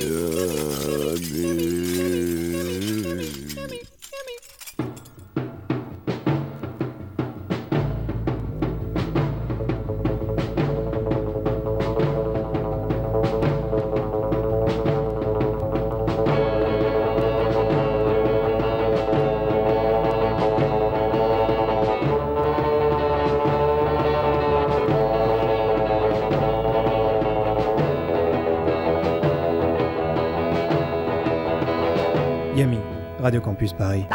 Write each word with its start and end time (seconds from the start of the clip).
Yâ 0.00 1.69
Radio 33.30 33.42
Campus 33.42 33.72
Paris. 33.72 34.06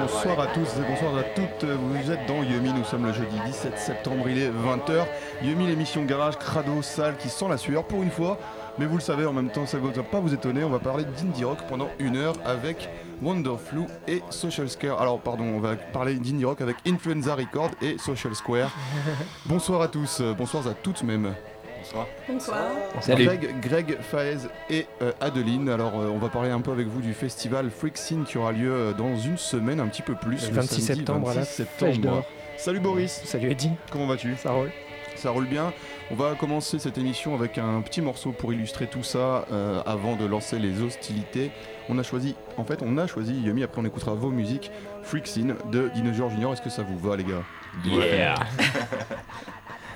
bonsoir 0.00 0.40
à 0.40 0.46
tous 0.46 0.78
et 0.78 0.88
bonsoir 0.88 1.16
à 1.18 1.22
toutes. 1.34 1.64
Vous 1.64 2.10
êtes 2.10 2.26
dans 2.26 2.42
Yumi, 2.42 2.72
nous 2.72 2.84
sommes 2.84 3.04
le 3.04 3.12
jeudi 3.12 3.36
17 3.44 3.78
septembre, 3.78 4.28
il 4.30 4.38
est 4.38 4.48
20h. 4.48 5.04
Yumi, 5.42 5.66
l'émission 5.66 6.04
garage, 6.04 6.38
crado, 6.38 6.80
sale 6.80 7.18
qui 7.18 7.28
sent 7.28 7.46
la 7.50 7.58
sueur 7.58 7.84
pour 7.84 8.02
une 8.02 8.10
fois. 8.10 8.38
Mais 8.80 8.86
vous 8.86 8.96
le 8.96 9.02
savez, 9.02 9.26
en 9.26 9.34
même 9.34 9.50
temps, 9.50 9.66
ça 9.66 9.78
ne 9.78 9.86
va 9.86 10.02
pas 10.02 10.20
vous 10.20 10.32
étonner, 10.32 10.64
on 10.64 10.70
va 10.70 10.78
parler 10.78 11.04
d'indie 11.04 11.44
rock 11.44 11.58
pendant 11.68 11.90
une 11.98 12.16
heure 12.16 12.34
avec 12.46 12.88
Wonderflu 13.20 13.82
et 14.08 14.22
Social 14.30 14.70
Square. 14.70 15.02
Alors, 15.02 15.20
pardon, 15.20 15.44
on 15.44 15.60
va 15.60 15.76
parler 15.76 16.14
d'indie 16.14 16.46
rock 16.46 16.62
avec 16.62 16.76
Influenza 16.86 17.34
Record 17.34 17.72
et 17.82 17.98
Social 17.98 18.34
Square. 18.34 18.74
bonsoir 19.44 19.82
à 19.82 19.88
tous, 19.88 20.22
euh, 20.22 20.32
bonsoir 20.32 20.66
à 20.66 20.72
toutes 20.72 21.02
même. 21.02 21.34
Bonsoir. 21.78 22.06
Bonsoir. 22.26 22.58
Salut. 23.02 23.26
Greg, 23.26 23.60
Greg 23.60 23.98
Faez 24.00 24.48
et 24.70 24.86
euh, 25.02 25.12
Adeline. 25.20 25.68
Alors, 25.68 26.00
euh, 26.00 26.08
on 26.08 26.16
va 26.16 26.30
parler 26.30 26.48
un 26.48 26.62
peu 26.62 26.72
avec 26.72 26.86
vous 26.86 27.02
du 27.02 27.12
festival 27.12 27.70
Freak 27.70 27.98
Scene 27.98 28.24
qui 28.24 28.38
aura 28.38 28.52
lieu 28.52 28.94
dans 28.96 29.14
une 29.14 29.36
semaine, 29.36 29.80
un 29.80 29.88
petit 29.88 30.00
peu 30.00 30.14
plus. 30.14 30.48
Le 30.48 30.54
26 30.54 30.80
septembre 30.80 31.28
à 31.28 31.34
la 31.34 31.44
septembre. 31.44 32.24
Salut 32.56 32.80
Boris. 32.80 33.20
Salut 33.26 33.50
Eddie. 33.50 33.72
Comment 33.92 34.06
vas-tu? 34.06 34.36
Ça 34.36 34.52
roule. 34.52 34.70
Ça 35.16 35.32
roule 35.32 35.46
bien. 35.46 35.70
On 36.12 36.16
va 36.16 36.34
commencer 36.34 36.80
cette 36.80 36.98
émission 36.98 37.34
avec 37.34 37.56
un 37.58 37.80
petit 37.82 38.02
morceau 38.02 38.32
pour 38.32 38.52
illustrer 38.52 38.88
tout 38.88 39.04
ça 39.04 39.46
avant 39.86 40.16
de 40.16 40.26
lancer 40.26 40.58
les 40.58 40.82
hostilités. 40.82 41.52
On 41.88 41.98
a 41.98 42.02
choisi, 42.02 42.34
en 42.56 42.64
fait, 42.64 42.80
on 42.82 42.98
a 42.98 43.06
choisi 43.06 43.34
Yumi. 43.34 43.62
Après, 43.62 43.80
on 43.80 43.84
écoutera 43.84 44.14
vos 44.14 44.30
musiques. 44.30 44.70
Freak 45.02 45.26
Scene 45.26 45.54
de 45.70 45.88
Dinosaur 45.94 46.30
Junior. 46.30 46.52
Est-ce 46.52 46.62
que 46.62 46.70
ça 46.70 46.82
vous 46.82 46.98
va, 46.98 47.16
les 47.16 47.24
gars? 47.24 47.42
Yeah. 47.84 48.34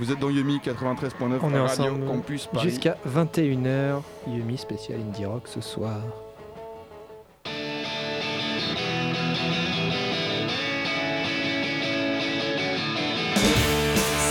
Vous 0.01 0.11
êtes 0.11 0.19
dans 0.19 0.31
Yumi 0.31 0.59
93.9 0.59 1.39
on 1.43 1.55
est 1.55 1.61
Radio 1.61 1.97
Campus 1.99 2.47
Paris. 2.47 2.69
Jusqu'à 2.69 2.97
21h, 3.09 4.03
Yumi 4.27 4.59
spécial 4.59 5.01
Indie 5.01 5.25
Rock 5.25 5.45
ce 5.47 5.61
soir. 5.61 6.01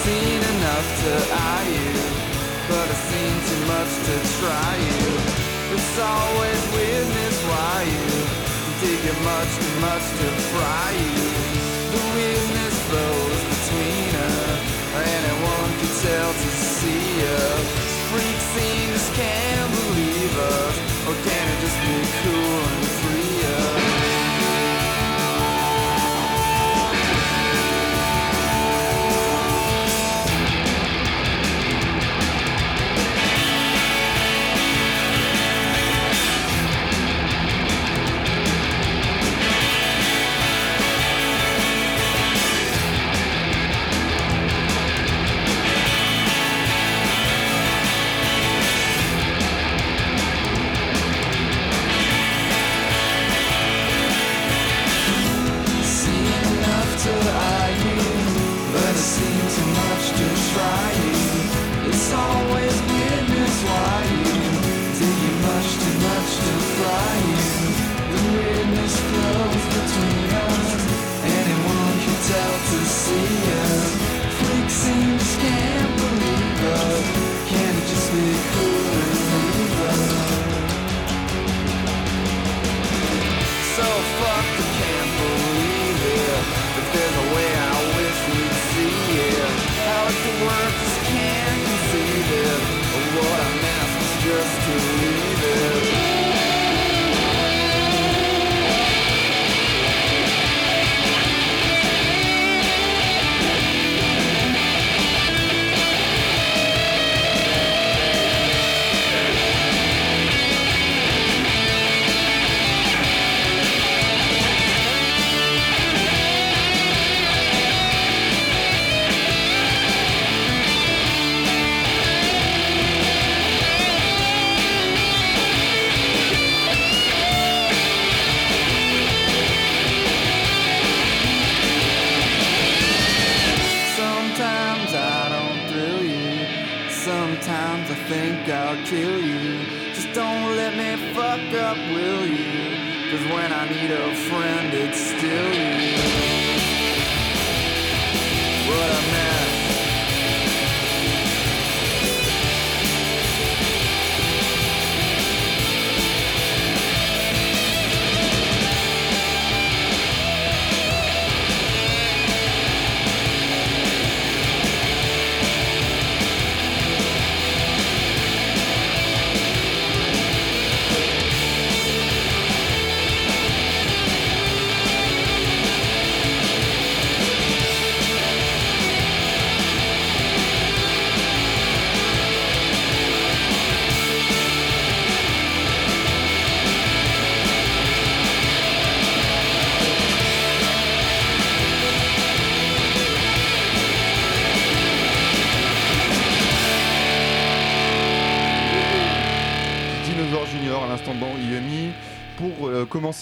Seen 0.03 0.41
enough 0.43 1.29
to 1.29 1.42
much 3.67 3.93
to 4.07 4.15
try 4.39 4.75
you. 4.77 5.07
It's 5.73 5.99
always 5.99 6.61
weirdness 6.73 7.37
why 7.49 7.83
you 7.87 8.13
dig 8.81 9.01
it 9.11 9.19
much 9.23 9.51
too 9.63 9.75
much 9.79 10.05
to 10.19 10.27
fry 10.51 10.91
you. 10.91 11.27
The 11.93 12.01
weirdness 12.15 12.75
flows 12.87 13.41
between 13.53 14.11
us. 14.15 14.59
Anyone 14.93 15.71
can 15.79 15.93
tell 16.03 16.31
to 16.33 16.49
see 16.75 17.07
us. 17.23 17.65
Freak 18.11 18.39
scenes 18.53 19.05
can't 19.15 19.71
believe 19.71 20.35
us. 20.37 20.75
Or 21.07 21.15
can 21.25 21.43
it 21.53 21.59
just 21.63 21.79
be 21.83 21.95
cool 22.21 22.59
and 22.71 22.85
free 23.01 23.37
us? 23.43 24.02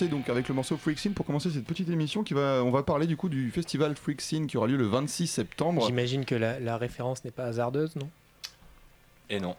Commencer 0.05 0.07
donc 0.23 0.29
avec 0.29 0.47
le 0.47 0.55
morceau 0.55 0.77
Freak 0.77 0.99
Scene, 0.99 1.13
pour 1.13 1.25
commencer 1.25 1.49
cette 1.49 1.65
petite 1.65 1.89
émission, 1.89 2.23
qui 2.23 2.33
va, 2.33 2.61
on 2.63 2.71
va 2.71 2.83
parler 2.83 3.07
du 3.07 3.17
coup 3.17 3.29
du 3.29 3.51
festival 3.51 3.95
Freak 3.95 4.21
Scene 4.21 4.47
qui 4.47 4.57
aura 4.57 4.67
lieu 4.67 4.77
le 4.77 4.85
26 4.87 5.27
septembre. 5.27 5.85
J'imagine 5.85 6.25
que 6.25 6.35
la, 6.35 6.59
la 6.59 6.77
référence 6.77 7.23
n'est 7.23 7.31
pas 7.31 7.45
hasardeuse, 7.45 7.95
non? 7.95 8.09
Et 9.29 9.39
non. 9.39 9.55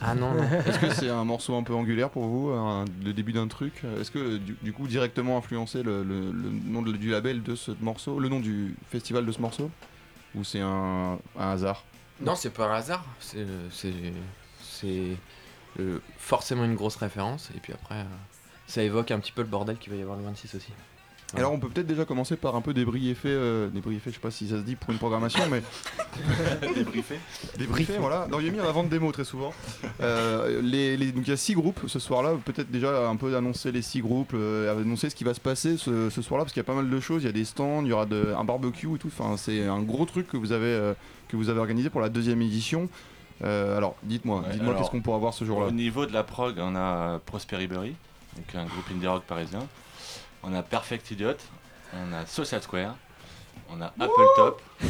Ah 0.00 0.14
non, 0.14 0.32
non. 0.32 0.42
Est-ce 0.66 0.78
que 0.78 0.90
c'est 0.90 1.10
un 1.10 1.24
morceau 1.24 1.54
un 1.56 1.62
peu 1.62 1.74
angulaire 1.74 2.08
pour 2.08 2.24
vous, 2.24 2.48
un- 2.50 2.86
le 3.04 3.12
début 3.12 3.32
d'un 3.32 3.48
truc? 3.48 3.82
Est-ce 4.00 4.10
que 4.10 4.38
du, 4.38 4.56
du 4.62 4.72
coup 4.72 4.86
directement 4.88 5.36
influencé 5.36 5.82
le, 5.82 6.02
le- 6.02 6.32
le 6.32 6.50
nom 6.66 6.80
de- 6.80 6.92
du 6.92 7.10
label 7.10 7.42
de 7.42 7.54
ce 7.54 7.72
morceau, 7.80 8.18
le 8.18 8.28
nom 8.30 8.40
du 8.40 8.74
festival 8.90 9.26
de 9.26 9.32
ce 9.32 9.40
morceau? 9.42 9.70
Ou 10.34 10.42
c'est 10.42 10.60
un, 10.60 11.18
un 11.38 11.50
hasard? 11.50 11.84
Non, 12.20 12.34
c'est 12.34 12.50
pas 12.50 12.66
un 12.66 12.76
hasard. 12.76 13.04
C'est, 13.20 13.44
euh, 15.80 15.98
forcément 16.18 16.64
une 16.64 16.74
grosse 16.74 16.96
référence. 16.96 17.50
Et 17.56 17.60
puis 17.60 17.72
après, 17.72 17.96
euh, 17.96 18.04
ça 18.66 18.82
évoque 18.82 19.10
un 19.10 19.18
petit 19.18 19.32
peu 19.32 19.42
le 19.42 19.48
bordel 19.48 19.76
qu'il 19.78 19.92
va 19.92 19.98
y 19.98 20.02
avoir 20.02 20.16
le 20.16 20.24
26 20.24 20.54
aussi. 20.54 20.72
Alors 21.36 21.52
on 21.52 21.58
peut 21.58 21.68
peut-être 21.68 21.88
déjà 21.88 22.04
commencer 22.04 22.36
par 22.36 22.54
un 22.54 22.60
peu 22.60 22.72
débriefer, 22.74 23.28
euh, 23.28 23.68
débriefer, 23.68 24.10
je 24.10 24.14
sais 24.16 24.20
pas 24.20 24.30
si 24.30 24.48
ça 24.48 24.56
se 24.58 24.62
dit 24.62 24.76
pour 24.76 24.90
une 24.92 24.98
programmation, 24.98 25.42
mais 25.50 25.62
Débriefé. 26.74 27.18
débriefer, 27.58 27.98
voilà. 27.98 28.26
Dans 28.30 28.38
Yumi, 28.38 28.60
on 28.60 28.64
va 28.64 28.70
vendre 28.70 28.88
des 28.88 29.00
mots 29.00 29.10
très 29.10 29.24
souvent. 29.24 29.52
Euh, 30.00 30.60
les, 30.62 30.96
les- 30.96 31.10
donc 31.10 31.26
il 31.26 31.30
y 31.30 31.32
a 31.32 31.36
six 31.36 31.54
groupes 31.54 31.80
ce 31.88 31.98
soir-là, 31.98 32.34
peut-être 32.44 32.70
déjà 32.70 33.08
un 33.08 33.16
peu 33.16 33.34
annoncer 33.36 33.72
les 33.72 33.82
six 33.82 34.00
groupes, 34.00 34.32
euh, 34.34 34.80
annoncer 34.80 35.10
ce 35.10 35.16
qui 35.16 35.24
va 35.24 35.34
se 35.34 35.40
passer 35.40 35.76
ce, 35.76 36.08
ce 36.08 36.22
soir-là, 36.22 36.44
parce 36.44 36.52
qu'il 36.52 36.60
y 36.60 36.64
a 36.64 36.66
pas 36.66 36.74
mal 36.74 36.88
de 36.88 37.00
choses, 37.00 37.22
il 37.22 37.26
y 37.26 37.28
a 37.28 37.32
des 37.32 37.44
stands, 37.44 37.82
il 37.82 37.88
y 37.88 37.92
aura 37.92 38.06
de- 38.06 38.32
un 38.38 38.44
barbecue 38.44 38.94
et 38.94 38.98
tout, 38.98 39.08
enfin 39.08 39.36
c'est 39.36 39.66
un 39.66 39.82
gros 39.82 40.04
truc 40.04 40.28
que 40.28 40.36
vous 40.36 40.52
avez, 40.52 40.66
euh, 40.66 40.94
que 41.28 41.36
vous 41.36 41.48
avez 41.48 41.58
organisé 41.58 41.90
pour 41.90 42.00
la 42.00 42.10
deuxième 42.10 42.42
édition. 42.42 42.88
Euh, 43.42 43.76
alors 43.76 43.96
dites-moi, 44.04 44.42
Ouais, 44.42 44.52
dites-moi 44.52 44.74
qu'est-ce 44.78 44.90
qu'on 44.90 45.02
pourra 45.02 45.18
voir 45.18 45.34
ce 45.34 45.44
jour-là 45.44 45.66
Au 45.66 45.72
niveau 45.72 46.06
de 46.06 46.12
la 46.12 46.22
prog, 46.22 46.54
on 46.58 46.76
a 46.76 47.18
Prosperibury, 47.26 47.94
donc 48.36 48.54
un 48.54 48.64
groupe 48.64 48.84
indie 48.90 49.06
rock 49.06 49.24
parisien. 49.24 49.66
On 50.42 50.52
a 50.54 50.62
Perfect 50.62 51.10
Idiot, 51.10 51.36
on 51.94 52.12
a 52.12 52.26
Social 52.26 52.62
Square, 52.62 52.96
on 53.70 53.80
a 53.80 53.86
Apple 53.86 54.26
Top, 54.36 54.62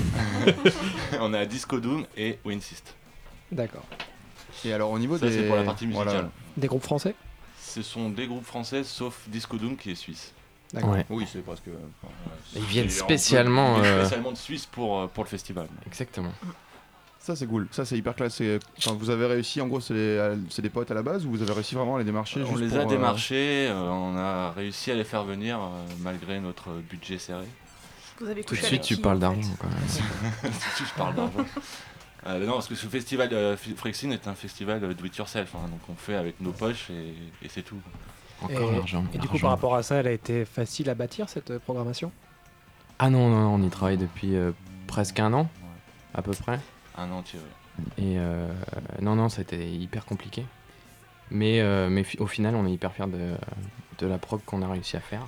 on 1.20 1.32
a 1.34 1.44
Disco 1.46 1.78
Doom 1.78 2.06
et 2.16 2.38
Winsist. 2.44 2.94
D'accord. 3.52 3.84
Et 4.64 4.72
alors 4.72 4.90
au 4.90 4.98
niveau 4.98 5.18
Ça, 5.18 5.26
des... 5.26 5.32
c'est 5.32 5.46
pour 5.46 5.56
la 5.56 5.64
partie 5.64 5.86
musicale. 5.86 6.08
voilà. 6.12 6.30
Des 6.56 6.66
groupes 6.66 6.82
français? 6.82 7.14
Ce 7.60 7.82
sont 7.82 8.10
des 8.10 8.26
groupes 8.26 8.44
français 8.44 8.84
sauf 8.84 9.28
Disco 9.28 9.56
Doom 9.56 9.76
qui 9.76 9.90
est 9.90 9.94
suisse. 9.94 10.32
D'accord. 10.72 10.90
Ouais. 10.90 11.06
Oui, 11.08 11.26
c'est 11.30 11.40
presque... 11.44 11.64
Ils 12.56 12.62
viennent 12.62 12.90
spécialement, 12.90 13.76
ils 13.76 13.82
viennent 13.82 13.94
euh, 13.94 14.00
spécialement 14.00 14.32
de 14.32 14.36
Suisse 14.36 14.66
pour, 14.66 14.98
euh, 15.00 15.06
pour 15.06 15.22
le 15.22 15.28
festival. 15.28 15.68
Exactement. 15.86 16.32
Ça 17.24 17.34
c'est 17.34 17.46
cool, 17.46 17.66
ça 17.70 17.86
c'est 17.86 17.96
hyper 17.96 18.14
classe. 18.14 18.42
Enfin, 18.76 18.94
vous 19.00 19.08
avez 19.08 19.24
réussi, 19.24 19.58
en 19.62 19.66
gros 19.66 19.80
c'est 19.80 19.94
des- 19.94 20.68
potes 20.68 20.90
à 20.90 20.94
la 20.94 21.02
base 21.02 21.24
ou 21.24 21.30
vous 21.30 21.40
avez 21.40 21.54
réussi 21.54 21.74
vraiment 21.74 21.96
à 21.96 21.98
les 21.98 22.04
démarcher 22.04 22.42
on 22.42 22.48
juste 22.54 22.60
les 22.60 22.68
pour, 22.68 22.78
a 22.80 22.82
euh, 22.82 22.84
démarchés, 22.84 23.66
euh, 23.70 23.80
on 23.88 24.14
a 24.18 24.50
réussi 24.50 24.90
à 24.90 24.94
les 24.94 25.04
faire 25.04 25.24
venir 25.24 25.58
euh, 25.58 25.86
malgré 26.00 26.38
notre 26.38 26.68
budget 26.90 27.16
serré. 27.16 27.46
Vous 28.20 28.28
avez 28.28 28.44
Tout 28.44 28.54
de 28.54 28.60
suite, 28.60 28.82
tu 28.82 28.98
parles 28.98 29.16
en 29.16 29.20
d'argent. 29.20 29.40
fait 29.40 29.56
quoi. 29.56 29.70
je 30.78 30.98
parle 30.98 31.14
d'argent. 31.14 31.46
Euh, 32.26 32.44
non, 32.46 32.52
parce 32.52 32.68
que 32.68 32.74
ce 32.74 32.86
festival 32.88 33.30
euh, 33.32 33.56
F- 33.56 33.74
Frexin 33.74 34.10
est 34.10 34.28
un 34.28 34.34
festival 34.34 34.84
euh, 34.84 34.92
do 34.92 35.06
it 35.06 35.16
yourself, 35.16 35.54
hein, 35.54 35.66
donc 35.70 35.80
on 35.88 35.94
fait 35.94 36.16
avec 36.16 36.38
nos 36.42 36.52
poches 36.52 36.90
et, 36.90 37.14
et 37.42 37.48
c'est 37.48 37.62
tout. 37.62 37.80
Encore 38.42 38.70
et, 38.70 38.76
l'argent. 38.76 39.02
et 39.14 39.18
du 39.18 39.28
coup, 39.28 39.38
par 39.38 39.48
rapport 39.50 39.74
à 39.76 39.82
ça, 39.82 39.94
elle 39.96 40.08
a 40.08 40.12
été 40.12 40.44
facile 40.44 40.90
à 40.90 40.94
bâtir 40.94 41.30
cette 41.30 41.52
euh, 41.52 41.58
programmation? 41.58 42.12
Ah 42.98 43.08
non, 43.08 43.30
non, 43.30 43.40
non, 43.44 43.54
on 43.54 43.66
y 43.66 43.70
travaille 43.70 43.96
depuis 43.96 44.36
euh, 44.36 44.52
presque 44.86 45.18
un 45.20 45.32
an, 45.32 45.48
à 46.12 46.20
peu 46.20 46.32
près. 46.32 46.60
Un 46.96 47.10
entier. 47.10 47.38
ouais. 47.38 47.84
Et 48.04 48.18
euh, 48.18 48.46
non, 49.00 49.16
non, 49.16 49.28
ça 49.28 49.40
a 49.40 49.42
été 49.42 49.68
hyper 49.68 50.04
compliqué. 50.04 50.44
Mais, 51.30 51.60
euh, 51.60 51.88
mais 51.88 52.04
au 52.20 52.26
final, 52.26 52.54
on 52.54 52.66
est 52.66 52.72
hyper 52.72 52.92
fiers 52.92 53.06
de, 53.06 53.34
de 53.98 54.06
la 54.06 54.18
prog 54.18 54.40
qu'on 54.46 54.62
a 54.62 54.68
réussi 54.68 54.96
à 54.96 55.00
faire. 55.00 55.26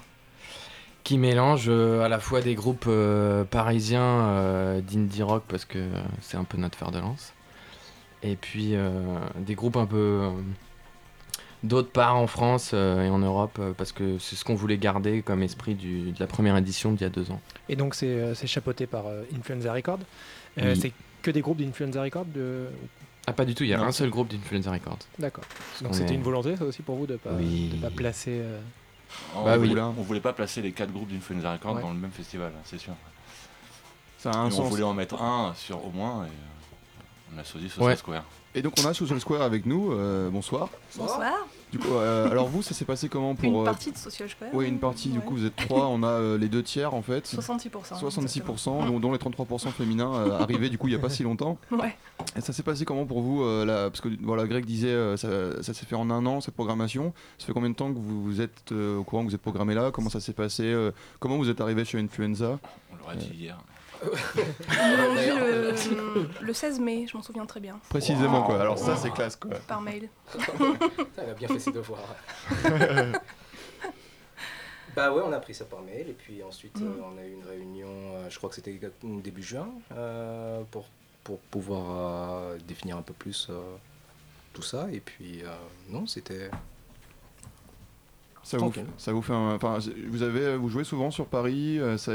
Qui 1.05 1.19
mélange 1.19 1.67
euh, 1.69 2.03
à 2.05 2.09
la 2.09 2.19
fois 2.19 2.41
des 2.41 2.55
groupes 2.55 2.87
euh, 2.89 3.45
parisiens 3.45 4.01
euh, 4.03 4.81
d'indie 4.81 5.23
rock, 5.23 5.45
parce 5.49 5.65
que 5.65 5.89
c'est 6.21 6.37
un 6.37 6.45
peu 6.45 6.59
notre 6.59 6.77
fer 6.79 6.91
de 6.91 6.99
lance. 6.99 7.33
Et 8.23 8.37
puis 8.37 8.75
euh, 8.75 8.91
des 9.39 9.55
groupes 9.55 9.77
un 9.77 9.87
peu 9.87 9.97
euh, 9.97 10.31
d'autre 11.63 11.91
part 11.91 12.17
en 12.17 12.27
France 12.27 12.73
euh, 12.75 13.05
et 13.05 13.09
en 13.09 13.19
Europe, 13.19 13.59
euh, 13.61 13.73
parce 13.77 13.93
que 13.93 14.19
c'est 14.19 14.37
ce 14.37 14.45
qu'on 14.45 14.55
voulait 14.55 14.79
garder 14.79 15.23
comme 15.23 15.43
esprit 15.43 15.75
du- 15.75 16.13
de 16.13 16.21
la 16.21 16.27
première 16.27 16.57
édition 16.57 16.93
d'il 16.93 17.03
y 17.03 17.05
a 17.07 17.11
deux 17.11 17.31
ans. 17.31 17.41
Et 17.69 17.77
donc, 17.77 17.95
c'est 17.95 18.07
euh, 18.07 18.35
chapeauté 18.35 18.87
par 18.87 19.07
euh, 19.07 19.23
Influenza 19.37 19.73
Record. 19.73 20.01
Euh, 20.59 20.75
Oui. 20.83 20.93
Que 21.27 21.33
des 21.33 21.41
groupes 21.41 21.59
d'Influenza 21.59 22.01
Record 22.05 22.27
de... 22.27 22.69
Ah, 23.27 23.33
pas 23.33 23.45
du 23.45 23.53
tout, 23.57 23.65
il 23.65 23.71
y 23.71 23.75
a 23.75 23.79
Non. 23.79 23.87
un 23.87 23.91
seul 23.91 24.11
groupe 24.11 24.29
d'Influenza 24.29 24.71
Records. 24.71 25.01
D'accord. 25.19 25.43
Donc, 25.83 25.91
On 25.91 25.93
c'était 25.93 26.13
est- 26.13 26.15
une 26.17 26.23
volonté, 26.23 26.57
ça 26.57 26.65
aussi, 26.65 26.83
pour 26.83 26.95
vous, 26.95 27.07
de 27.09 27.17
pas, 27.17 27.31
Oui. 27.33 27.71
de 27.75 27.79
pas 27.83 27.91
placer. 27.91 28.31
euh, 28.31 28.61
On, 29.35 29.43
Bah 29.45 29.59
oui. 29.59 29.67
voulait, 29.71 29.81
on 29.81 29.91
voulait 29.91 30.21
pas 30.21 30.33
placer 30.33 30.63
les 30.63 30.71
quatre 30.71 30.93
groupes 30.93 31.09
d'Influenza 31.11 31.51
Records 31.55 31.75
Ouais. 31.75 31.83
dans 31.83 31.93
le 31.93 31.99
même 31.99 32.13
festival, 32.13 32.53
hein, 32.57 32.61
c'est 32.65 32.79
sûr. 32.79 32.93
Ça 34.19 34.31
a 34.31 34.37
un 34.37 34.47
on 34.47 34.51
sens. 34.53 34.69
voulait 34.71 34.85
en 34.85 34.95
mettre 34.95 35.21
un 35.21 35.53
sur 35.57 35.85
au 35.85 35.91
moins 35.91 36.27
et 36.27 36.29
euh, 36.29 36.31
on 37.35 37.39
a 37.39 37.45
choisi 37.45 37.69
Social 37.69 37.87
Ouais. 37.89 37.97
Square. 37.97 38.25
Et 38.55 38.63
donc 38.63 38.73
on 38.83 38.87
a 38.89 38.95
Social 38.95 39.21
Square 39.21 39.43
avec 39.43 39.67
nous, 39.67 39.93
euh, 39.93 40.31
bonsoir. 40.31 40.71
Bonsoir. 40.97 41.47
Du 41.73 41.79
coup, 41.79 41.93
euh, 41.95 42.31
alors 42.31 42.47
vous, 42.47 42.63
ça 42.63 42.73
s'est 42.75 42.85
passé 42.85 43.09
comment 43.09 43.35
pour... 43.35 43.45
Une 43.45 43.57
euh, 43.61 43.65
partie 43.65 43.91
de 43.91 43.99
Social 43.99 44.31
Square. 44.31 44.51
Oui, 44.55 44.67
une 44.69 44.79
partie, 44.79 45.09
du 45.11 45.21
coup 45.21 45.35
vous 45.35 45.45
êtes 45.45 45.57
trois, 45.57 45.89
on 45.89 46.03
a 46.05 46.07
euh, 46.07 46.39
les 46.39 46.49
deux 46.49 46.63
tiers 46.63 46.95
en 46.95 47.03
fait. 47.03 47.27
66%. 47.27 48.01
66%, 48.01 48.87
dont, 48.87 49.01
dont 49.01 49.13
les 49.13 49.19
33% 49.19 49.71
féminins 49.73 50.15
euh, 50.15 50.39
arrivés 50.41 50.71
du 50.71 50.79
coup 50.79 50.87
il 50.87 50.93
n'y 50.93 50.97
a 50.97 51.01
pas 51.01 51.11
si 51.11 51.23
longtemps. 51.23 51.59
Ouais. 51.71 51.95
Et 52.37 52.41
ça 52.41 52.53
s'est 52.53 52.63
passé 52.63 52.85
comment 52.85 53.05
pour 53.05 53.21
vous 53.21 53.43
euh, 53.43 53.67
là, 53.67 53.91
Parce 53.91 54.01
que 54.01 54.09
voilà, 54.23 54.47
Greg 54.47 54.65
disait 54.65 54.89
euh, 54.89 55.17
ça, 55.19 55.63
ça 55.63 55.75
s'est 55.75 55.85
fait 55.85 55.97
en 55.97 56.09
un 56.11 56.25
an 56.25 56.41
cette 56.41 56.55
programmation. 56.55 57.13
Ça 57.39 57.47
fait 57.47 57.53
combien 57.53 57.71
de 57.71 57.75
temps 57.75 57.93
que 57.93 57.99
vous, 57.99 58.23
vous 58.23 58.41
êtes 58.41 58.73
euh, 58.73 58.99
au 58.99 59.05
courant 59.05 59.25
que 59.25 59.29
vous 59.29 59.35
êtes 59.35 59.43
programmé 59.43 59.75
là? 59.75 59.91
Comment 59.91 60.09
ça 60.09 60.21
s'est 60.21 60.33
passé 60.33 60.63
euh, 60.65 60.93
Comment 61.19 61.37
vous 61.37 61.51
êtes 61.51 61.61
arrivé 61.61 61.85
chez 61.85 61.99
Influenza? 61.99 62.59
On 62.93 62.97
l'aurait 62.97 63.17
dit 63.17 63.33
hier. 63.37 63.59
Ils 64.37 64.97
m'ont 64.97 65.15
dit 65.15 65.91
le, 65.91 66.29
le 66.47 66.53
16 66.53 66.81
mai, 66.81 67.07
je 67.11 67.17
m'en 67.17 67.23
souviens 67.23 67.47
très 67.47 67.61
bien, 67.61 67.79
Précisément 67.89 68.43
quoi. 68.43 68.61
Alors 68.61 68.79
ça 68.79 68.97
c'est 68.97 69.11
classe 69.11 69.37
quoi. 69.37 69.51
par 69.67 69.81
mail. 69.81 70.09
Elle 71.19 71.31
a 71.31 71.35
bien 71.35 71.49
fait 71.49 71.59
ses 71.59 71.73
devoirs. 71.73 72.01
bah 74.95 75.13
ouais, 75.13 75.23
on 75.27 75.33
a 75.33 75.39
pris 75.41 75.55
ça 75.55 75.65
par 75.67 75.83
mail 75.83 76.09
et 76.09 76.15
puis 76.15 76.43
ensuite 76.43 76.79
Mm. 76.81 76.85
euh, 76.85 77.03
on 77.15 77.19
a 77.19 77.25
eu 77.27 77.33
une 77.33 77.45
réunion, 77.45 77.89
euh, 77.89 78.31
je 78.31 78.37
crois 78.39 78.49
que 78.49 78.55
c'était 78.57 78.79
début 79.23 79.43
juin, 79.43 79.69
euh, 79.93 80.63
pour, 80.71 80.87
pour 81.25 81.39
pouvoir 81.39 81.85
euh, 81.91 82.59
définir 82.67 82.97
un 82.97 83.03
peu 83.03 83.13
plus 83.13 83.49
euh, 83.51 83.61
tout 84.55 84.63
ça. 84.63 84.87
Et 84.93 85.01
puis 85.01 85.43
euh, 85.45 85.49
non, 85.91 86.07
c'était... 86.07 86.51
Ça 88.43 88.59
vous, 88.59 88.73
ça 88.97 89.13
vous 89.13 89.23
fait 89.23 89.33
un- 89.33 89.57
enfin 89.57 89.79
vous 90.09 90.23
avez 90.23 90.57
vous 90.57 90.69
jouez 90.69 90.85
souvent 90.85 91.11
sur 91.11 91.27
Paris 91.27 91.81
euh, 91.81 91.99
ça- 91.99 92.13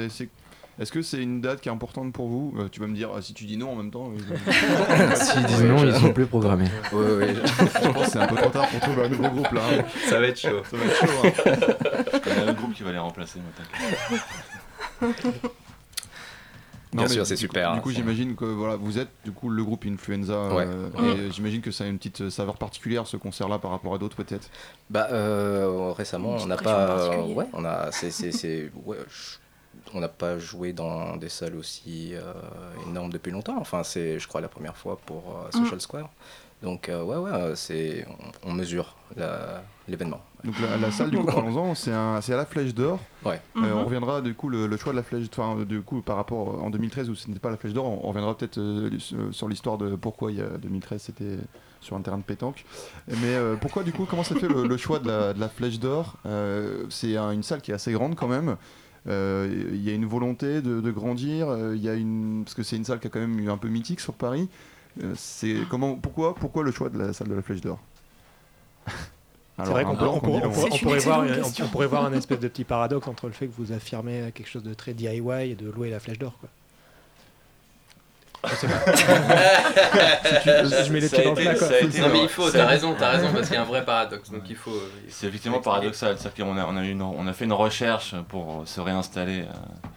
est-ce 0.80 0.92
que 0.92 1.01
c'est 1.01 1.22
une 1.22 1.42
date 1.42 1.62
qui 1.62 1.70
est 1.70 1.72
importante 1.72 2.12
pour 2.13 2.28
vous 2.28 2.54
Euh, 2.58 2.68
Tu 2.72 2.80
vas 2.80 2.88
me 2.88 2.96
dire 2.96 3.12
euh, 3.16 3.22
si 3.22 3.34
tu 3.34 3.46
dis 3.46 3.58
non 3.58 3.72
en 3.72 3.75
même 3.75 3.92
temps. 3.92 4.12
euh, 4.12 5.16
S'ils 5.16 5.44
disent 5.46 5.63
non, 5.63 5.84
ils 5.86 5.94
sont 5.96 6.13
plus 6.13 6.25
programmés. 6.25 6.68
Oui, 6.94 7.06
oui, 7.20 7.25
je 7.46 7.90
pense 7.90 8.06
que 8.06 8.12
c'est 8.12 8.20
un 8.20 8.28
peu 8.28 8.36
trop 8.36 8.50
tard 8.50 8.68
pour 8.70 8.80
trouver 8.80 9.04
un 9.06 9.10
nouveau 9.10 9.30
groupe 9.30 9.51
là. 9.51 9.62
hein. 9.80 9.84
ça 10.10 10.20
va 10.20 10.28
être 10.28 10.40
chaud. 10.40 10.62
Ça 10.70 10.78
va 10.78 10.86
être 10.86 10.96
chaud. 10.96 11.08
hein. 11.24 11.32
Je 12.13 12.20
connais 12.20 12.50
un 12.50 12.54
groupe 12.54 12.74
qui 12.74 12.84
va 12.84 12.92
les 12.92 12.98
remplacer, 13.00 13.40
moi, 13.40 13.51
t'inquiète. 13.58 14.22
Bien 16.94 17.08
sûr, 17.08 17.25
c'est 17.25 17.38
super, 17.38 17.74
Du 17.75 17.82
coup, 17.82 17.92
j'imagine 17.92 18.36
que 18.36 18.44
voilà, 18.44 18.75
vous 18.75 19.00
êtes 19.00 19.08
du 19.24 19.32
coup 19.32 19.50
le 19.50 19.63
groupe 19.63 19.86
Influenza. 19.88 20.54
Ouais. 20.54 20.66
euh, 20.68 21.28
et 21.28 21.32
j'imagine 21.32 21.62
que 21.62 21.72
ça 21.72 21.86
a 21.86 21.88
une 21.88 21.98
petite 21.98 22.30
saveur 22.30 22.58
particulière 22.58 23.08
ce 23.08 23.16
concert-là 23.16 23.60
par 23.60 23.72
rapport 23.72 23.94
à 23.96 23.98
d'autres 23.98 24.18
peut-être. 24.18 24.50
Bah 24.90 25.08
euh, 25.12 25.94
récemment, 25.96 26.36
on 26.40 26.46
n'a 26.48 26.58
pas, 26.58 27.22
ouais, 27.28 27.46
on 27.54 27.63
a, 27.63 27.92
c'est, 27.92 28.12
c'est, 28.12 28.34
c'est- 28.34 28.70
ouais, 28.86 28.98
je- 29.10 29.38
on 29.93 30.00
n'a 30.00 30.07
pas 30.10 30.38
joué 30.39 30.74
dans 30.74 31.15
des 31.17 31.29
salles 31.29 31.55
aussi 31.55 32.12
euh, 32.13 32.33
énormes 32.89 33.12
depuis 33.12 33.31
longtemps. 33.31 33.57
Enfin, 33.60 33.83
c'est, 33.83 34.19
je 34.19 34.27
crois, 34.27 34.41
la 34.41 34.48
première 34.50 34.77
fois 34.77 34.98
pour 35.05 35.38
euh, 35.48 35.51
Social 35.51 35.81
Square. 35.81 36.10
Donc 36.63 36.89
euh, 36.89 37.03
ouais, 37.03 37.17
ouais, 37.17 37.53
c'est, 37.55 38.05
on, 38.45 38.50
on 38.51 38.53
mesure 38.53 38.95
la- 39.17 39.63
l'événement. 39.88 40.21
Donc 40.43 40.53
la, 40.60 40.77
la 40.77 40.91
salle 40.91 41.10
du 41.10 41.17
coup, 41.17 41.25
parlons-en, 41.25 41.74
c'est 41.74 41.91
un- 41.91 42.21
c'est 42.21 42.33
à 42.33 42.38
la 42.38 42.45
Flèche 42.45 42.75
d'Or. 42.75 43.00
Ouais. 43.25 43.41
On 43.55 43.83
reviendra 43.83 44.21
du 44.21 44.36
coup 44.36 44.48
le, 44.48 44.67
le 44.67 44.77
choix 44.77 44.91
de 44.93 44.98
la 44.98 45.03
Flèche, 45.03 45.25
enfin 45.36 45.63
du 45.63 45.81
coup 45.81 46.01
par 46.03 46.17
rapport 46.17 46.63
en 46.63 46.69
2013 46.69 47.10
où 47.10 47.15
ce 47.15 47.27
n'était 47.27 47.39
pas 47.39 47.50
la 47.50 47.57
Flèche 47.57 47.74
d'Or, 47.74 47.86
on, 47.86 48.01
on 48.05 48.10
reviendra 48.10 48.38
peut-être 48.38 48.60
euh, 48.60 48.91
sur- 49.31 49.50
l'histoire 49.50 49.79
de 49.79 49.95
pourquoi 49.95 50.31
il 50.31 50.38
y 50.38 50.41
a 50.41 50.50
2013 50.60 51.01
c'était 51.01 51.38
sur 51.81 51.95
un 51.95 52.01
terrain 52.01 52.19
de 52.19 52.24
pétanque. 52.24 52.63
Mais 53.07 53.17
euh, 53.33 53.55
pourquoi 53.55 53.81
du 53.81 53.91
coup 53.91 54.05
comment 54.07 54.24
ça 54.24 54.36
fait 54.36 54.48
le, 54.48 54.67
le 54.67 54.77
choix 54.77 55.00
de 55.00 55.07
la, 55.07 55.33
de 55.33 55.39
la 55.39 55.50
Flèche 55.50 55.79
d'Or? 55.79 56.17
Euh, 56.27 56.86
C'est 56.91 57.17
un- 57.17 57.31
une 57.31 57.41
salle 57.43 57.62
qui 57.62 57.71
est 57.71 57.74
assez 57.75 57.91
grande 57.91 58.13
quand 58.13 58.27
même. 58.27 58.55
Euh, 59.08 59.67
Il 59.74 59.84
y 59.84 59.89
a 59.89 59.93
une 59.93 60.05
volonté 60.05 60.62
de, 60.62 60.79
de 60.81 60.91
grandir. 60.91 61.50
euh, 61.50 61.75
Il 61.75 61.81
y 61.84 61.89
a 61.89 61.96
une 61.96 62.43
parce 62.46 62.53
que 62.53 62.63
c'est 62.63 62.75
une 62.75 62.86
salle 62.86 63.00
qui 63.00 63.08
a 63.08 63.10
quand 63.10 63.20
même 63.20 63.39
eu 63.39 63.50
un 63.50 63.58
peu 63.58 63.67
mythique 63.67 64.00
sur 64.00 64.13
Paris. 64.13 64.48
Euh, 65.03 65.13
c'est 65.15 65.55
comment 65.70 65.96
pourquoi 65.96 66.36
pourquoi 66.36 66.63
le 66.63 66.72
choix 66.72 66.89
de 66.89 66.98
la 67.00 67.13
salle 67.13 67.29
de 67.29 67.34
la 67.34 67.41
Flèche 67.41 67.62
d'Or? 67.62 67.79
C'est 69.63 69.70
vrai 69.70 69.84
qu'on 69.84 69.96
peut- 69.96 70.05
on, 70.08 70.20
pourrait- 70.20 70.41
on 70.46 70.50
pourrait- 70.51 70.53
C'est 70.53 70.74
on 70.74 70.75
une 70.77 70.81
pourrait 70.81 71.00
voir, 71.00 71.25
on- 71.63 71.67
pourrait 71.67 71.88
voir 71.88 72.05
un 72.05 72.13
espèce 72.13 72.39
de 72.39 72.48
petit 72.48 72.63
paradoxe 72.63 73.08
entre 73.08 73.27
le 73.27 73.34
fait 73.34 73.48
que 73.48 73.53
vous 73.58 73.72
affirmez 73.72 74.31
quelque 74.34 74.50
chose 74.50 74.63
de 74.63 74.74
très 74.74 74.93
DIY 74.93 75.51
et 75.51 75.55
de 75.55 75.70
louer 75.70 75.89
la 75.91 76.00
flèche 76.00 76.17
d'or. 76.20 76.36
quoi. 76.39 76.50
Je 78.50 78.55
sais 78.55 78.67
pas. 78.67 78.74
je 80.83 80.91
mets 80.91 81.00
les 81.00 81.07
Ça 81.07 81.17
a 81.17 81.19
pieds 81.19 81.29
dans 81.29 81.36
le 81.36 81.41
été- 81.41 81.50
plat, 81.50 81.55
quoi. 81.55 81.67
ça 81.67 81.74
a 81.75 81.79
été- 81.79 82.01
Non, 82.01 82.10
mais 82.12 82.24
il 82.24 82.29
faut, 82.29 82.50
t'as 82.50 82.65
raison, 82.65 82.95
t'as 82.98 83.10
raison, 83.12 83.31
parce 83.33 83.48
qu'il 83.48 83.55
y 83.55 83.57
a 83.57 83.62
un 83.62 83.65
vrai 83.65 83.86
paradoxe. 83.86 84.31
Donc 84.31 84.43
il 84.50 84.55
faut. 84.55 84.74
C'est 85.10 85.27
effectivement 85.27 85.60
paradoxal. 85.62 86.17
C'est-à-dire 86.17 86.45
qu'on 86.45 86.57
a, 86.57 86.65
on 86.65 86.75
a, 86.77 86.83
eu 86.83 86.89
une- 86.91 87.01
on 87.01 87.27
a 87.27 87.33
fait 87.33 87.45
une 87.45 87.53
recherche 87.53 88.15
pour 88.29 88.63
se 88.67 88.81
réinstaller, 88.81 89.41
euh, 89.41 89.88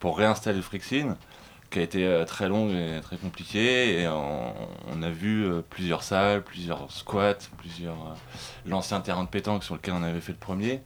pour 0.00 0.18
réinstaller 0.18 0.56
le 0.56 0.62
Frixin, 0.62 1.16
qui 1.70 1.78
a 1.78 1.82
été 1.82 2.04
euh, 2.04 2.24
très 2.24 2.48
longue 2.48 2.72
et 2.72 3.00
très 3.00 3.16
compliquée. 3.16 4.00
Et 4.00 4.08
on, 4.08 4.52
on 4.92 5.02
a 5.02 5.10
vu 5.10 5.44
euh, 5.46 5.60
plusieurs 5.68 6.02
salles, 6.02 6.42
plusieurs 6.42 6.90
squats, 6.90 7.34
plusieurs 7.58 7.94
euh, 7.94 8.14
l'ancien 8.66 9.00
terrain 9.00 9.22
de 9.24 9.28
pétanque 9.28 9.62
sur 9.64 9.74
lequel 9.76 9.94
on 9.96 10.02
avait 10.02 10.20
fait 10.20 10.32
le 10.32 10.38
premier. 10.38 10.82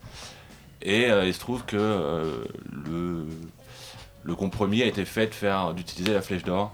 Et 0.83 1.11
euh, 1.11 1.27
il 1.27 1.33
se 1.35 1.41
trouve 1.41 1.65
que 1.65 1.77
euh, 1.77 2.45
le, 2.87 3.25
le 4.25 4.35
compromis 4.37 4.83
a 4.83 4.87
été 4.87 5.05
fait 5.05 5.27
de 5.27 5.35
faire 5.35 5.73
d'utiliser 5.75 6.13
la 6.13 6.21
flèche 6.23 6.45
d'or. 6.45 6.73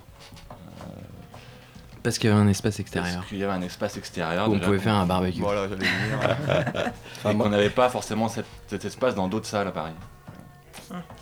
Parce 2.04 2.18
qu'il 2.18 2.30
y 2.30 2.32
avait 2.32 2.40
un 2.42 2.46
espace 2.48 2.78
extérieur. 2.78 3.14
Parce 3.16 3.26
qu'il 3.28 3.38
y 3.38 3.42
avait 3.44 3.52
un 3.54 3.62
espace 3.62 3.96
extérieur. 3.96 4.48
Où 4.48 4.54
on 4.54 4.60
pouvait 4.60 4.78
faire 4.78 4.94
un 4.94 5.06
barbecue. 5.06 5.40
Voilà, 5.40 5.66
j'allais 5.68 5.80
dire. 5.80 6.36
Enfin, 7.16 7.30
et 7.30 7.34
moi- 7.34 7.46
qu'on 7.46 7.50
n'avait 7.50 7.70
pas 7.70 7.88
forcément 7.88 8.28
cet, 8.28 8.44
cet 8.68 8.84
espace 8.84 9.14
dans 9.16 9.26
d'autres 9.26 9.46
salles 9.46 9.66
à 9.68 9.72
Paris. 9.72 9.92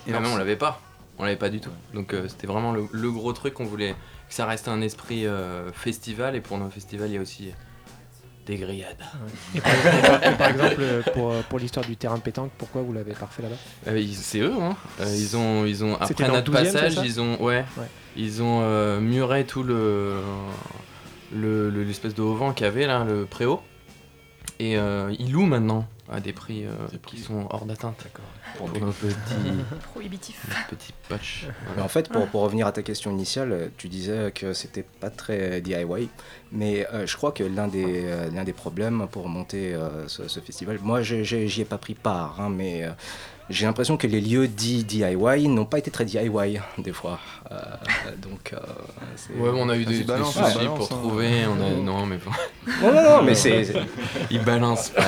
Et 0.06 0.10
même 0.12 0.26
on 0.26 0.36
l'avait 0.36 0.56
pas. 0.56 0.80
On 1.18 1.24
l'avait 1.24 1.36
pas 1.36 1.48
du 1.50 1.60
tout. 1.60 1.70
Donc 1.94 2.12
euh, 2.12 2.26
c'était 2.28 2.46
vraiment 2.48 2.72
le, 2.72 2.86
le 2.90 3.10
gros 3.12 3.32
truc 3.32 3.54
qu'on 3.54 3.64
voulait 3.64 3.92
que 3.92 4.34
ça 4.34 4.44
reste 4.46 4.66
un 4.68 4.80
esprit 4.80 5.24
euh, 5.26 5.70
festival. 5.72 6.34
Et 6.34 6.40
pour 6.40 6.58
nos 6.58 6.68
festivals, 6.68 7.08
il 7.10 7.14
y 7.14 7.18
a 7.18 7.20
aussi 7.20 7.52
des 8.44 8.56
grillades. 8.56 8.96
Et 9.54 9.60
par, 9.60 9.72
et 9.72 10.02
par- 10.02 10.24
et 10.32 10.36
par 10.36 10.48
exemple, 10.48 10.76
euh, 10.80 11.02
pour, 11.14 11.32
pour 11.44 11.58
l'histoire 11.60 11.86
du 11.86 11.96
terrain 11.96 12.16
de 12.16 12.22
pétanque, 12.22 12.50
pourquoi 12.58 12.82
vous 12.82 12.92
l'avez 12.92 13.12
pas 13.12 13.26
refait 13.26 13.42
là-bas? 13.42 13.54
Euh, 13.86 14.04
c'est 14.14 14.40
eux, 14.40 14.52
hein. 14.60 14.74
Euh, 15.00 15.04
ils 15.16 15.36
ont, 15.36 15.64
ils 15.64 15.84
ont 15.84 15.94
après 16.00 16.26
notre 16.26 16.50
12e, 16.50 16.56
c'est 16.64 16.72
passage, 16.72 16.96
ils 17.04 17.20
ont, 17.20 17.40
ouais, 17.40 17.64
Ouais. 17.76 17.86
Ils 18.16 18.42
ont 18.42 18.60
euh, 18.62 19.00
muré 19.00 19.44
tout 19.44 19.62
le, 19.62 20.16
le- 21.34 21.70
le- 21.70 21.82
l'espèce 21.84 22.14
de 22.14 22.22
haut 22.22 22.34
vent 22.34 22.52
qu'il 22.52 22.64
y 22.66 22.68
avait 22.68 22.86
là, 22.86 23.04
le 23.04 23.24
préau, 23.26 23.60
et 24.58 24.76
euh, 24.76 25.14
ils 25.18 25.32
louent 25.32 25.46
maintenant 25.46 25.86
à 26.10 26.20
des 26.20 26.32
prix 26.34 26.66
euh, 26.66 26.70
Des 26.90 26.98
qui 26.98 27.18
sont 27.18 27.46
hors 27.50 27.64
d'atteinte. 27.64 28.04
Pour 28.58 28.68
Pour 28.68 28.80
nos 28.80 28.92
petits, 28.92 29.14
Prohibitif. 29.92 30.44
nos 30.46 30.76
petits 30.76 30.92
patchs. 31.08 31.46
Mais 31.74 31.80
en 31.80 31.88
fait, 31.88 32.10
pour, 32.10 32.26
pour 32.26 32.42
revenir 32.42 32.66
à 32.66 32.72
ta 32.72 32.82
question 32.82 33.10
initiale, 33.10 33.52
euh, 33.52 33.68
tu 33.78 33.88
disais 33.88 34.30
que 34.34 34.52
c'était 34.52 34.82
pas 35.00 35.08
très 35.08 35.62
DIY, 35.62 36.10
mais 36.50 36.86
euh, 36.92 37.06
je 37.06 37.16
crois 37.16 37.32
que 37.32 37.42
l'un 37.44 37.66
des, 37.68 38.02
euh, 38.04 38.28
l'un 38.30 38.44
des 38.44 38.52
problèmes 38.52 39.06
pour 39.10 39.28
monter 39.28 39.74
euh, 39.74 40.06
ce, 40.06 40.28
ce 40.28 40.40
festival, 40.40 40.78
moi 40.82 41.00
j'ai- 41.00 41.24
j'ai- 41.24 41.48
j'y 41.48 41.62
ai 41.62 41.64
pas 41.64 41.78
pris 41.78 41.94
part, 41.94 42.40
hein, 42.42 42.50
mais 42.50 42.84
euh, 42.84 42.90
j'ai 43.52 43.66
l'impression 43.66 43.96
que 43.96 44.06
les 44.06 44.20
lieux 44.20 44.48
dits 44.48 44.82
DIY 44.84 45.48
n'ont 45.48 45.64
pas 45.64 45.78
été 45.78 45.90
très 45.90 46.04
DIY 46.04 46.58
des 46.78 46.92
fois. 46.92 47.20
Euh, 47.50 47.56
donc, 48.16 48.52
euh, 48.54 48.56
Ouais, 49.36 49.50
mais 49.52 49.60
on 49.60 49.68
a 49.68 49.76
eu 49.76 49.84
Ah, 49.86 49.90
des, 49.90 49.98
des 49.98 50.04
balance, 50.04 50.32
soucis 50.34 50.58
balance, 50.58 50.78
pour 50.88 50.96
hein. 50.96 51.00
trouver. 51.00 51.30
On 51.46 51.62
a, 51.64 51.70
non, 51.70 52.06
mais 52.06 52.16
bon, 52.16 52.30
Non, 52.82 52.92
non, 52.94 53.02
non, 53.18 53.22
mais 53.22 53.34
c'est. 53.34 53.66
ils 54.30 54.42
balancent 54.42 54.88
pas. 54.90 55.02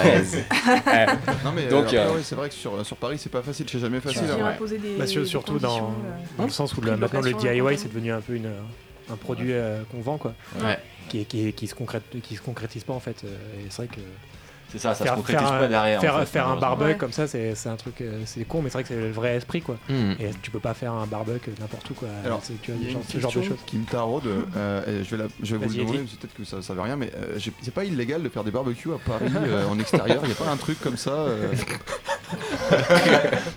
Non, 1.45 1.53
mais 1.55 1.67
Donc, 1.69 1.93
euh, 1.95 2.19
c'est 2.23 2.35
vrai 2.35 2.49
que 2.49 2.55
sur, 2.55 2.85
sur 2.85 2.97
Paris, 2.97 3.19
c'est 3.19 3.31
pas 3.33 3.43
facile, 3.43 3.67
c'est 3.71 3.79
jamais 3.79 4.01
facile. 4.01 4.23
hein. 4.31 4.57
des. 4.69 4.97
Bah, 4.99 5.07
sur- 5.07 5.27
surtout 5.27 5.59
dans, 5.59 5.69
conditions, 5.79 5.95
dans 6.37 6.43
euh, 6.45 6.47
le 6.47 6.53
sens 6.53 6.75
où 6.75 6.81
maintenant 6.83 7.21
le 7.21 7.33
DIY 7.33 7.79
c'est 7.79 7.89
devenu 7.89 8.13
un 8.13 8.21
peu 8.21 8.35
une, 8.35 8.51
un 9.11 9.17
produit 9.17 9.53
euh, 9.53 9.83
qu'on 9.91 10.01
vend 10.01 10.19
quoi, 10.19 10.35
Ouais. 10.63 10.79
qui, 11.09 11.25
qui, 11.27 11.53
qui 11.53 11.67
se 11.67 11.75
concrète, 11.75 12.03
qui 12.23 12.37
se 12.37 12.43
concrétise 12.43 12.85
pas 12.85 12.93
en 12.93 13.01
fait. 13.01 13.23
euh, 13.25 13.29
Et 13.61 13.67
c'est 13.71 13.87
vrai 13.87 13.89
que 13.89 14.01
C'est 14.75 14.81
ça, 14.81 14.95
ça 14.95 15.05
Faire- 15.05 15.13
se 15.15 15.19
concrétise 15.19 15.45
faire 15.47 15.55
un- 15.55 15.59
pas 15.61 15.69
derrière. 15.69 15.99
en 15.99 16.03
faire, 16.03 16.19
fait, 16.21 16.27
faire 16.27 16.49
un 16.49 16.77
Ouais. 16.77 16.97
comme 16.97 17.13
ça 17.13 17.29
c'est 17.29 17.55
c'est 17.55 17.69
un 17.69 17.77
truc, 17.77 18.01
euh, 18.01 18.23
c'est 18.27 18.45
con 18.45 18.61
mais 18.61 18.71
c'est 18.71 18.79
vrai 18.79 18.83
que 18.83 18.89
c'est 18.89 18.97
le 19.01 19.11
vrai 19.13 19.37
esprit 19.37 19.63
quoi. 19.63 19.77
Hmm. 19.89 20.13
Et 20.19 20.31
tu 20.43 20.51
peux 20.51 20.59
pas 20.59 20.75
faire 20.75 20.93
un 20.93 21.07
barbecue 21.07 21.51
n'importe 21.61 21.89
où 21.91 21.95
quoi. 21.95 22.09
Alors, 22.25 22.41
C'est- 22.43 22.61
tu 22.61 22.73
vois, 22.73 22.81
Il 22.81 22.87
y 22.89 22.91
a 22.91 22.93
genre- 22.95 23.03
une 23.03 23.09
ce 23.09 23.21
genre 23.21 23.33
de 23.33 23.43
choses. 23.43 23.59
qui 23.67 23.77
me 23.79 23.85
taraude, 23.87 24.25
euh, 24.57 25.01
et 25.01 25.05
je 25.05 25.17
vais, 25.17 25.23
la- 25.23 25.29
je 25.43 25.55
vais 25.57 25.67
vous 25.67 25.73
le 25.73 25.79
demander, 25.81 25.99
peut-être 25.99 26.35
que 26.35 26.45
ça, 26.45 26.61
ça 26.61 26.75
veut 26.75 26.81
rien, 26.81 26.97
mais 26.97 27.11
euh, 27.17 27.39
c'est 27.63 27.73
pas 27.73 27.85
illégal 27.85 28.23
de 28.23 28.29
faire 28.29 28.43
des 28.43 28.51
barbecues 28.51 28.91
à 28.93 28.99
Paris 28.99 29.27
euh, 29.37 29.69
en 29.69 29.79
extérieur, 29.79 30.19
il 30.25 30.27
n'y 30.27 30.33
a 30.33 30.37
pas 30.37 30.51
un 30.51 30.57
truc 30.57 30.81
comme 30.81 30.97
ça 30.97 31.13
euh, 31.13 31.53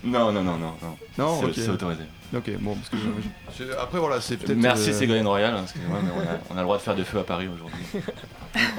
Non, 0.04 0.32
non, 0.32 0.44
non, 0.44 0.58
non. 0.58 0.74
non. 0.82 0.98
Non, 1.18 1.40
C'est- 1.40 1.46
ok. 1.48 1.54
C'est 1.56 1.70
autorisé. 1.70 2.04
Ok, 2.36 2.52
bon, 2.60 2.76
parce 2.76 2.90
que 2.90 2.98
je- 2.98 3.64
je- 3.66 3.72
après 3.78 4.00
voilà, 4.00 4.20
c'est 4.22 4.38
peut-être. 4.38 4.58
Merci 4.58 4.90
euh, 4.90 4.94
Ségolène 4.94 5.28
Royal, 5.28 5.54
hein, 5.56 5.62
excusez-moi, 5.64 6.00
mais 6.04 6.12
on 6.16 6.20
a, 6.20 6.38
on 6.52 6.56
a 6.56 6.60
le 6.60 6.64
droit 6.64 6.78
de 6.78 6.82
faire 6.82 6.96
des 6.96 7.04
feux 7.06 7.20
à 7.20 7.24
Paris 7.24 7.48
aujourd'hui. 7.48 7.80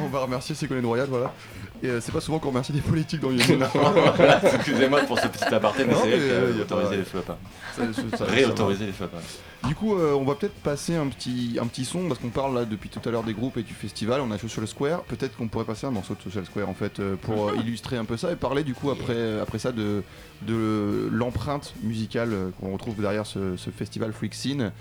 On 0.02 0.08
va 0.08 0.20
remercier 0.20 0.54
Ségolène 0.54 0.86
Royal, 0.86 1.06
voilà. 1.08 1.32
Et 1.82 1.86
euh, 1.88 2.00
c'est 2.00 2.10
pas 2.12 2.20
souvent 2.20 2.38
qu'on 2.40 2.48
remercie 2.48 2.72
des 2.72 2.80
politiques 2.80 3.20
dans. 3.20 3.28
Voilà, 4.16 4.40
Excusez-moi 4.54 5.02
pour 5.02 5.18
ce 5.18 5.28
petit 5.28 5.44
aparté, 5.44 5.84
mais 5.84 5.94
c'est 5.94 6.12
euh, 6.12 6.52
y 6.56 6.60
a 6.60 6.62
autorisé 6.62 6.88
pas- 6.88 6.96
les 6.96 7.92
ça 8.16 8.24
va. 8.24 8.24
Réautoriser 8.32 8.86
les 8.86 8.92
à 9.04 9.06
Paris. 9.06 9.24
Du 9.66 9.74
coup, 9.74 9.94
euh, 9.94 10.12
on 10.14 10.24
va 10.24 10.34
peut-être 10.34 10.54
passer 10.54 10.96
un 10.96 11.06
petit, 11.06 11.56
un 11.60 11.66
petit 11.66 11.84
son 11.84 12.06
parce 12.08 12.20
qu'on 12.20 12.28
parle 12.30 12.54
là 12.54 12.64
depuis 12.64 12.88
tout 12.88 13.00
à 13.08 13.12
l'heure 13.12 13.22
des 13.22 13.32
groupes 13.34 13.56
et 13.58 13.62
du 13.62 13.74
festival. 13.74 14.20
On 14.20 14.30
a 14.32 14.38
Social 14.38 14.66
Square. 14.66 15.02
Peut-être 15.02 15.36
qu'on 15.36 15.46
pourrait 15.48 15.64
passer 15.64 15.86
un 15.86 15.90
morceau 15.92 16.14
de 16.14 16.22
Social 16.22 16.44
Square 16.46 16.68
en 16.68 16.74
fait 16.74 16.98
euh, 17.00 17.14
pour 17.16 17.54
illustrer 17.60 17.96
un 17.96 18.04
peu 18.04 18.16
ça 18.16 18.32
et 18.32 18.36
parler 18.36 18.64
du 18.64 18.74
coup 18.74 18.90
après, 18.90 19.38
après 19.40 19.58
ça 19.60 19.70
de, 19.72 20.02
de 20.42 21.08
l'empreinte 21.12 21.74
musicale 21.82 22.32
qu'on 22.60 22.72
retrouve 22.72 23.00
derrière 23.00 23.26
ce, 23.26 23.56
ce 23.56 23.70
festival 23.70 24.12
Freak 24.12 24.34
Scene. 24.34 24.72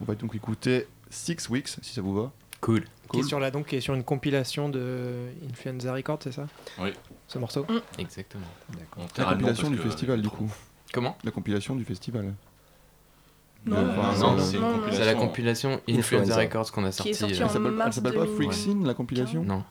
On 0.00 0.04
va 0.06 0.14
donc 0.14 0.34
écouter 0.34 0.86
Six 1.10 1.48
Weeks 1.50 1.68
si 1.82 1.92
ça 1.94 2.00
vous 2.00 2.14
va. 2.14 2.30
Cool. 2.62 2.84
Qui 3.12 3.20
est 3.20 3.22
sur 3.24 3.40
la 3.40 3.50
donc 3.50 3.66
qui 3.66 3.76
est 3.76 3.80
sur 3.80 3.94
une 3.94 4.04
compilation 4.04 4.68
de 4.68 5.28
Influenza 5.50 5.92
Records 5.92 6.18
c'est 6.22 6.32
ça? 6.32 6.46
Oui. 6.80 6.90
Ce 7.28 7.38
morceau? 7.38 7.66
Exactement. 7.98 8.46
On 8.96 9.02
La 9.18 9.24
compilation 9.24 9.70
du 9.70 9.76
que- 9.76 9.82
festival 9.82 10.22
du 10.22 10.28
coup. 10.28 10.50
Comment? 10.92 11.16
La 11.24 11.30
compilation 11.30 11.76
du 11.76 11.84
festival. 11.84 12.34
Non, 13.66 13.76
Euh, 13.76 13.82
non, 13.96 14.36
non, 14.36 14.38
c'est 14.38 14.56
une 14.56 14.62
non, 14.62 14.68
non. 14.70 14.74
compilation. 14.78 15.04
C'est 15.04 15.12
la 15.12 15.14
compilation 15.20 15.70
Influenza 15.88 15.98
Influenza. 15.98 16.36
Records 16.36 16.72
qu'on 16.72 16.84
a 16.84 16.90
Qui 16.90 17.08
est 17.10 17.22
euh, 17.22 17.26
en 17.26 17.28
Elle 17.28 17.36
s'appelle- 17.36 17.66
elle 17.66 17.72
mars 17.72 17.96
s'appelle 17.96 18.14
pas 18.14 18.26
Freak 18.26 18.50
2000. 18.50 18.52
Scene 18.54 18.86
la 18.86 18.94
compilation? 18.94 19.44
Non, 19.44 19.62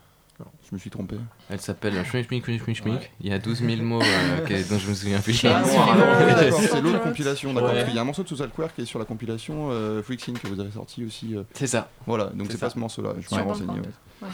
Je 0.69 0.75
me 0.75 0.79
suis 0.79 0.89
trompé. 0.89 1.15
elle 1.49 1.59
s'appelle 1.59 1.93
Schmink 2.05 2.25
Schmink 2.27 2.43
Schmink 2.45 2.59
Schmink 2.61 2.77
Schmink. 2.77 3.11
Il 3.21 3.29
y 3.29 3.33
a 3.33 3.39
12 3.39 3.59
000 3.63 3.81
mots 3.81 4.01
euh, 4.01 4.45
que- 4.45 4.69
dont 4.69 4.77
je 4.77 4.89
me 4.89 4.93
souviens 4.93 5.19
plus. 5.19 5.43
Ah, 5.45 5.63
c'est 5.63 6.81
l'autre 6.81 7.01
compilation, 7.01 7.53
d'accord. 7.53 7.73
Ouais. 7.73 7.83
Qu'il 7.85 7.95
y 7.95 7.97
a 7.97 8.01
un 8.01 8.05
morceau 8.05 8.23
de 8.23 8.27
Social 8.29 8.49
Square 8.49 8.73
qui 8.73 8.81
est 8.81 8.85
sur 8.85 8.99
la 8.99 9.05
compilation 9.05 9.69
euh, 9.71 10.01
que 10.01 10.47
vous 10.47 10.59
avez 10.59 10.71
sorti 10.71 11.03
aussi. 11.03 11.35
euh, 11.35 11.43
C'est 11.53 11.67
ça. 11.67 11.89
Voilà, 12.05 12.25
donc 12.27 12.47
C'est 12.51 12.57
pas 12.59 12.69
ce 12.69 12.79
morceau-là. 12.79 13.13
Je 13.19 13.35
me 13.35 13.41
ouais. 13.41 14.27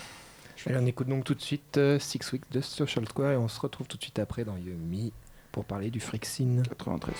Allez, 0.68 0.78
on 0.82 0.86
écoute 0.88 1.08
donc 1.08 1.24
tout 1.26 1.36
de 1.36 1.42
suite 1.42 1.78
euh, 1.78 2.00
Six 2.00 2.32
Weeks 2.34 2.52
de 2.52 2.60
Social 2.62 3.08
Square 3.08 3.32
et 3.34 3.38
on 3.38 3.48
se 3.48 3.60
retrouve 3.60 3.88
tout 3.88 3.98
de 3.98 4.02
suite 4.04 4.18
après 4.20 4.44
dans 4.44 4.58
Yumi 4.58 5.14
pour 5.52 5.64
parler 5.64 5.92
du 5.92 6.00
Freak 6.00 6.26
Scene. 6.26 6.64
93.9. 6.80 7.12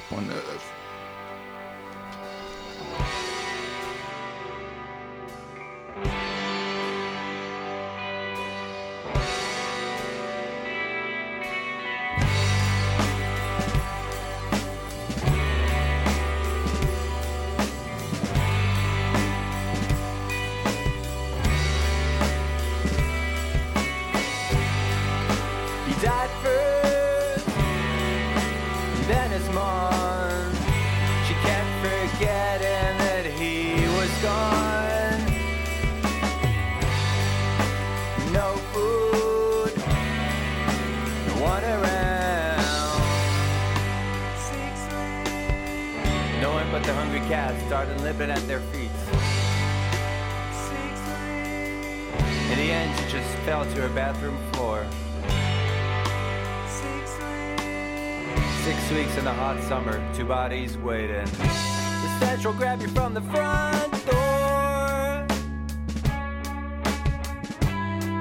two 60.26 60.34
waiting. 60.78 61.26
The 61.26 62.42
will 62.44 62.54
grab 62.54 62.82
you 62.82 62.88
from 62.88 63.14
the 63.14 63.22
front 63.22 63.92
door. 64.06 65.26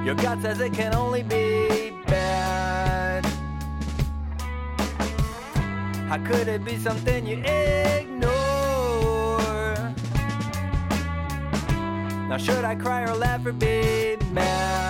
Your 0.04 0.14
gut 0.14 0.42
says 0.42 0.61
it 0.61 0.75
can 0.75 0.94
only 0.94 1.23
be 1.23 1.92
bad. 2.06 3.25
How 6.08 6.18
could 6.25 6.49
it 6.49 6.64
be 6.64 6.76
something 6.76 7.26
you 7.26 7.38
ignore? 7.38 8.30
Now, 12.28 12.37
should 12.37 12.64
I 12.64 12.75
cry 12.75 13.02
or 13.02 13.14
laugh 13.14 13.46
or 13.46 13.52
be 13.52 14.16
mad? 14.30 14.83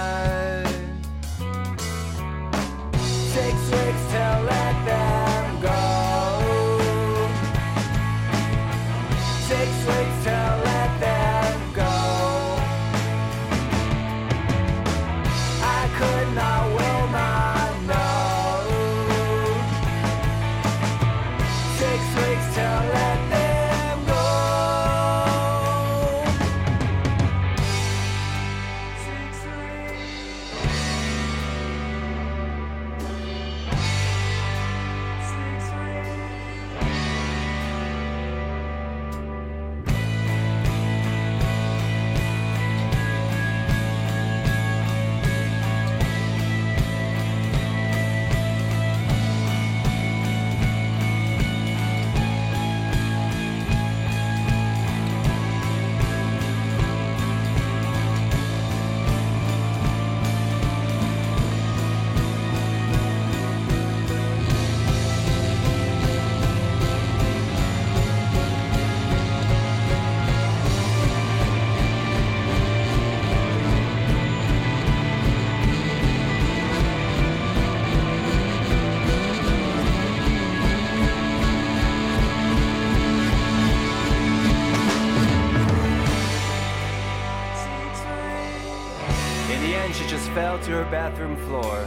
To 90.65 90.71
her 90.71 90.91
bathroom 90.91 91.37
floor. 91.47 91.87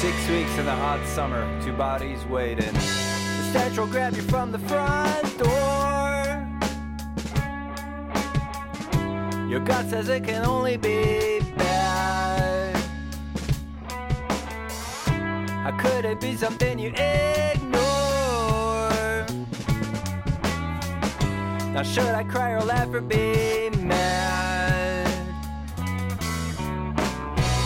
Six 0.00 0.28
weeks 0.28 0.58
in 0.58 0.64
the 0.64 0.74
hot 0.74 1.00
summer, 1.06 1.46
two 1.62 1.72
bodies 1.72 2.24
waiting. 2.24 2.72
The 2.72 3.50
stench 3.50 3.78
will 3.78 3.86
grab 3.86 4.16
you 4.16 4.22
from 4.22 4.50
the 4.50 4.58
front 4.58 5.38
door. 5.38 5.46
Your 9.48 9.60
gut 9.60 9.88
says 9.88 10.08
it 10.08 10.24
can 10.24 10.44
only 10.44 10.76
be 10.76 11.38
bad. 11.56 12.76
How 15.62 15.78
could 15.78 16.04
it 16.04 16.20
be 16.20 16.36
something 16.36 16.80
you 16.80 16.88
ignore? 16.88 17.78
Now 21.72 21.84
should 21.84 22.12
I 22.12 22.24
cry 22.24 22.50
or 22.50 22.62
laugh 22.62 22.92
or 22.92 23.00
be 23.00 23.70
mad? 23.70 24.35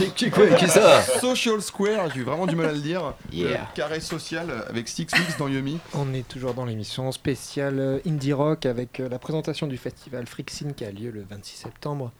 Ouais, 0.00 0.56
qui 0.58 0.68
ça 0.68 1.02
Social 1.20 1.62
Square, 1.62 2.10
j'ai 2.12 2.20
eu 2.20 2.24
vraiment 2.24 2.46
du 2.46 2.56
mal 2.56 2.66
à 2.66 2.72
le 2.72 2.80
dire. 2.80 3.14
Yeah. 3.32 3.48
Le 3.48 3.76
carré 3.76 4.00
social 4.00 4.50
avec 4.68 4.88
Six 4.88 5.06
Weeks 5.12 5.38
dans 5.38 5.46
Yumi. 5.46 5.78
On 5.94 6.12
est 6.12 6.26
toujours 6.26 6.52
dans 6.52 6.64
l'émission 6.64 7.12
spéciale 7.12 7.78
euh, 7.78 7.98
Indie 8.04 8.32
Rock 8.32 8.66
avec 8.66 8.98
euh, 8.98 9.08
la 9.08 9.20
présentation 9.20 9.68
du 9.68 9.76
festival 9.76 10.26
Frixin 10.26 10.72
qui 10.72 10.84
a 10.84 10.90
lieu 10.90 11.12
le 11.12 11.24
26 11.28 11.56
septembre. 11.56 12.10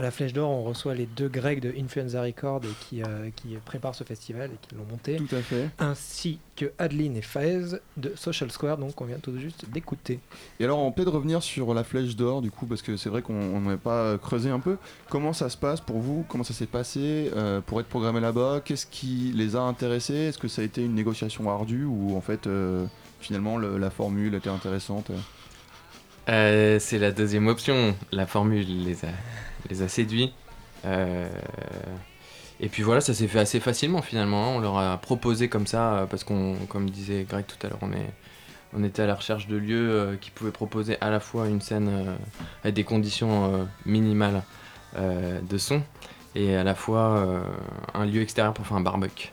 À 0.00 0.02
la 0.02 0.10
Flèche 0.10 0.32
d'Or, 0.32 0.48
on 0.48 0.62
reçoit 0.62 0.94
les 0.94 1.04
deux 1.04 1.28
Grecs 1.28 1.60
de 1.60 1.74
Influenza 1.78 2.22
Record 2.22 2.62
et 2.64 2.68
qui, 2.88 3.02
euh, 3.02 3.28
qui 3.36 3.48
préparent 3.66 3.94
ce 3.94 4.02
festival 4.02 4.48
et 4.50 4.56
qui 4.66 4.74
l'ont 4.74 4.86
monté, 4.90 5.16
Tout 5.16 5.36
à 5.36 5.42
fait. 5.42 5.68
ainsi 5.78 6.38
que 6.56 6.72
Adeline 6.78 7.18
et 7.18 7.20
Faez 7.20 7.78
de 7.98 8.14
Social 8.16 8.50
Square, 8.50 8.78
donc 8.78 8.98
on 8.98 9.04
vient 9.04 9.18
tout 9.18 9.36
juste 9.38 9.66
d'écouter. 9.70 10.18
Et 10.58 10.64
alors, 10.64 10.78
on 10.78 10.90
peut 10.90 11.02
peut-être 11.02 11.12
revenir 11.16 11.42
sur 11.42 11.74
la 11.74 11.84
flèche 11.84 12.16
d'or, 12.16 12.40
du 12.40 12.50
coup, 12.50 12.64
parce 12.64 12.80
que 12.80 12.96
c'est 12.96 13.10
vrai 13.10 13.20
qu'on 13.20 13.60
n'avait 13.60 13.76
pas 13.76 14.16
creusé 14.16 14.48
un 14.48 14.58
peu. 14.60 14.78
Comment 15.10 15.34
ça 15.34 15.50
se 15.50 15.58
passe 15.58 15.82
pour 15.82 15.98
vous? 15.98 16.24
Comment 16.28 16.44
ça 16.44 16.54
s'est 16.54 16.64
passé 16.64 17.30
euh, 17.36 17.60
pour 17.60 17.78
être 17.78 17.88
programmé 17.88 18.20
là-bas? 18.20 18.62
Qu'est-ce 18.64 18.86
qui 18.86 19.32
les 19.36 19.54
a 19.54 19.60
intéressés? 19.60 20.14
Est-ce 20.14 20.38
que 20.38 20.48
ça 20.48 20.62
a 20.62 20.64
été 20.64 20.82
une 20.82 20.94
négociation 20.94 21.50
ardue 21.50 21.84
ou 21.84 22.16
en 22.16 22.22
fait, 22.22 22.46
euh, 22.46 22.86
finalement, 23.20 23.58
le- 23.58 23.76
la 23.76 23.90
formule 23.90 24.34
était 24.34 24.48
intéressante? 24.48 25.10
Euh, 26.28 26.78
c'est 26.78 26.98
la 26.98 27.10
deuxième 27.10 27.48
option. 27.48 27.94
La 28.12 28.26
formule 28.26 28.84
les 28.84 29.04
a, 29.04 29.08
les 29.68 29.82
a 29.82 29.88
séduits. 29.88 30.32
Euh, 30.84 31.28
et 32.60 32.68
puis 32.68 32.82
voilà, 32.82 33.00
ça 33.00 33.14
s'est 33.14 33.26
fait 33.28 33.38
assez 33.40 33.60
facilement 33.60 34.02
finalement. 34.02 34.56
On 34.56 34.60
leur 34.60 34.78
a 34.78 34.96
proposé 34.98 35.48
comme 35.48 35.66
ça, 35.66 35.94
euh, 35.94 36.06
parce 36.06 36.24
qu'on, 36.24 36.56
comme 36.68 36.90
disait 36.90 37.24
Greg 37.28 37.46
tout 37.46 37.56
à 37.66 37.70
l'heure, 37.70 37.78
on, 37.82 37.92
est, 37.92 38.10
on 38.74 38.84
était 38.84 39.02
à 39.02 39.06
la 39.06 39.14
recherche 39.14 39.46
de 39.48 39.56
lieux 39.56 39.90
euh, 39.90 40.16
qui 40.20 40.30
pouvaient 40.30 40.50
proposer 40.52 40.98
à 41.00 41.10
la 41.10 41.20
fois 41.20 41.48
une 41.48 41.60
scène 41.60 41.88
euh, 41.88 42.14
avec 42.62 42.74
des 42.74 42.84
conditions 42.84 43.52
euh, 43.54 43.64
minimales 43.86 44.42
euh, 44.96 45.40
de 45.40 45.58
son 45.58 45.82
et 46.34 46.54
à 46.54 46.62
la 46.62 46.74
fois 46.74 47.16
euh, 47.16 47.40
un 47.94 48.04
lieu 48.06 48.20
extérieur 48.22 48.52
pour 48.54 48.66
faire 48.66 48.76
un 48.76 48.82
barbecue. 48.82 49.32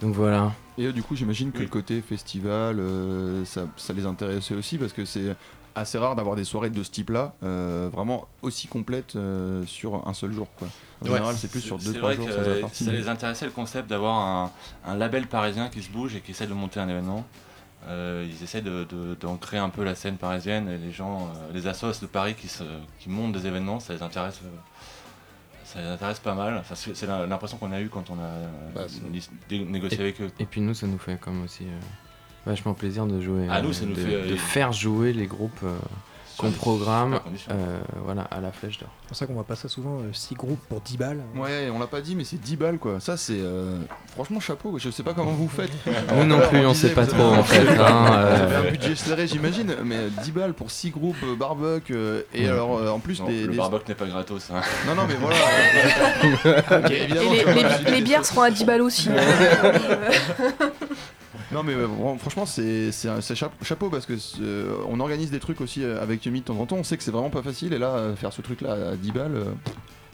Donc 0.00 0.14
voilà. 0.14 0.52
Et 0.78 0.86
euh, 0.86 0.92
du 0.92 1.02
coup, 1.02 1.16
j'imagine 1.16 1.52
que 1.52 1.58
Oui. 1.58 1.64
le 1.64 1.70
côté 1.70 2.00
festival, 2.00 2.78
euh, 2.80 3.44
ça, 3.44 3.66
ça 3.76 3.92
les 3.92 4.06
intéressait 4.06 4.54
aussi 4.54 4.78
parce 4.78 4.92
que 4.92 5.04
c'est 5.04 5.34
assez 5.74 5.98
rare 5.98 6.14
d'avoir 6.16 6.36
des 6.36 6.44
soirées 6.44 6.70
de 6.70 6.82
ce 6.82 6.90
type-là, 6.90 7.34
euh, 7.42 7.88
vraiment 7.92 8.26
aussi 8.42 8.68
complètes 8.68 9.16
euh, 9.16 9.64
sur 9.66 10.06
un 10.06 10.14
seul 10.14 10.32
jour. 10.32 10.46
Quoi. 10.56 10.68
En 11.02 11.06
Ouais. 11.06 11.12
général, 11.14 11.34
c'est 11.36 11.50
plus 11.50 11.60
sur 11.60 11.78
2-3 11.78 11.98
vrai 12.00 12.16
jours, 12.16 12.26
que 12.26 12.32
ça 12.32 12.38
euh, 12.40 12.92
les 12.92 13.08
intéressait 13.08 13.44
le 13.46 13.50
concept 13.52 13.88
d'avoir 13.90 14.14
un, 14.18 14.50
un 14.86 14.96
label 14.96 15.26
parisien 15.26 15.68
qui 15.68 15.82
se 15.82 15.90
bouge 15.90 16.14
et 16.14 16.20
qui 16.20 16.30
essaie 16.30 16.46
de 16.46 16.54
monter 16.54 16.80
un 16.80 16.88
événement. 16.88 17.24
Euh, 17.88 18.26
ils 18.26 18.42
essaient 18.42 18.62
de- 18.62 18.84
de- 18.84 19.14
d'ancrer 19.20 19.58
un 19.58 19.68
peu 19.68 19.84
la 19.84 19.94
scène 19.94 20.16
parisienne 20.16 20.68
et 20.70 20.78
les 20.78 20.90
gens, 20.92 21.26
euh, 21.26 21.52
les 21.52 21.66
assos 21.66 22.00
de 22.00 22.06
Paris 22.06 22.34
qui, 22.34 22.48
se, 22.48 22.64
qui 23.00 23.10
montent 23.10 23.32
des 23.32 23.46
événements, 23.46 23.78
ça 23.80 23.92
les 23.92 24.02
intéresse, 24.02 24.40
euh, 24.44 24.48
ça 25.64 25.80
les 25.82 25.88
intéresse 25.88 26.18
pas 26.20 26.34
mal. 26.34 26.56
Enfin, 26.56 26.74
c'est 26.74 27.06
l'impression 27.06 27.58
qu'on 27.58 27.72
a 27.72 27.80
eu 27.82 27.88
quand 27.90 28.08
on 28.08 28.14
a 28.14 28.30
Bah, 28.74 28.86
négocié 29.50 30.00
avec 30.00 30.20
eux. 30.22 30.30
Et 30.38 30.46
puis 30.46 30.62
nous, 30.62 30.72
ça 30.72 30.86
nous 30.86 30.98
fait 30.98 31.20
comme 31.20 31.42
aussi 31.42 31.64
euh, 31.64 31.78
vachement 32.46 32.74
plaisir 32.74 33.06
de 33.06 33.20
jouer. 33.20 33.46
Ah, 33.50 33.58
euh, 33.58 33.62
nous, 33.62 33.72
ça 33.72 33.84
nous 33.86 33.94
de, 33.94 34.00
fait, 34.00 34.26
de 34.28 34.36
faire 34.36 34.72
jouer 34.72 35.12
les 35.12 35.26
groupes 35.26 35.60
euh, 35.64 35.72
qu'on 36.36 36.50
programme 36.50 37.20
euh, 37.50 37.78
voilà, 38.04 38.22
à 38.22 38.40
la 38.40 38.50
flèche 38.50 38.78
d'or. 38.78 38.88
C'est 39.02 39.08
pour 39.08 39.16
ça 39.16 39.26
qu'on 39.26 39.34
voit 39.34 39.44
pas 39.44 39.54
ça 39.54 39.68
souvent, 39.68 39.98
6 40.12 40.34
groupes 40.34 40.58
pour 40.68 40.80
10 40.80 40.96
balles. 40.96 41.22
Ouais, 41.36 41.70
on 41.72 41.78
l'a 41.78 41.86
pas 41.86 42.00
dit, 42.00 42.16
mais 42.16 42.24
c'est 42.24 42.40
10 42.40 42.56
balles 42.56 42.78
quoi. 42.78 42.98
Ça, 42.98 43.16
c'est 43.16 43.36
euh, 43.38 43.78
franchement 44.14 44.40
chapeau. 44.40 44.70
quoi. 44.70 44.80
Je 44.80 44.90
sais 44.90 45.04
pas 45.04 45.14
comment 45.14 45.30
vous 45.30 45.48
faites. 45.48 45.70
Nous 46.16 46.24
non 46.24 46.40
plus, 46.48 46.66
on 46.66 46.72
disait, 46.72 46.88
sait 46.88 46.94
pas 46.94 47.06
trop 47.06 47.22
en 47.22 47.44
fait. 47.44 47.60
hein, 47.60 47.66
Vous 47.76 47.82
euh, 48.14 48.44
avez 48.58 48.68
un 48.68 48.70
budget 48.72 48.96
serré, 48.96 49.28
j'imagine, 49.28 49.76
mais 49.84 50.08
10 50.24 50.32
balles 50.32 50.54
pour 50.54 50.72
6 50.72 50.90
groupes 50.90 51.14
euh, 51.22 51.36
barbecue 51.36 51.94
euh, 51.94 52.22
et 52.34 52.42
Ouais. 52.46 52.48
alors 52.48 52.78
euh, 52.78 52.88
en 52.90 52.98
plus 52.98 53.20
Non, 53.20 53.28
des. 53.28 53.42
le 53.44 53.52
des- 53.52 53.56
barbecue 53.56 53.90
n'est 53.90 53.94
pas 53.94 54.06
gratos. 54.06 54.50
hein. 54.52 54.60
Non, 54.88 54.96
non, 54.96 55.02
mais 55.06 55.14
voilà. 55.20 55.36
Et 56.90 57.06
les, 57.06 57.90
les- 57.92 58.02
bières 58.02 58.26
seront 58.26 58.42
à 58.42 58.50
10 58.50 58.64
balles 58.64 58.82
aussi. 58.82 59.08
Non 61.54 61.62
mais 61.62 61.72
euh, 61.74 61.88
franchement 62.18 62.44
c'est 62.46 62.90
chapeau, 63.62 63.88
parce 63.88 64.04
que 64.06 64.14
euh, 64.40 64.74
on 64.88 65.00
organise 65.00 65.30
des 65.30 65.40
trucs 65.40 65.60
aussi 65.60 65.82
euh, 65.82 66.02
avec 66.02 66.24
Yumi 66.26 66.40
de 66.40 66.44
temps 66.46 66.58
en 66.58 66.66
temps. 66.66 66.76
On 66.76 66.84
sait 66.84 66.96
que 66.96 67.02
c'est 67.02 67.10
vraiment 67.12 67.30
pas 67.30 67.42
facile 67.42 67.72
et 67.72 67.78
là 67.78 68.12
faire 68.16 68.32
ce 68.32 68.42
truc 68.42 68.60
là 68.60 68.72
à 68.92 68.96
10 68.96 69.12
balles. 69.12 69.44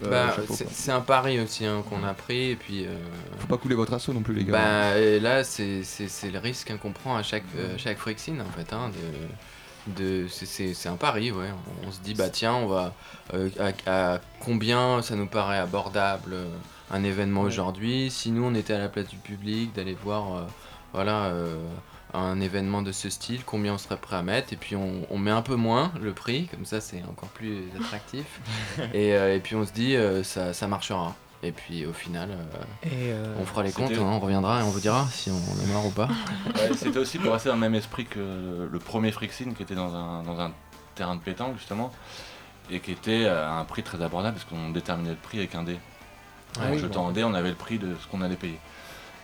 bah, 0.03 0.35
c'est 0.72 0.92
un 0.92 1.00
pari 1.00 1.40
aussi 1.40 1.64
hein, 1.66 1.83
qu'on 1.88 2.05
a 2.05 2.14
pris 2.14 2.50
et 2.50 2.57
puis. 2.57 2.87
euh, 2.87 2.94
Faut 3.38 3.46
pas 3.48 3.57
couler 3.59 3.74
votre 3.74 3.92
assaut 3.94 4.12
non 4.12 4.22
plus 4.22 4.35
les 4.35 4.44
gars. 4.44 4.53
bah, 4.53 4.98
et 4.98 5.18
là, 5.20 5.42
c'est 5.44 5.83
le 6.33 6.38
risque 6.38 6.70
hein, 6.70 6.76
qu'on 6.81 6.92
prend 6.92 7.16
à 7.16 7.22
chaque, 7.22 7.44
chaque 7.79 7.98
Frixine 7.98 8.40
en 8.40 8.50
fait. 8.57 8.72
Hein, 8.72 8.90
de, 9.96 10.24
de, 10.24 10.29
c'est- 10.29 10.87
un 10.88 10.96
pari, 10.96 11.33
ouais. 11.33 11.46
On, 11.85 11.88
on 11.88 11.92
se 11.92 12.00
dit, 12.00 12.14
bah 12.14 12.29
tiens, 12.31 12.55
on 12.55 12.66
va. 12.66 12.94
euh, 13.35 13.48
à, 13.87 14.14
à 14.14 14.20
combien 14.40 15.00
ça 15.03 15.16
nous 15.16 15.26
paraît 15.26 15.59
abordable 15.59 16.35
un 16.90 17.03
événement 17.05 17.42
aujourd'hui 17.42 18.11
Si 18.11 18.31
nous, 18.31 18.44
on 18.44 18.55
était 18.55 18.74
à 18.74 18.79
la 18.79 18.88
place 18.88 19.09
du 19.09 19.16
public, 19.16 19.74
d'aller 19.74 19.96
voir. 20.03 20.37
euh, 20.37 20.42
voilà. 20.92 21.26
euh, 21.26 21.57
un 22.12 22.40
événement 22.40 22.83
de 22.83 22.90
ce 22.90 23.09
style, 23.09 23.44
combien 23.44 23.74
on 23.74 23.79
serait 23.79 23.96
prêt 23.96 24.16
à 24.16 24.22
mettre, 24.22 24.53
et 24.53 24.57
puis 24.57 24.74
on, 24.74 25.07
on 25.11 25.18
met 25.18 25.31
un 25.31 25.42
peu 25.42 25.55
moins 25.55 25.92
le 26.00 26.12
prix, 26.12 26.48
comme 26.48 26.64
ça 26.64 26.81
c'est 26.81 27.05
encore 27.05 27.29
plus 27.29 27.62
attractif, 27.79 28.40
et, 28.94 29.14
euh, 29.14 29.37
et 29.37 29.38
puis 29.38 29.55
on 29.55 29.64
se 29.64 29.72
dit 29.72 29.94
euh, 29.94 30.24
ça, 30.24 30.53
ça 30.53 30.66
marchera, 30.66 31.14
et 31.44 31.53
puis 31.53 31.87
au 31.87 31.92
final 31.92 32.31
euh, 32.33 32.88
Et 32.88 33.12
euh, 33.12 33.37
on 33.40 33.44
fera 33.44 33.62
les 33.62 33.70
comptes, 33.70 33.92
hein, 33.92 34.00
on 34.03 34.18
reviendra 34.18 34.59
et 34.59 34.64
on 34.64 34.70
vous 34.70 34.81
dira 34.81 35.07
si 35.12 35.31
on 35.31 35.62
est 35.62 35.72
mort 35.72 35.87
ou 35.87 35.90
pas. 35.90 36.09
Ouais, 36.57 36.70
C'était 36.76 36.98
aussi 36.98 37.18
pour 37.18 37.33
rester 37.33 37.48
dans 37.48 37.55
le 37.55 37.61
même 37.61 37.76
esprit 37.76 38.07
que 38.07 38.68
le 38.68 38.79
premier 38.81 39.12
Frixine 39.12 39.55
qui 39.55 39.62
était 39.62 39.76
dans 39.76 39.94
un, 39.94 40.24
dans 40.24 40.40
un 40.40 40.50
terrain 40.96 41.14
de 41.14 41.20
pétanque 41.20 41.57
justement 41.59 41.92
et 42.72 42.81
qui 42.81 42.90
était 42.90 43.26
à 43.29 43.53
un 43.53 43.64
prix 43.64 43.85
très 43.85 44.03
abordable 44.03 44.37
parce 44.37 44.48
qu'on 44.48 44.70
déterminait 44.70 45.11
le 45.11 45.16
prix 45.16 45.38
avec 45.38 45.55
un 45.55 45.62
dé. 45.62 45.79
Ah 46.61 46.66
en 46.66 46.72
oui, 46.72 46.79
jetant 46.81 47.05
bon. 47.05 47.09
un 47.11 47.12
dé, 47.12 47.22
on 47.22 47.35
avait 47.35 47.50
le 47.50 47.55
prix 47.55 47.79
de 47.79 47.94
ce 48.03 48.09
qu'on 48.09 48.20
allait 48.22 48.35
payer. 48.37 48.59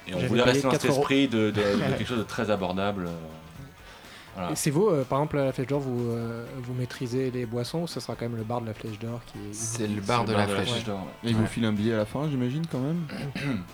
Et 0.08 0.14
on 0.14 0.18
voulait 0.26 0.42
rester 0.42 0.62
dans 0.62 0.70
cet 0.70 0.82
4 0.82 0.90
euros. 0.90 1.00
esprit 1.00 1.28
de, 1.28 1.50
de- 1.50 1.52
de 1.52 1.60
quelque 1.98 2.04
chose 2.06 2.18
de 2.18 2.22
très 2.24 2.50
abordable. 2.50 3.06
euh, 3.06 3.10
Voilà. 4.36 4.54
C'est 4.54 4.70
vous, 4.70 4.88
euh, 4.88 5.04
par 5.04 5.18
exemple, 5.18 5.38
à 5.38 5.44
la 5.46 5.52
Flèche 5.52 5.66
d'Or, 5.66 5.80
vous, 5.80 6.10
euh, 6.10 6.44
vous 6.62 6.74
maîtrisez 6.74 7.30
les 7.30 7.46
boissons 7.46 7.82
ou 7.82 7.86
ce 7.86 8.00
sera 8.00 8.14
quand 8.14 8.26
même 8.28 8.36
le 8.36 8.44
bar 8.44 8.60
de 8.60 8.66
la 8.66 8.74
Flèche 8.74 8.98
d'Or 8.98 9.20
qui 9.26 9.38
est. 9.38 9.52
C'est 9.54 9.86
le 9.86 10.00
bar 10.00 10.24
de 10.24 10.32
le 10.32 10.38
la 10.38 10.46
flèche. 10.46 10.84
d'or, 10.84 10.98
ouais. 10.98 11.04
Et 11.24 11.30
ils 11.30 11.34
vous 11.36 11.42
ouais. 11.42 11.48
filent 11.48 11.66
un 11.66 11.72
billet 11.72 11.94
à 11.94 11.98
la 11.98 12.04
fin, 12.06 12.28
j'imagine 12.30 12.62
quand 12.70 12.78
même. 12.80 13.02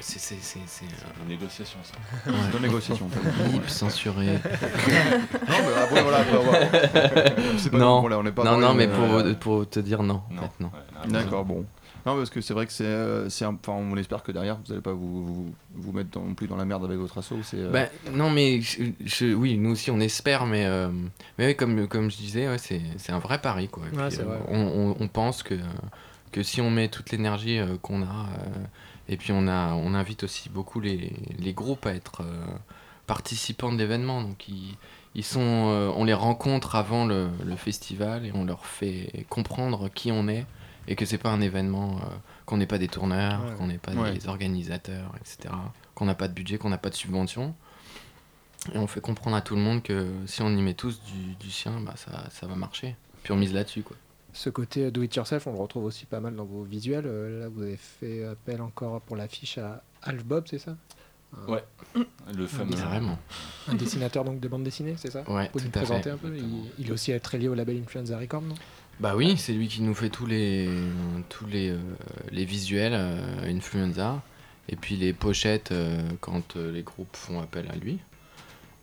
C'est 0.00 0.18
c'est 0.18 0.36
c'est 0.42 0.58
c'est 0.66 0.84
une 1.22 1.28
négociation 1.28 1.78
ça. 1.84 1.94
C'est 2.24 2.56
une 2.56 2.62
négociation. 2.64 3.08
bip 3.52 3.68
censuré. 3.70 4.26
non 4.26 4.40
mais 5.48 5.82
après 5.82 6.02
voilà, 6.02 6.18
après, 6.18 6.36
voilà. 6.42 7.30
C'est 7.58 7.70
pas 7.70 7.78
Non. 7.78 8.00
voilà, 8.00 8.18
on 8.18 8.26
est 8.26 8.32
pas 8.32 8.42
non 8.42 8.74
mais 8.74 8.88
pour 8.88 9.04
euh, 9.04 9.34
pour 9.34 9.70
te 9.70 9.78
dire 9.78 10.02
non, 10.02 10.22
en 10.30 10.34
Non. 10.34 10.40
fait. 10.42 10.64
Ouais, 10.64 10.70
non, 11.06 11.12
D'accord, 11.12 11.44
bon. 11.44 11.64
Non, 12.06 12.16
parce 12.16 12.28
que 12.30 12.40
c'est 12.40 12.52
vrai 12.54 12.66
que 12.66 12.72
c'est, 12.72 12.84
euh, 12.84 13.26
enfin, 13.28 13.72
on 13.72 13.96
espère 13.96 14.22
que 14.22 14.30
derrière 14.32 14.58
vous 14.64 14.72
allez 14.72 14.82
pas 14.82 14.92
vous, 14.92 15.24
vous, 15.24 15.54
vous 15.74 15.92
mettre 15.92 16.10
dans- 16.10 16.20
non 16.24 16.34
plus 16.34 16.46
dans 16.46 16.56
la 16.56 16.64
merde 16.66 16.84
avec 16.84 16.98
votre 16.98 17.16
assaut. 17.18 17.38
C'est, 17.42 17.56
euh, 17.58 17.70
Bah, 17.70 17.86
non 18.12 18.28
mais 18.30 18.60
je, 18.60 18.82
je- 19.04 19.32
oui 19.34 19.56
nous 19.56 19.70
aussi 19.70 19.90
on 19.90 20.00
espère 20.00 20.44
mais 20.46 20.66
euh, 20.66 20.88
mais 21.38 21.46
oui, 21.48 21.56
comme 21.56 21.88
comme 21.88 22.10
je 22.10 22.16
disais 22.16 22.46
ouais, 22.48 22.58
c'est 22.58 22.82
c'est 22.98 23.12
un 23.12 23.18
vrai 23.18 23.40
pari 23.40 23.68
quoi. 23.68 23.84
Ouais, 23.84 24.08
puis, 24.08 24.18
euh, 24.20 24.24
vrai. 24.24 24.38
on, 24.48 24.60
on- 24.60 24.96
on 25.00 25.08
pense 25.08 25.42
que 25.42 25.54
que 26.30 26.42
si 26.42 26.60
on 26.60 26.70
met 26.70 26.88
toute 26.88 27.10
l'énergie 27.10 27.58
euh, 27.58 27.76
qu'on 27.80 28.02
a 28.02 28.06
euh, 28.06 28.64
et 29.08 29.16
puis 29.16 29.32
on 29.32 29.48
a 29.48 29.72
on 29.74 29.94
invite 29.94 30.24
aussi 30.24 30.48
beaucoup 30.50 30.80
les, 30.80 31.10
les 31.38 31.52
groupes 31.54 31.86
à 31.86 31.94
être 31.94 32.20
euh, 32.22 32.44
participants 33.06 33.72
de 33.72 33.78
l'événement 33.78 34.22
donc 34.22 34.48
ils 34.48 34.76
ils 35.16 35.24
sont 35.24 35.40
euh, 35.40 35.92
on 35.96 36.04
les 36.04 36.12
rencontre 36.14 36.74
avant 36.74 37.06
le, 37.06 37.28
le 37.46 37.54
festival 37.56 38.26
et 38.26 38.32
on 38.34 38.44
leur 38.44 38.66
fait 38.66 39.24
comprendre 39.28 39.88
qui 39.88 40.10
on 40.10 40.26
est 40.28 40.44
Et 40.88 40.96
que 40.96 41.04
c'est 41.06 41.18
pas 41.18 41.30
un 41.30 41.40
événement, 41.40 41.96
euh, 41.98 42.04
qu'on 42.46 42.56
n'est 42.58 42.66
pas 42.66 42.78
des 42.78 42.88
tourneurs, 42.88 43.42
Ouais. 43.44 43.54
qu'on 43.56 43.66
n'est 43.66 43.78
pas 43.78 43.92
Ouais. 43.92 44.12
des 44.12 44.28
organisateurs, 44.28 45.12
etc. 45.20 45.54
Qu'on 45.94 46.04
n'a 46.04 46.14
pas 46.14 46.28
de 46.28 46.32
budget, 46.34 46.58
qu'on 46.58 46.68
n'a 46.70 46.78
pas 46.78 46.90
de 46.90 46.94
subvention. 46.94 47.54
Et 48.74 48.78
on 48.78 48.86
fait 48.86 49.00
comprendre 49.00 49.36
à 49.36 49.40
tout 49.42 49.54
le 49.56 49.60
monde 49.62 49.82
que 49.82 50.06
si 50.26 50.42
on 50.42 50.48
y 50.50 50.62
met 50.62 50.74
tous 50.74 51.02
du, 51.02 51.34
du 51.34 51.50
sien, 51.50 51.80
bah 51.80 51.94
ça, 51.96 52.24
ça 52.30 52.46
va 52.46 52.54
marcher. 52.54 52.96
Puis 53.22 53.32
on 53.32 53.36
mise 53.36 53.52
là-dessus, 53.52 53.82
quoi. 53.82 53.96
Ce 54.32 54.50
côté 54.50 54.90
do 54.90 55.02
it 55.02 55.14
yourself, 55.14 55.46
on 55.46 55.52
le 55.52 55.58
retrouve 55.58 55.84
aussi 55.84 56.06
pas 56.06 56.18
mal 56.20 56.34
dans 56.34 56.44
vos 56.44 56.64
visuels. 56.64 57.04
Euh, 57.06 57.40
Là, 57.42 57.48
vous 57.48 57.62
avez 57.62 57.76
fait 57.76 58.24
appel 58.24 58.60
encore 58.62 59.00
pour 59.02 59.16
l'affiche 59.16 59.58
à 59.58 59.82
Alf 60.02 60.24
Bob, 60.24 60.44
c'est 60.50 60.58
ça? 60.58 60.76
Ouais. 61.48 61.64
Le 62.36 62.46
fameux. 62.46 62.74
Carrément. 62.76 63.18
Un 63.68 63.74
dessinateur 63.74 64.24
donc 64.24 64.40
de 64.40 64.48
bande 64.48 64.62
dessinée, 64.64 64.94
c'est 64.96 65.10
ça? 65.10 65.22
Ouais, 65.30 65.44
Vous 65.46 65.50
pouvez 65.50 65.64
nous 65.64 65.70
présenter 65.70 66.02
fait. 66.04 66.10
un 66.10 66.16
peu? 66.16 66.36
Il, 66.36 66.44
il 66.78 66.88
est 66.88 66.92
aussi 66.92 67.12
très 67.20 67.38
lié 67.38 67.48
au 67.48 67.54
label 67.54 67.80
Influenza 67.82 68.18
Record, 68.18 68.42
non? 68.42 68.54
Bah 69.00 69.14
oui, 69.16 69.36
c'est 69.36 69.52
lui 69.52 69.68
qui 69.68 69.82
nous 69.82 69.94
fait 69.94 70.08
tous 70.08 70.26
les, 70.26 70.68
tous 71.28 71.46
les, 71.46 71.70
euh, 71.70 71.78
les 72.30 72.44
visuels 72.44 72.94
euh, 72.94 73.50
Influenza. 73.56 74.22
Et 74.68 74.76
puis 74.76 74.96
les 74.96 75.12
pochettes 75.12 75.72
euh, 75.72 76.00
quand 76.20 76.56
euh, 76.56 76.72
les 76.72 76.82
groupes 76.82 77.14
font 77.16 77.40
appel 77.40 77.66
à 77.70 77.76
lui. 77.76 77.98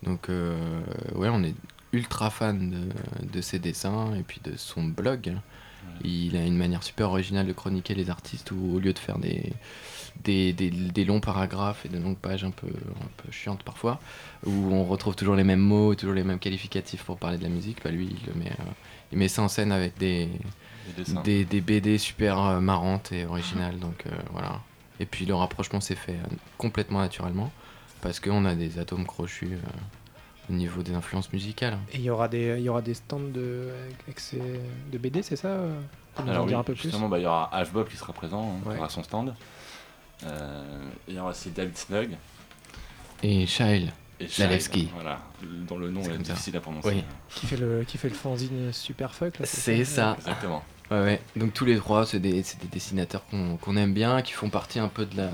Donc 0.03 0.29
ouais, 0.29 1.29
on 1.29 1.43
est 1.43 1.53
ultra 1.93 2.31
fan 2.31 2.71
de, 2.71 3.27
de 3.31 3.39
ses 3.41 3.59
dessins 3.59 4.15
et 4.15 4.23
puis 4.23 4.41
de 4.43 4.57
son 4.57 4.83
blog. 4.83 5.35
Il 6.03 6.35
a 6.37 6.43
une 6.43 6.57
manière 6.57 6.81
super 6.81 7.09
originale 7.09 7.45
de 7.45 7.53
chroniquer 7.53 7.93
les 7.93 8.09
artistes 8.09 8.49
où 8.51 8.75
au 8.75 8.79
lieu 8.79 8.93
de 8.93 8.99
faire 8.99 9.19
des, 9.19 9.53
des, 10.23 10.53
des- 10.53 10.71
des 10.71 11.05
longs 11.05 11.19
paragraphes 11.19 11.85
et 11.85 11.89
de 11.89 11.99
longues 11.99 12.17
pages 12.17 12.43
un 12.43 12.49
peu, 12.49 12.67
un 12.67 13.09
peu 13.23 13.31
chiantes 13.31 13.61
parfois, 13.61 13.99
où 14.43 14.51
on 14.73 14.83
retrouve 14.85 15.15
toujours 15.15 15.35
les 15.35 15.43
mêmes 15.43 15.59
mots, 15.59 15.93
toujours 15.93 16.15
les 16.15 16.23
mêmes 16.23 16.39
qualificatifs 16.39 17.03
pour 17.03 17.19
parler 17.19 17.37
de 17.37 17.43
la 17.43 17.49
musique, 17.49 17.77
bah 17.83 17.91
lui 17.91 18.07
il, 18.07 18.27
le 18.27 18.39
met, 18.39 18.51
il 19.11 19.17
met 19.17 19.27
ça 19.27 19.41
en 19.41 19.47
scène 19.47 19.71
avec 19.71 19.97
des, 19.97 20.29
des, 21.23 21.45
des 21.45 21.61
BD 21.61 21.97
super 21.97 22.39
euh, 22.39 22.59
marrantes 22.59 23.11
et 23.11 23.25
originales. 23.25 23.79
Donc 23.79 24.03
euh, 24.05 24.11
voilà. 24.31 24.59
Et 24.99 25.05
puis 25.05 25.25
le 25.25 25.33
rapprochement 25.35 25.81
s'est 25.81 25.95
fait 25.95 26.13
euh, 26.13 26.35
complètement 26.57 26.99
naturellement 26.99 27.51
parce 28.01 28.19
qu'on 28.19 28.45
a 28.45 28.55
des 28.55 28.79
atomes 28.79 29.05
crochus 29.05 29.53
euh, 29.53 30.49
au 30.49 30.53
niveau 30.53 30.81
des 30.83 30.93
influences 30.93 31.31
musicales. 31.33 31.77
Et 31.93 31.97
il 31.97 32.01
y 32.03 32.09
aura 32.09 32.27
des, 32.27 32.55
il 32.57 32.63
y 32.63 32.69
aura 32.69 32.81
des 32.81 32.93
stands 32.93 33.19
de, 33.19 33.69
avec 34.05 34.19
ces- 34.19 34.61
de 34.91 34.97
BD, 34.97 35.21
c'est 35.23 35.35
ça 35.35 35.57
Pour 36.15 36.25
nous 36.25 36.33
en 36.33 36.45
dire 36.45 36.59
un 36.59 36.63
peu 36.63 36.73
plus? 36.73 36.83
justement, 36.83 37.07
bah, 37.09 37.19
il 37.19 37.23
y 37.23 37.25
aura 37.25 37.49
H 37.53 37.71
Bob 37.71 37.87
qui 37.87 37.97
sera 37.97 38.11
présent, 38.13 38.41
hein, 38.57 38.67
Ouais. 38.67 38.73
qui 38.75 38.79
aura 38.79 38.89
son 38.89 39.03
stand. 39.03 39.33
Euh, 40.23 40.89
il 41.07 41.15
y 41.15 41.19
aura 41.19 41.31
aussi 41.31 41.49
David 41.49 41.77
Snug 41.77 42.11
Et 43.23 43.45
Shail, 43.47 43.91
Shine, 44.27 44.87
Voilà, 44.93 45.19
dont 45.67 45.77
le 45.77 45.89
nom 45.91 46.01
est 46.01 46.05
ça. 46.05 46.17
difficile 46.17 46.57
à 46.57 46.59
prononcer. 46.59 46.87
Oui. 46.89 47.03
qui 47.29 47.47
fait 47.47 47.57
le, 47.57 47.83
qui 47.83 47.97
fait 47.97 48.09
le 48.09 48.15
fanzine 48.15 48.71
Super 48.73 49.13
Fuck. 49.13 49.39
là, 49.39 49.45
c'est 49.45 49.83
ça. 49.85 50.15
Exactement. 50.17 50.63
Ouais, 50.89 50.99
ouais. 51.01 51.21
Donc 51.37 51.53
tous 51.53 51.63
les 51.65 51.77
trois, 51.77 52.05
c'est 52.05 52.19
des, 52.19 52.43
c'est 52.43 52.59
des 52.61 52.67
dessinateurs 52.67 53.25
qu'on 53.27 53.55
qu'on 53.57 53.77
aime 53.77 53.93
bien, 53.93 54.21
qui 54.21 54.33
font 54.33 54.49
partie 54.49 54.79
un 54.79 54.89
peu 54.89 55.05
de, 55.05 55.15
la, 55.17 55.29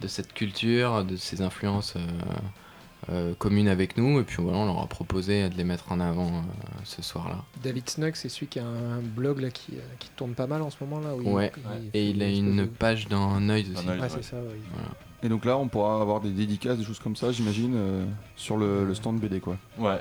de 0.00 0.08
cette 0.08 0.32
culture, 0.32 1.04
de 1.04 1.16
ces 1.16 1.42
influences 1.42 1.96
euh, 1.96 2.00
euh, 3.10 3.34
communes 3.34 3.68
avec 3.68 3.98
nous. 3.98 4.20
Et 4.20 4.22
puis 4.24 4.42
voilà, 4.42 4.56
on 4.58 4.64
leur 4.66 4.80
a 4.80 4.86
proposé 4.86 5.50
de 5.50 5.54
les 5.56 5.64
mettre 5.64 5.92
en 5.92 6.00
avant 6.00 6.28
euh, 6.28 6.40
ce 6.84 7.02
soir-là. 7.02 7.44
David 7.62 7.90
Snug, 7.90 8.14
c'est 8.14 8.30
celui 8.30 8.46
qui 8.46 8.58
a 8.58 8.64
un 8.64 9.00
blog 9.02 9.40
là, 9.40 9.50
qui, 9.50 9.72
qui 9.98 10.08
tourne 10.16 10.32
pas 10.32 10.46
mal 10.46 10.62
en 10.62 10.70
ce 10.70 10.76
moment 10.80 11.00
là. 11.00 11.14
où 11.14 11.20
il- 11.20 11.28
Ouais. 11.28 11.52
il 11.82 11.90
Et 12.00 12.08
il 12.10 12.22
a 12.22 12.28
une 12.28 12.66
page 12.66 13.06
dans 13.08 13.38
Noise 13.38 13.66
aussi. 13.70 13.74
Dans 13.74 13.82
Noise. 13.82 14.00
Ouais, 14.00 14.02
Ouais. 14.02 14.08
c'est 14.22 14.22
ça. 14.30 14.36
ouais. 14.36 14.60
Et 15.24 15.28
donc 15.28 15.44
là, 15.44 15.56
on 15.56 15.68
pourra 15.68 16.00
avoir 16.02 16.20
des 16.20 16.30
dédicaces, 16.30 16.78
des 16.78 16.84
choses 16.84 16.98
comme 16.98 17.14
ça, 17.14 17.30
j'imagine, 17.30 17.74
euh, 17.76 18.04
sur 18.34 18.56
le, 18.56 18.84
le 18.84 18.92
stand 18.92 19.20
BD, 19.20 19.38
quoi. 19.38 19.56
Ouais, 19.78 19.86
ouais, 19.90 19.92
ouais. 19.94 20.00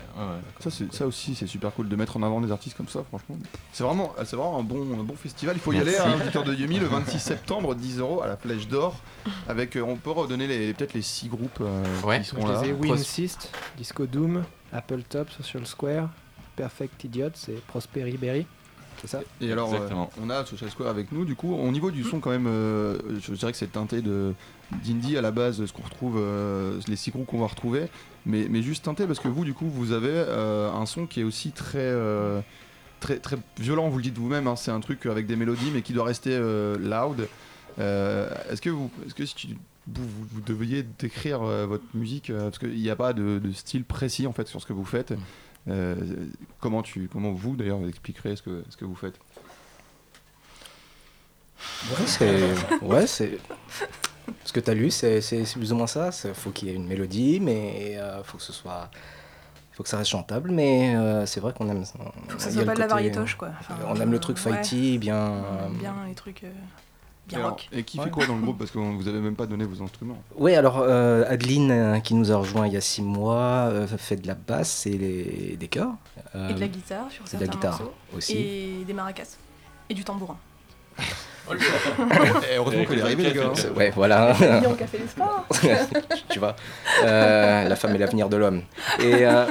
Ça, 0.60 0.71
c'est, 0.71 0.91
ça 0.91 1.05
aussi, 1.05 1.36
c'est 1.36 1.45
super 1.45 1.71
cool 1.73 1.88
de 1.89 1.95
mettre 1.95 2.17
en 2.17 2.23
avant 2.23 2.41
des 2.41 2.51
artistes 2.51 2.75
comme 2.75 2.88
ça, 2.88 3.03
franchement. 3.03 3.38
C'est 3.71 3.84
vraiment, 3.84 4.13
c'est 4.25 4.36
vraiment 4.36 4.57
un, 4.60 4.63
bon, 4.63 4.81
un 4.99 5.03
bon 5.03 5.15
festival. 5.15 5.55
Il 5.57 5.60
faut 5.62 5.73
y 5.73 5.77
aller, 5.77 5.95
hein, 5.95 6.15
auditeur 6.19 6.43
de 6.43 6.55
Yumi, 6.55 6.79
le 6.79 6.88
26 6.88 7.19
septembre, 7.19 7.75
10 7.75 7.99
euros 7.99 8.23
à 8.23 8.27
la 8.27 8.36
Flèche 8.36 8.67
d'Or. 8.67 8.95
Avec, 9.47 9.75
euh, 9.75 9.81
on 9.84 9.95
peut 9.95 10.10
redonner 10.10 10.47
les, 10.47 10.73
peut-être 10.73 10.95
les 10.95 11.03
6 11.03 11.27
groupes 11.29 11.60
euh, 11.62 11.84
Ouais. 12.03 12.21
qui 12.21 12.25
sont 12.25 12.41
je 12.41 12.51
là. 12.51 12.62
les 12.63 12.73
We 12.73 12.89
Insist, 12.91 13.51
Disco 13.77 14.07
Doom, 14.07 14.43
Apple 14.73 15.03
Top, 15.07 15.29
Social 15.29 15.67
Square, 15.67 16.10
Perfect 16.55 17.03
Idiot, 17.03 17.29
c'est 17.36 17.62
Prosperi 17.67 18.17
Berry. 18.17 18.47
C'est 19.01 19.07
ça? 19.07 19.19
Et 19.39 19.51
alors, 19.51 19.71
euh, 19.73 19.88
on 20.21 20.29
a 20.31 20.45
Social 20.45 20.69
Square 20.71 20.89
avec 20.89 21.12
nous. 21.12 21.25
Du 21.25 21.36
coup, 21.36 21.55
au 21.55 21.71
niveau 21.71 21.91
du 21.91 22.03
son, 22.03 22.19
quand 22.19 22.29
même, 22.31 22.47
euh, 22.47 22.97
je 23.19 23.34
dirais 23.34 23.51
que 23.51 23.57
c'est 23.57 23.71
teinté 23.71 24.01
de 24.01 24.34
d'indie 24.84 25.17
à 25.17 25.21
la 25.21 25.31
base, 25.31 25.65
ce 25.65 25.73
qu'on 25.73 25.84
retrouve, 25.84 26.17
euh, 26.17 26.79
les 26.88 26.95
six 26.95 27.12
groupes 27.12 27.25
qu'on 27.25 27.39
va 27.39 27.47
retrouver, 27.47 27.88
mais, 28.25 28.47
mais 28.49 28.62
juste 28.62 28.86
teinté 28.86 29.07
parce 29.07 29.19
que 29.19 29.27
vous, 29.27 29.45
du 29.45 29.53
coup, 29.53 29.67
vous 29.67 29.91
avez 29.91 30.10
euh, 30.12 30.71
un 30.71 30.86
son 30.86 31.07
qui 31.07 31.21
est 31.21 31.23
aussi 31.23 31.51
très 31.51 31.79
euh, 31.79 32.41
très 32.99 33.17
très 33.19 33.38
violent. 33.57 33.89
Vous 33.89 33.97
le 33.97 34.03
dites 34.03 34.17
vous-même, 34.17 34.47
hein, 34.47 34.55
c'est 34.55 34.71
un 34.71 34.79
truc 34.79 35.05
avec 35.05 35.25
des 35.25 35.36
mélodies, 35.36 35.71
mais 35.73 35.81
qui 35.81 35.93
doit 35.93 36.05
rester 36.05 36.31
euh, 36.34 36.77
loud. 36.77 37.27
Est-ce 37.77 38.62
que 38.62 38.69
vous, 38.69 38.91
est-ce 39.05 39.15
que 39.15 39.25
si 39.25 39.55
vous, 39.88 40.07
vous, 40.31 40.41
deviez 40.41 40.84
décrire 40.84 41.39
votre 41.39 41.86
musique, 41.95 42.31
parce 42.31 42.60
qu'il 42.60 42.75
n'y 42.75 42.89
a 42.89 42.95
pas 42.95 43.13
de, 43.13 43.41
style 43.53 43.86
précis 43.86 44.27
en 44.27 44.34
fait 44.34 44.47
sur 44.47 44.62
ce 44.62 44.67
que 44.67 44.73
vous 44.73 44.86
faites. 44.86 45.13
comment 46.60 46.84
tu, 46.84 47.10
comment 47.12 47.31
vous 47.31 47.55
d'ailleurs 47.55 47.86
expliquerez 47.88 48.36
ce 48.36 48.43
que 48.43 48.63
ce 48.69 48.77
que 48.77 48.86
vous 48.86 48.95
faites? 48.95 49.19
Ouais, 51.89 52.05
c'est. 52.05 52.84
Ouais, 52.84 53.07
c'est. 53.07 53.39
Ce 54.45 54.51
que 54.53 54.60
tu 54.60 54.69
as 54.69 54.73
lu, 54.73 54.91
c'est 54.91 55.19
plus 55.53 55.71
ou 55.71 55.75
moins 55.75 55.88
ça. 55.88 56.10
Il 56.25 56.34
faut 56.34 56.51
qu'il 56.51 56.67
y 56.67 56.71
ait 56.71 56.75
une 56.75 56.88
mélodie, 56.88 57.39
mais 57.39 57.93
il 57.93 58.23
faut 58.23 58.38
que 58.38 58.43
ce 58.43 58.53
soit. 58.53 58.89
faut 59.73 59.84
que 59.84 59.89
ça 59.89 59.97
reste 59.97 60.10
chantable, 60.12 60.51
mais 60.51 60.95
euh, 60.95 61.25
c'est 61.25 61.39
vrai 61.39 61.53
qu'on 61.53 61.69
aime 61.69 61.86
ça. 61.86 61.93
Faut 62.27 62.38
que 62.38 62.41
ça 62.43 62.49
Il 62.49 62.55
y 62.55 62.60
a 62.60 62.63
soit 62.63 62.65
pas 62.65 62.75
de 62.75 62.79
la 62.79 62.88
variétoche 62.88 63.36
quoi. 63.36 63.49
Enfin, 63.60 63.75
On 63.88 63.99
aime 63.99 64.12
le 64.12 64.19
truc 64.19 64.38
ouais, 64.38 64.53
fighty, 64.53 64.97
bien. 64.97 65.15
euh, 65.15 65.69
Bien 65.79 65.95
les 66.07 66.13
trucs. 66.15 66.43
euh, 66.43 66.51
bien 67.27 67.38
Alors, 67.39 67.51
rock. 67.51 67.69
Et 67.71 67.84
qui 67.84 67.97
Ouais. 67.97 68.05
fait 68.05 68.10
quoi 68.12 68.25
dans 68.25 68.36
le 68.36 68.41
groupe? 68.41 68.57
Parce 68.57 68.71
que 68.71 68.77
vous 68.79 69.07
avez 69.07 69.19
même 69.19 69.36
pas 69.36 69.45
donné 69.45 69.63
vos 69.65 69.81
instruments. 69.84 70.17
Oui, 70.36 70.55
alors 70.55 70.79
euh, 70.79 71.23
Adeline, 71.27 71.71
euh, 71.71 71.99
qui 71.99 72.13
nous 72.15 72.31
a 72.31 72.36
rejoint 72.38 72.67
il 72.67 72.73
y 72.73 72.77
a 72.77 72.81
six 72.81 73.01
mois, 73.01 73.69
euh, 73.71 73.88
fait 73.88 74.17
de 74.17 74.27
la 74.27 74.36
basse 74.36 74.86
et 74.88 74.97
les, 74.97 75.55
des 75.57 75.67
chœurs. 75.67 75.93
Euh, 76.36 76.49
Et 76.49 76.53
de 76.53 76.60
la 76.60 76.67
guitare 76.67 77.10
sur 77.12 77.21
et 77.21 77.25
de 77.25 77.29
certains 77.29 77.45
la 77.45 77.51
guitare 77.53 77.79
morceaux. 77.79 77.93
aussi. 78.15 78.38
Et 78.38 78.84
des 78.86 78.93
maracas. 78.93 79.38
Et 79.89 79.93
du 79.93 80.03
tambourin. 80.03 80.38
Et 81.51 82.56
heureusement 82.58 82.86
qu'elle 82.86 82.99
est 82.99 83.01
arrivée, 83.01 83.23
les 83.23 83.34
gars. 83.34 83.51
Ouais, 83.75 83.91
voilà. 83.95 84.34
Lyon 84.62 84.75
qui 84.75 84.84
a 84.84 84.88
fait 84.88 84.99
les 84.99 85.08
sports. 85.08 85.45
tu 86.30 86.39
vois, 86.39 86.56
Euh, 87.04 87.67
la 87.67 87.75
femme 87.75 87.95
est 87.95 87.97
l'avenir 87.99 88.30
de 88.30 88.38
l'homme. 88.38 88.62
Et, 88.99 89.25
euh, 89.25 89.45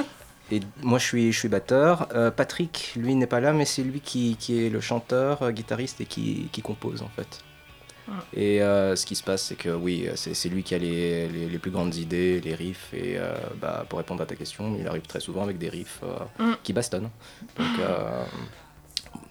et 0.51 0.61
moi, 0.81 0.97
je 0.99 1.05
suis, 1.05 1.31
je 1.31 1.37
suis 1.37 1.47
batteur. 1.49 2.07
Euh, 2.15 2.31
Patrick, 2.31 2.93
lui, 2.95 3.13
n'est 3.15 3.27
pas 3.27 3.39
là, 3.39 3.53
mais 3.53 3.65
c'est 3.65 3.83
lui 3.83 3.99
qui, 3.99 4.35
qui 4.39 4.65
est 4.65 4.69
le 4.69 4.81
chanteur, 4.81 5.43
euh, 5.43 5.51
guitariste 5.51 6.01
et 6.01 6.05
qui, 6.05 6.49
qui 6.51 6.61
compose, 6.61 7.01
en 7.03 7.09
fait. 7.15 7.39
Ah. 8.09 8.13
Et 8.35 8.61
euh, 8.63 8.95
ce 8.95 9.05
qui 9.05 9.15
se 9.15 9.23
passe, 9.23 9.43
c'est 9.43 9.55
que 9.55 9.69
oui, 9.69 10.09
c'est 10.15 10.33
c'est 10.33 10.49
lui 10.49 10.63
qui 10.63 10.73
a 10.73 10.79
les, 10.79 11.27
les, 11.29 11.47
les 11.47 11.59
plus 11.59 11.69
grandes 11.71 11.95
idées, 11.95 12.41
les 12.41 12.55
riffs. 12.55 12.89
Et 12.93 13.15
euh, 13.17 13.33
bah, 13.61 13.85
pour 13.87 13.99
répondre 13.99 14.23
à 14.23 14.25
ta 14.25 14.35
question, 14.35 14.75
il 14.79 14.87
arrive 14.87 15.03
très 15.03 15.19
souvent 15.19 15.43
avec 15.43 15.57
des 15.59 15.69
riffs 15.69 15.99
euh, 16.03 16.43
Mm. 16.43 16.55
qui 16.63 16.73
bastonnent. 16.73 17.09
Donc, 17.57 17.67
euh, 17.79 18.23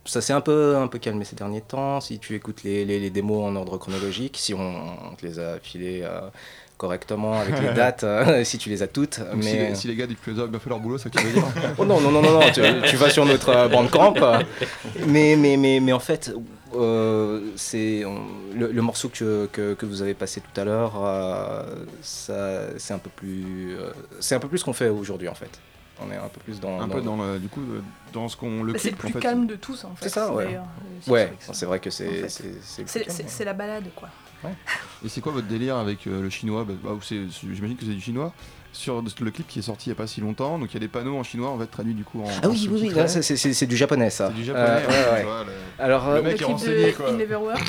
ça 0.05 0.21
s'est 0.21 0.33
un 0.33 0.41
peu, 0.41 0.77
un 0.77 0.87
peu 0.89 0.99
calmé 0.99 1.25
ces 1.25 1.37
derniers 1.37 1.61
temps. 1.61 2.01
Si 2.01 2.19
tu 2.19 2.35
écoutes 2.35 2.63
les, 2.65 2.85
les, 2.85 2.99
les 3.01 3.11
démos 3.11 3.45
en 3.45 3.55
ordre 3.57 3.77
chronologique, 3.79 4.37
si 4.39 4.55
on, 4.55 4.61
on 5.13 5.15
te 5.15 5.27
les 5.27 5.39
a 5.39 5.59
filées 5.61 6.01
euh, 6.05 6.21
correctement 6.79 7.39
avec 7.39 7.61
les 7.61 7.73
dates, 7.75 8.05
euh, 8.05 8.43
si 8.45 8.59
tu 8.59 8.69
les 8.71 8.83
as 8.83 8.89
toutes. 8.89 9.21
Donc, 9.21 9.43
si, 9.43 9.53
mais... 9.57 9.69
les, 9.71 9.75
si 9.75 9.89
les 9.89 9.97
gars 9.97 10.07
du 10.07 10.15
Plaza 10.17 10.43
ont 10.45 10.47
bien 10.49 10.59
fait 10.59 10.71
leur 10.71 10.81
boulot, 10.81 10.99
ça 10.99 11.11
que 11.11 11.19
tu 11.19 11.25
veux 11.27 11.33
dire 11.33 11.45
Oh 11.79 11.85
non, 11.85 12.01
non, 12.01 12.11
non, 12.11 12.23
non, 12.23 12.33
non, 12.41 12.51
tu, 12.53 12.63
tu 12.89 12.97
vas 12.97 13.11
sur 13.11 13.27
notre 13.27 13.51
euh, 13.51 13.69
bandcamp. 13.69 14.15
euh, 14.23 14.41
mais, 15.07 15.37
mais, 15.37 15.57
mais, 15.57 15.81
mais 15.81 15.93
en 15.93 16.01
fait, 16.01 16.33
euh, 16.75 17.51
c'est 17.57 18.03
le, 18.55 18.71
le 18.73 18.83
morceau 18.83 19.09
que, 19.09 19.49
que, 19.53 19.75
que 19.75 19.87
vous 19.87 20.03
avez 20.03 20.15
passé 20.15 20.41
tout 20.41 20.61
à 20.61 20.65
l'heure, 20.65 20.95
euh, 21.05 21.63
ça, 22.01 22.79
c'est 22.79 22.95
un 22.95 22.99
peu 22.99 23.11
plus, 23.11 23.77
euh, 23.79 23.91
c'est 24.21 24.35
un 24.35 24.41
peu 24.41 24.49
plus 24.49 24.59
ce 24.59 24.65
qu'on 24.65 24.73
fait 24.73 24.89
aujourd'hui 24.89 25.29
en 25.29 25.35
fait. 25.35 25.61
On 26.03 26.11
est 26.11 26.17
un 26.17 26.29
peu 26.29 26.41
plus 26.41 26.61
dans. 26.61 26.81
Un 26.81 26.89
peu 26.89 27.01
dans 27.03 27.17
le, 27.17 27.39
du 27.39 27.49
coup, 27.49 27.61
euh, 27.61 27.81
dans 28.13 28.29
ce 28.29 28.37
qu'on 28.37 28.63
le 28.63 28.77
c'est 28.79 28.91
le 28.91 28.95
en 28.97 28.99
plus 28.99 29.13
fait. 29.13 29.21
calme 29.21 29.47
de 29.47 29.57
tous 29.57 29.85
en 29.85 29.95
fait. 29.95 30.05
C'est 30.09 30.15
ça, 30.15 30.33
ouais. 30.33 30.57
euh, 30.57 31.11
Ouais, 31.11 31.33
c'est 31.53 31.67
vrai 31.67 31.79
que 31.81 31.91
c'est, 31.91 32.09
En 32.25 32.29
fait. 32.29 32.29
c'est, 32.63 33.39
ouais. 33.41 33.45
la 33.45 33.53
balade 33.53 33.85
quoi. 33.95 34.09
Et 35.05 35.09
c'est 35.11 35.21
quoi 35.21 35.33
votre 35.33 35.47
délire 35.49 35.77
avec 35.77 36.07
euh, 36.07 36.23
le 36.23 36.31
chinois? 36.31 36.65
Bah, 36.65 36.73
bah, 36.83 36.91
c'est- 37.03 37.29
J'imagine 37.43 37.77
que 37.77 37.85
c'est 37.85 37.93
du 37.93 38.01
chinois. 38.01 38.33
Sur 38.73 39.03
le 39.03 39.31
clip 39.31 39.49
qui 39.49 39.59
est 39.59 39.63
sorti 39.63 39.89
il 39.89 39.93
n'y 39.93 39.97
a 39.97 39.97
pas 39.97 40.07
si 40.07 40.21
longtemps, 40.21 40.59
donc 40.59 40.71
il 40.71 40.75
y 40.75 40.77
a 40.77 40.81
des 40.81 40.89
panneaux 40.89 41.17
en 41.19 41.25
chinois, 41.25 41.51
en 41.51 41.59
fait, 41.59 41.67
traduits 41.67 41.93
du 41.95 42.05
coup 42.05 42.23
en. 42.23 42.27
Ah 42.43 42.47
en 42.47 42.51
oui, 42.51 42.69
oui, 42.71 42.81
oui, 42.85 42.95
là, 42.95 43.09
c'est, 43.09 43.21
c'est- 43.23 43.67
du 43.67 43.77
japonais 43.77 44.11
ça. 44.11 44.29
C'est 44.29 44.35
du 44.35 44.45
japonais. 44.45 44.65
Euh, 44.69 44.87
ouais, 44.87 45.13
ouais. 45.19 45.23
vois, 45.25 45.45
le- 45.45 45.83
Alors, 45.85 46.09
Le 46.11 46.17
euh, 46.17 46.23
mec 46.23 46.39
Le 46.39 46.43
est 46.43 46.45
renseigné, 46.45 46.87
de 46.93 46.97
quoi. 46.97 47.11
It 47.11 47.17
Never 47.17 47.37
Works. 47.37 47.61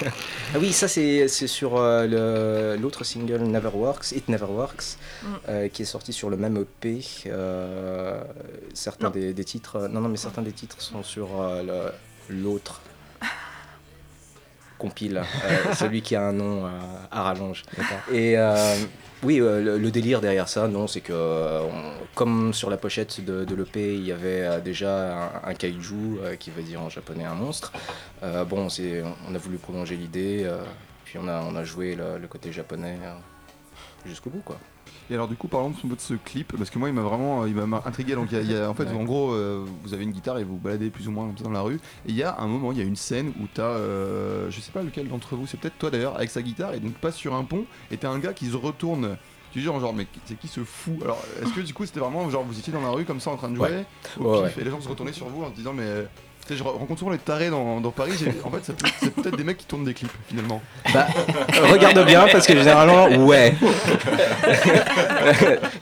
Ah 0.52 0.58
oui, 0.58 0.72
ça 0.72 0.88
c'est 0.88 1.28
c'est 1.28 1.46
sur 1.46 1.76
euh, 1.76 2.74
le- 2.74 2.82
l'autre 2.82 3.04
single 3.04 3.42
Never 3.42 3.68
Works, 3.72 4.10
It 4.10 4.28
Never 4.28 4.46
Works, 4.46 4.96
Mm. 5.22 5.26
euh, 5.48 5.68
qui 5.68 5.82
est 5.82 5.84
sorti 5.84 6.12
sur 6.12 6.28
le 6.28 6.36
même 6.36 6.56
EP. 6.56 7.04
euh, 7.26 8.20
certains 8.74 9.10
des, 9.10 9.32
des 9.32 9.44
titres, 9.44 9.86
non 9.88 10.00
non, 10.00 10.08
mais 10.08 10.16
certains 10.16 10.42
des 10.42 10.50
titres 10.50 10.80
sont 10.80 11.04
sur 11.04 11.28
euh, 11.40 11.92
le- 12.28 12.34
l'autre. 12.42 12.80
compile, 14.78 15.18
euh, 15.44 15.74
celui 15.74 16.02
qui 16.02 16.16
a 16.16 16.22
un 16.22 16.32
nom 16.32 16.64
euh, 16.66 16.70
à 17.10 17.22
rallonge. 17.22 17.62
Et 18.10 18.36
euh, 18.38 18.74
oui, 19.22 19.40
euh, 19.40 19.78
le, 19.78 19.90
délire 19.90 20.20
derrière 20.20 20.48
ça, 20.48 20.66
non, 20.68 20.86
c'est 20.86 21.00
que 21.00 21.12
euh, 21.12 21.62
on- 21.62 22.06
comme 22.14 22.54
sur 22.54 22.70
la 22.70 22.76
pochette 22.76 23.24
de, 23.24 23.54
l'EP, 23.54 23.94
il 23.94 24.06
y 24.06 24.12
avait 24.12 24.42
euh, 24.42 24.60
déjà 24.60 25.30
un, 25.44 25.54
kaiju 25.54 26.18
qui 26.38 26.50
veut 26.50 26.62
dire 26.62 26.80
en 26.80 26.88
japonais 26.88 27.24
un 27.24 27.34
monstre. 27.34 27.72
bon, 28.48 28.68
c'est, 28.68 29.02
on 29.28 29.34
a 29.34 29.38
voulu 29.38 29.58
prolonger 29.58 29.96
l'idée, 29.96 30.48
puis 31.10 31.18
on 31.18 31.26
a, 31.26 31.42
on 31.42 31.56
a 31.56 31.64
joué 31.64 31.96
le, 31.96 32.26
côté 32.28 32.52
japonais 32.52 32.96
euh, 33.02 33.14
jusqu'au 34.06 34.30
bout, 34.30 34.42
quoi. 34.44 34.58
Et 35.08 35.14
alors 35.14 35.26
du 35.26 35.34
coup 35.34 35.48
parlons 35.48 35.70
de 35.70 35.76
ce, 35.98 36.14
clip 36.14 36.56
parce 36.56 36.70
que 36.70 36.78
moi 36.78 36.88
il 36.88 36.94
m'a 36.94 37.02
vraiment 37.02 37.44
il 37.44 37.54
m'a 37.54 37.82
intrigué 37.84 38.14
donc 38.14 38.28
il 38.30 38.38
y 38.38 38.40
a- 38.40 38.42
il 38.42 38.52
y 38.52 38.56
a, 38.56 38.70
en 38.70 38.74
fait 38.74 38.84
Ouais. 38.84 38.92
en 38.94 39.02
gros 39.02 39.32
euh, 39.32 39.64
vous 39.82 39.92
avez 39.92 40.04
une 40.04 40.12
guitare 40.12 40.38
et 40.38 40.44
vous 40.44 40.56
baladez 40.56 40.90
plus 40.90 41.08
ou 41.08 41.10
moins 41.10 41.26
comme 41.26 41.36
ça 41.36 41.44
dans 41.44 41.50
la 41.50 41.62
rue 41.62 41.76
et 41.76 42.10
il 42.10 42.14
y 42.14 42.22
a 42.22 42.38
un 42.38 42.46
moment 42.46 42.70
il 42.70 42.78
y 42.78 42.80
a 42.80 42.84
une 42.84 42.94
scène 42.96 43.32
où 43.40 43.46
t'as 43.52 43.62
euh, 43.62 44.48
je 44.50 44.60
sais 44.60 44.70
pas 44.70 44.82
lequel 44.82 45.08
d'entre 45.08 45.34
vous 45.34 45.48
c'est 45.48 45.58
peut-être 45.58 45.78
toi 45.78 45.90
d'ailleurs 45.90 46.14
avec 46.16 46.30
sa 46.30 46.42
guitare 46.42 46.74
et 46.74 46.80
donc 46.80 46.92
passe 46.94 47.16
sur 47.16 47.34
un 47.34 47.42
pont 47.42 47.64
et 47.90 47.96
t'as 47.96 48.08
un 48.10 48.20
gars 48.20 48.32
qui 48.32 48.46
se 48.46 48.56
retourne 48.56 49.16
tu 49.52 49.58
dis 49.58 49.64
genre 49.64 49.92
mais 49.92 50.06
c'est 50.26 50.38
qui 50.38 50.46
ce 50.46 50.62
fou? 50.62 50.96
Alors 51.02 51.20
est-ce 51.42 51.52
que 51.52 51.60
du 51.60 51.74
coup 51.74 51.84
c'était 51.84 51.98
vraiment 52.00 52.30
genre 52.30 52.44
vous 52.44 52.56
étiez 52.58 52.72
dans 52.72 52.80
la 52.82 52.90
rue 52.90 53.04
comme 53.04 53.18
ça 53.20 53.30
en 53.30 53.36
train 53.36 53.48
de 53.50 53.56
jouer? 53.56 53.68
Ouais. 53.68 53.84
au 54.20 54.40
Ouais, 54.42 54.48
pif, 54.48 54.58
et 54.58 54.64
les 54.64 54.70
gens 54.70 54.80
se 54.80 54.88
retournaient 54.88 55.12
sur 55.12 55.26
vous 55.28 55.42
en 55.42 55.50
se 55.50 55.56
disant 55.56 55.72
mais 55.72 55.82
euh, 55.82 56.04
tu 56.46 56.54
sais, 56.54 56.56
je 56.56 56.62
rencontre 56.64 56.98
souvent 56.98 57.10
les 57.12 57.18
tarés 57.18 57.50
dans, 57.50 57.80
dans 57.80 57.90
Paris 57.90 58.12
en 58.44 58.50
fait 58.50 58.72
c'est 59.00 59.14
peut-être 59.14 59.36
des 59.36 59.44
mecs 59.44 59.58
qui 59.58 59.66
tournent 59.66 59.84
des 59.84 59.94
clips 59.94 60.10
finalement 60.28 60.60
Bah, 60.92 61.06
regarde 61.70 62.04
bien 62.06 62.26
parce 62.32 62.46
que 62.46 62.56
généralement, 62.56 63.08
ouais. 63.26 63.54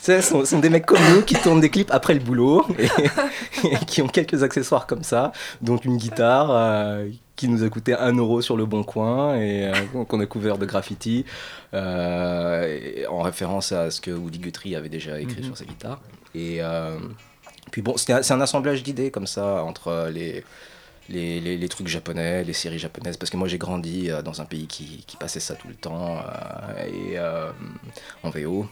Ce 0.00 0.20
sont, 0.20 0.44
sont 0.44 0.58
des 0.58 0.70
mecs 0.70 0.86
comme 0.86 0.98
nous 1.14 1.22
qui 1.22 1.34
tournent 1.34 1.60
des 1.60 1.70
clips 1.70 1.90
après 1.90 2.14
le 2.14 2.20
boulot 2.20 2.64
et, 2.78 2.86
et 3.66 3.76
qui 3.86 4.02
ont 4.02 4.08
quelques 4.08 4.42
accessoires 4.42 4.86
comme 4.86 5.02
ça, 5.02 5.32
dont 5.60 5.76
une 5.76 5.96
guitare 5.96 6.48
euh, 6.50 7.08
qui 7.36 7.48
nous 7.48 7.62
a 7.64 7.68
coûté 7.68 7.94
1 7.94 8.12
euro 8.16 8.42
sur 8.42 8.56
le 8.56 8.66
bon 8.66 8.82
coin 8.84 9.36
et 9.36 9.66
euh, 9.68 10.04
qu'on 10.08 10.20
a 10.20 10.26
couvert 10.26 10.58
de 10.58 10.66
graffiti 10.66 11.24
euh, 11.74 13.04
en 13.08 13.22
référence 13.22 13.72
à 13.72 13.90
ce 13.90 14.00
que 14.00 14.10
Woody 14.10 14.38
Guthrie 14.38 14.76
avait 14.76 14.88
déjà 14.88 15.20
écrit 15.20 15.38
Mhm. 15.40 15.44
sur 15.44 15.56
sa 15.56 15.64
guitare. 15.64 16.00
Et 16.34 16.58
euh, 16.60 16.96
puis 17.78 17.82
bon, 17.82 17.96
c'est 17.96 18.32
un 18.32 18.40
assemblage 18.40 18.82
d'idées 18.82 19.10
comme 19.10 19.26
ça 19.26 19.62
entre 19.62 20.08
les 20.12 20.44
les, 21.08 21.40
les- 21.40 21.58
les 21.58 21.68
trucs 21.68 21.88
japonais, 21.88 22.44
les 22.44 22.52
séries 22.52 22.78
japonaises, 22.78 23.16
parce 23.16 23.30
que 23.30 23.36
moi 23.36 23.48
j'ai 23.48 23.58
grandi 23.58 24.10
euh, 24.10 24.22
dans 24.22 24.40
un 24.42 24.46
pays 24.46 24.66
qui, 24.66 25.04
qui 25.06 25.16
passait 25.16 25.40
ça 25.40 25.54
tout 25.54 25.68
le 25.68 25.74
temps, 25.74 26.18
euh, 26.18 26.86
et 26.86 27.18
euh, 27.18 27.50
en 28.22 28.30
VO. 28.30 28.66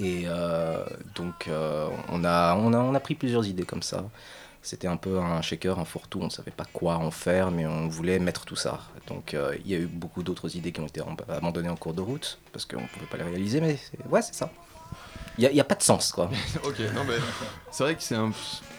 Et 0.00 0.24
euh, 0.26 0.84
donc 1.14 1.48
euh, 1.48 1.88
on, 2.10 2.24
a, 2.24 2.56
on, 2.56 2.72
a, 2.74 2.78
on 2.78 2.94
a 2.94 3.00
pris 3.00 3.14
plusieurs 3.14 3.46
idées 3.46 3.64
comme 3.64 3.82
ça. 3.82 4.04
C'était 4.62 4.88
un 4.88 4.96
peu 4.96 5.18
un 5.20 5.42
shaker, 5.42 5.78
un 5.78 5.84
fourre-tout, 5.84 6.20
on 6.22 6.26
ne 6.26 6.30
savait 6.30 6.50
pas 6.52 6.64
quoi 6.72 6.96
en 6.96 7.10
faire, 7.10 7.50
mais 7.52 7.66
on 7.66 7.88
voulait 7.88 8.18
mettre 8.18 8.44
tout 8.46 8.56
ça. 8.56 8.80
Donc 9.08 9.34
euh, 9.34 9.56
il 9.64 9.70
y 9.70 9.74
a 9.74 9.78
eu 9.78 9.86
beaucoup 9.86 10.22
d'autres 10.22 10.56
idées 10.56 10.72
qui 10.72 10.80
ont 10.80 10.86
été 10.86 11.00
ab- 11.02 11.22
abandonnées 11.28 11.68
en 11.70 11.76
cours 11.76 11.94
de 11.94 12.02
route, 12.02 12.38
parce 12.52 12.66
qu'on 12.66 12.82
ne 12.82 12.88
pouvait 12.88 13.06
pas 13.06 13.18
les 13.18 13.24
réaliser, 13.24 13.60
mais 13.60 13.78
ouais, 14.10 14.22
c'est 14.22 14.34
ça. 14.34 14.50
Il 15.38 15.40
n'y 15.42 15.46
a, 15.46 15.50
il 15.50 15.56
y 15.56 15.60
a 15.60 15.64
pas 15.64 15.74
de 15.74 15.82
sens, 15.82 16.12
quoi. 16.12 16.30
Ok, 16.64 16.78
non 16.94 17.02
mais 17.06 17.14
c'est 17.70 17.82
vrai 17.84 17.94
que 17.96 18.02
c'est 18.02 18.14
un. 18.14 18.30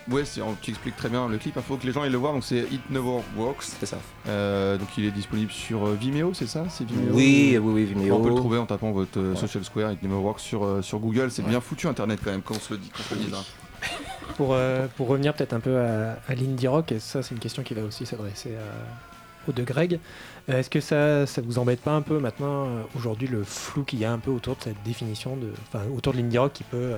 Ouais, 0.09 0.23
c'est- 0.23 0.39
tu 0.61 0.69
expliques 0.71 0.95
très 0.95 1.09
bien 1.09 1.27
le 1.27 1.37
clip. 1.37 1.53
Il 1.57 1.61
faut 1.63 1.77
que 1.77 1.85
les 1.85 1.91
gens 1.91 2.03
aillent 2.03 2.11
le 2.11 2.17
voir. 2.17 2.31
Donc 2.33 2.43
c'est 2.43 2.59
It 2.71 2.89
Never 2.91 3.21
Works. 3.35 3.63
C'est 3.79 3.85
ça. 3.87 3.97
Euh, 4.27 4.77
donc 4.77 4.87
il 4.97 5.05
est 5.05 5.11
disponible 5.11 5.51
sur 5.51 5.85
euh, 5.87 5.95
Vimeo, 5.99 6.33
c'est 6.33 6.45
ça? 6.47 6.63
C'est 6.69 6.85
Vimeo? 6.85 7.13
Oui, 7.13 7.57
oui, 7.61 7.73
oui, 7.73 7.83
Vimeo. 7.85 8.15
On 8.15 8.21
peut 8.21 8.29
le 8.29 8.35
trouver 8.35 8.57
en 8.59 8.65
tapant 8.67 8.91
votre 8.91 9.19
euh, 9.19 9.33
Ouais. 9.33 9.39
Social 9.39 9.63
Square 9.65 9.91
It 9.93 10.03
Never 10.03 10.15
Works 10.15 10.39
sur, 10.41 10.83
sur 10.83 10.99
Google. 10.99 11.31
C'est 11.31 11.41
Ouais. 11.41 11.49
bien 11.49 11.59
foutu 11.61 11.87
Internet 11.87 12.19
quand 12.23 12.31
même, 12.31 12.41
quand 12.43 12.55
on 12.55 12.59
se 12.59 12.73
le 12.73 12.79
dit. 12.79 12.89
Quand 12.95 13.01
on 13.03 13.09
se 13.09 13.15
le 13.15 13.25
dise, 13.25 13.33
hein. 13.33 13.43
Pour, 14.37 14.53
euh, 14.53 14.87
pour 14.97 15.07
revenir 15.07 15.33
peut-être 15.33 15.53
un 15.53 15.59
peu 15.59 15.77
à, 15.79 16.17
à 16.27 16.35
l'indie 16.35 16.67
rock, 16.67 16.91
et 16.91 16.99
ça 16.99 17.21
c'est 17.23 17.33
une 17.33 17.39
question 17.39 17.63
qui 17.63 17.73
va 17.73 17.83
aussi 17.83 18.05
s'adresser 18.05 18.55
à- 18.55 19.14
deux 19.51 19.63
Greg, 19.63 19.99
euh, 20.49 20.59
est-ce 20.59 20.69
que 20.69 20.79
ça 20.81 21.25
ça 21.25 21.41
vous 21.41 21.57
embête 21.59 21.81
pas 21.81 21.91
un 21.93 22.01
peu 22.01 22.19
maintenant, 22.19 22.65
euh, 22.67 22.81
aujourd'hui, 22.95 23.27
le 23.27 23.43
flou 23.43 23.83
qu'il 23.83 23.99
y 23.99 24.05
a 24.05 24.11
un 24.11 24.19
peu 24.19 24.31
autour 24.31 24.55
de 24.55 24.61
cette 24.63 24.83
définition, 24.83 25.35
de, 25.35 25.51
enfin 25.67 25.83
autour 25.95 26.13
de 26.13 26.17
l'indie 26.19 26.37
rock 26.37 26.53
qui 26.53 26.63
peut, 26.63 26.77
euh, 26.77 26.97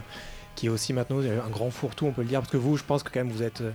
qui 0.56 0.66
est 0.68 0.70
aussi 0.70 0.94
maintenant 0.94 1.20
un 1.20 1.50
grand 1.50 1.70
fourre-tout, 1.72 2.06
on 2.08 2.12
peut 2.12 2.22
le 2.24 2.28
dire, 2.28 2.40
parce 2.40 2.52
que 2.52 2.58
vous, 2.58 2.78
je 2.78 2.84
pense 2.84 3.04
que 3.04 3.12
quand 3.12 3.20
même 3.20 3.32
vous 3.32 3.44
êtes, 3.44 3.62
euh, 3.62 3.72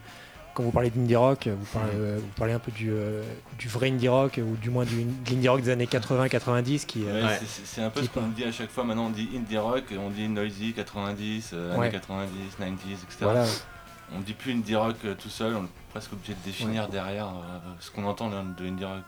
quand 0.54 0.62
vous 0.64 0.70
parlez 0.70 0.90
d'indie 0.90 1.16
rock, 1.16 1.48
vous 1.48 1.66
parlez, 1.78 1.92
euh, 1.94 2.18
vous 2.20 2.28
parlez 2.36 2.52
un 2.52 2.58
peu 2.58 2.70
du, 2.72 2.90
euh, 2.90 3.22
du 3.58 3.68
vrai 3.68 3.88
indie 3.88 4.08
rock, 4.08 4.38
ou 4.38 4.54
du 4.56 4.68
moins 4.68 4.84
du, 4.84 5.02
de 5.04 5.30
l'indie 5.30 5.48
rock 5.48 5.62
des 5.62 5.70
années 5.70 5.86
80-90 5.86 6.84
qui... 6.84 7.04
euh, 7.06 7.26
Ouais, 7.26 7.40
c'est- 7.64 7.80
un 7.80 7.88
peu 7.88 8.00
Qui 8.00 8.06
ce 8.08 8.12
qu'on 8.12 8.26
dit 8.28 8.44
à 8.44 8.52
chaque 8.52 8.70
fois. 8.70 8.84
Maintenant, 8.84 9.06
on 9.06 9.10
dit 9.10 9.30
indie 9.34 9.56
rock, 9.56 9.84
on 9.98 10.10
dit 10.10 10.28
noisy 10.28 10.74
90, 10.74 11.50
euh, 11.54 11.70
Ouais. 11.78 11.86
années 11.86 11.90
90, 11.92 12.30
90s, 12.60 12.92
etc. 12.92 13.16
voilà. 13.22 13.46
On 14.16 14.20
dit 14.20 14.34
plus 14.34 14.52
indie 14.52 14.76
rock 14.76 14.96
euh, 15.04 15.14
tout 15.14 15.28
seul, 15.28 15.54
on 15.56 15.64
est 15.64 15.68
presque 15.90 16.12
obligé 16.12 16.34
de 16.34 16.38
définir 16.44 16.88
derrière 16.88 17.26
euh, 17.28 17.58
ce 17.80 17.90
qu'on 17.90 18.04
entend 18.04 18.28
de 18.30 18.66
indie 18.66 18.84
rock. 18.84 19.02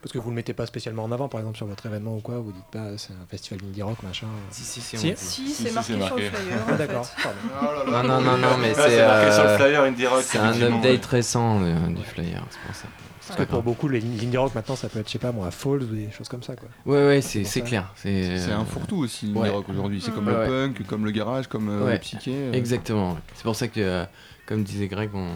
Parce 0.00 0.12
que 0.12 0.18
vous 0.18 0.30
le 0.30 0.36
mettez 0.36 0.52
pas 0.54 0.64
spécialement 0.64 1.02
en 1.04 1.10
avant, 1.10 1.28
par 1.28 1.40
exemple, 1.40 1.56
sur 1.56 1.66
votre 1.66 1.84
événement 1.86 2.16
ou 2.16 2.20
quoi, 2.20 2.38
vous 2.38 2.52
dites 2.52 2.64
pas 2.70 2.96
c'est 2.96 3.12
un 3.12 3.26
festival 3.28 3.60
indie 3.68 3.82
rock, 3.82 4.00
machin. 4.04 4.28
Si, 4.50 4.62
si, 4.62 4.80
si. 4.80 4.96
Si. 4.96 5.14
Si, 5.16 5.48
Si, 5.48 5.64
c'est 5.64 5.72
marqué, 5.72 5.94
c'est 5.94 6.06
sur 6.06 6.16
le 6.16 6.22
marqué. 6.22 6.36
flyer. 6.36 6.58
Ah 6.68 6.72
d'accord, 6.74 7.06
pardon. 7.22 7.90
Non, 7.90 8.02
non, 8.04 8.20
non, 8.20 8.36
non, 8.38 8.56
mais 8.60 8.74
c'est 8.74 9.04
marqué 9.06 9.32
sur 9.32 9.42
le 9.44 9.48
euh, 9.50 9.58
flyer 9.58 9.82
indie 9.82 10.06
rock. 10.06 10.22
c'est 10.22 10.38
un 10.38 10.52
update 10.62 10.84
ouais. 11.04 11.10
récent 11.10 11.60
euh, 11.62 11.88
du 11.88 12.02
flyer, 12.04 12.44
c'est 12.50 12.60
pour 12.64 12.74
ça. 12.76 12.86
Parce 13.26 13.40
que 13.40 13.44
pour 13.44 13.62
beaucoup, 13.62 13.88
les 13.88 14.00
l'indie 14.00 14.36
rock 14.38 14.54
maintenant, 14.54 14.76
ça 14.76 14.88
peut 14.88 15.00
être, 15.00 15.08
je 15.08 15.12
sais 15.12 15.18
pas 15.18 15.32
moi, 15.32 15.50
Falls 15.50 15.82
ou 15.82 15.94
des 15.94 16.10
choses 16.12 16.28
comme 16.28 16.42
ça, 16.42 16.54
quoi. 16.56 16.68
Ouais, 16.86 17.06
ouais, 17.08 17.20
c'est 17.20 17.60
clair. 17.62 17.92
C'est 17.96 18.38
C'est 18.38 18.52
un 18.52 18.64
fourre-tout 18.64 18.98
aussi, 18.98 19.26
l'indie 19.26 19.38
ouais. 19.40 19.48
rock 19.50 19.68
aujourd'hui. 19.68 20.00
C'est 20.00 20.12
comme 20.14 20.28
Ouais, 20.28 20.46
le 20.46 20.68
punk, 20.72 20.86
comme 20.86 21.04
le 21.04 21.10
garage, 21.10 21.48
comme 21.48 21.68
Ouais. 21.82 21.94
le 21.94 21.98
psyché. 21.98 22.50
Exactement. 22.52 23.18
C'est 23.34 23.42
pour 23.42 23.56
ça 23.56 23.66
que, 23.68 24.04
comme 24.48 24.64
disait 24.64 24.88
Greg, 24.88 25.10
on, 25.14 25.28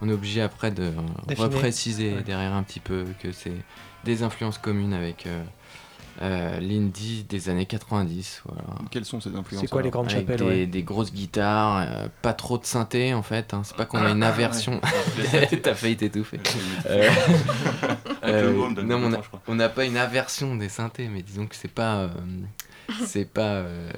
on 0.00 0.08
est 0.08 0.12
obligé 0.12 0.40
après 0.40 0.70
de 0.70 0.90
D'affiner. 1.26 1.46
repréciser 1.48 2.14
Ouais. 2.14 2.22
derrière 2.22 2.54
un 2.54 2.62
petit 2.62 2.80
peu 2.80 3.04
que 3.22 3.30
c'est 3.32 3.52
des 4.04 4.22
influences 4.22 4.56
communes 4.58 4.94
avec 4.94 5.26
euh, 5.26 5.44
euh, 6.22 6.58
l'indie 6.60 7.24
des 7.24 7.50
années 7.50 7.66
90. 7.66 8.42
Voilà. 8.46 8.62
Quelles 8.90 9.04
sont 9.04 9.20
ces 9.20 9.34
influences 9.36 9.60
C'est 9.62 9.70
quoi 9.70 9.82
les 9.82 9.90
grandes 9.90 10.06
Avec 10.10 10.20
chapelles 10.26 10.38
des, 10.40 10.44
ouais. 10.60 10.66
des 10.66 10.82
grosses 10.82 11.12
guitares, 11.12 11.86
euh, 11.86 12.08
pas 12.22 12.32
trop 12.32 12.56
de 12.56 12.64
synthé 12.64 13.12
en 13.12 13.22
fait. 13.22 13.52
hein. 13.52 13.60
C'est 13.64 13.76
pas 13.76 13.84
qu'on 13.84 13.98
a 13.98 14.10
une 14.10 14.22
Ah, 14.22 14.28
aversion. 14.28 14.80
ouais. 15.32 15.46
T'as 15.62 15.74
failli 15.74 15.96
t'étouffer. 15.98 16.40
Euh, 16.88 17.10
non, 18.82 19.10
on 19.46 19.54
n'a 19.54 19.68
pas 19.68 19.84
une 19.84 19.96
aversion 19.98 20.56
des 20.56 20.68
synthés, 20.70 21.08
mais 21.08 21.22
disons 21.22 21.46
que 21.46 21.54
c'est 21.56 21.70
pas, 21.72 21.96
euh, 21.96 22.08
c'est 23.04 23.24
pas, 23.30 23.56
euh, 23.56 23.90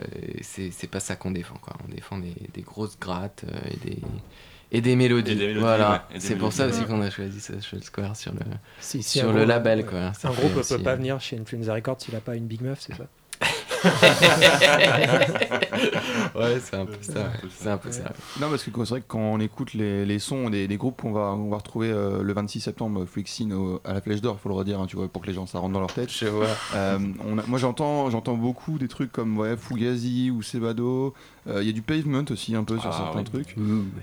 c'est 0.43 0.71
c'est 0.73 0.87
pas 0.87 1.01
ça 1.01 1.17
qu'on 1.17 1.31
défend 1.31 1.57
quoi. 1.61 1.75
On 1.87 1.93
défend 1.95 2.19
des, 2.19 2.35
des 2.53 2.63
grosses 2.63 2.99
grattes 2.99 3.45
euh, 3.49 3.59
et 3.71 3.77
des 3.89 3.99
et 4.73 4.81
des 4.81 4.97
mélodies. 4.97 5.33
Et 5.33 5.35
des 5.35 5.41
mélodies, 5.47 5.61
voilà. 5.61 6.07
ouais, 6.13 6.19
c'est 6.21 6.37
pour 6.37 6.53
ça 6.53 6.67
aussi 6.67 6.85
qu'on 6.85 7.01
a 7.03 7.11
choisi 7.11 7.41
Social 7.41 7.83
Square 7.83 8.17
sur 8.17 8.33
le 8.33 8.41
Si, 8.81 9.03
si 9.03 9.19
sur 9.21 9.29
un 9.29 9.33
le 9.33 9.39
groupe- 9.41 9.49
label 9.49 9.87
quoi. 9.87 10.13
Un 10.25 10.31
groupe 10.31 10.53
peut 10.55 10.61
aussi, 10.61 10.79
pas 10.79 10.93
euh, 10.93 10.97
venir 10.97 11.21
chez 11.21 11.39
Influenza 11.39 11.75
Records 11.75 12.01
s'il 12.01 12.15
a 12.17 12.21
pas 12.21 12.37
une 12.37 12.47
big 12.47 12.61
meuf, 12.63 12.81
c'est 12.81 12.95
ça 12.95 13.05
ouais, 16.35 16.61
c'est 16.61 16.77
un 16.77 16.87
peu 16.87 16.97
ça. 17.01 17.31
C'est 17.59 17.69
un 17.71 17.79
peu 17.79 17.91
ça. 17.91 18.13
Non, 18.41 18.49
parce 18.51 18.65
que 18.65 18.71
c'est 18.73 18.89
vrai 18.91 19.01
que 19.01 19.07
quand 19.09 19.19
on 19.21 19.41
écoute 19.41 19.75
les, 19.75 20.05
les 20.07 20.19
sons 20.19 20.51
des, 20.51 20.69
des 20.69 20.77
groupes 20.77 21.01
qu'on 21.01 21.13
va, 21.13 21.33
on 21.33 21.49
va 21.51 21.57
retrouver 21.59 21.91
euh, 21.91 22.23
le 22.23 22.33
26 22.33 22.61
septembre, 22.61 23.05
Flixin 23.05 23.51
au- 23.53 23.81
à 23.85 23.93
la 23.95 24.01
Flèche 24.01 24.21
d'Or, 24.21 24.37
il 24.39 24.43
faut 24.43 24.49
le 24.49 24.55
redire, 24.55 24.81
hein, 24.81 24.87
tu 24.87 24.97
vois, 24.97 25.09
pour 25.09 25.23
que 25.23 25.27
les 25.27 25.33
gens 25.35 25.47
ça 25.47 25.59
rentre 25.59 25.75
dans 25.75 25.81
leur 25.81 25.93
tête. 25.93 26.11
Je 26.13 26.27
vois. 26.27 26.47
Euh, 26.75 26.99
on 27.27 27.39
a- 27.39 27.45
moi 27.47 27.59
j'entends, 27.59 28.11
j'entends 28.11 28.37
beaucoup 28.37 28.79
des 28.79 28.89
trucs 28.89 29.13
comme 29.13 29.37
ouais, 29.39 29.57
Fugazi 29.57 30.31
ou 30.31 30.43
Sebado. 30.43 31.15
Euh, 31.47 31.63
Il 31.63 31.67
y 31.67 31.71
a 31.71 31.73
du 31.73 31.83
pavement 31.83 32.23
aussi 32.31 32.55
un 32.55 32.65
peu 32.65 32.79
sur 32.79 32.91
Ah, 32.93 32.97
certains 32.99 33.19
oui. 33.21 33.25
trucs. 33.25 33.57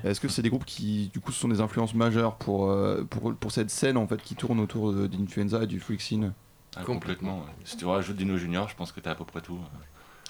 Est-ce 0.03 0.19
que 0.19 0.27
c'est 0.27 0.41
des 0.41 0.49
groupes 0.49 0.65
qui, 0.65 1.09
du 1.13 1.19
coup, 1.19 1.31
sont 1.31 1.47
des 1.47 1.61
influences 1.61 1.93
majeures 1.93 2.35
pour, 2.35 2.69
euh, 2.71 3.03
pour, 3.09 3.33
pour 3.35 3.51
cette 3.51 3.69
scène 3.69 3.97
en 3.97 4.07
fait 4.07 4.21
qui 4.21 4.35
tourne 4.35 4.59
autour 4.59 4.91
d'Influenza 4.93 5.63
et 5.63 5.67
du 5.67 5.79
Flixin? 5.79 6.33
Ah, 6.77 6.83
Complètement. 6.83 7.45
Si 7.63 7.77
tu 7.77 7.85
rajoutes 7.85 8.15
Dino 8.17 8.37
Junior, 8.37 8.67
je 8.69 8.75
pense 8.75 8.91
que 8.91 8.99
t'as 8.99 9.11
à 9.11 9.15
peu 9.15 9.25
près 9.25 9.41
tout. 9.41 9.57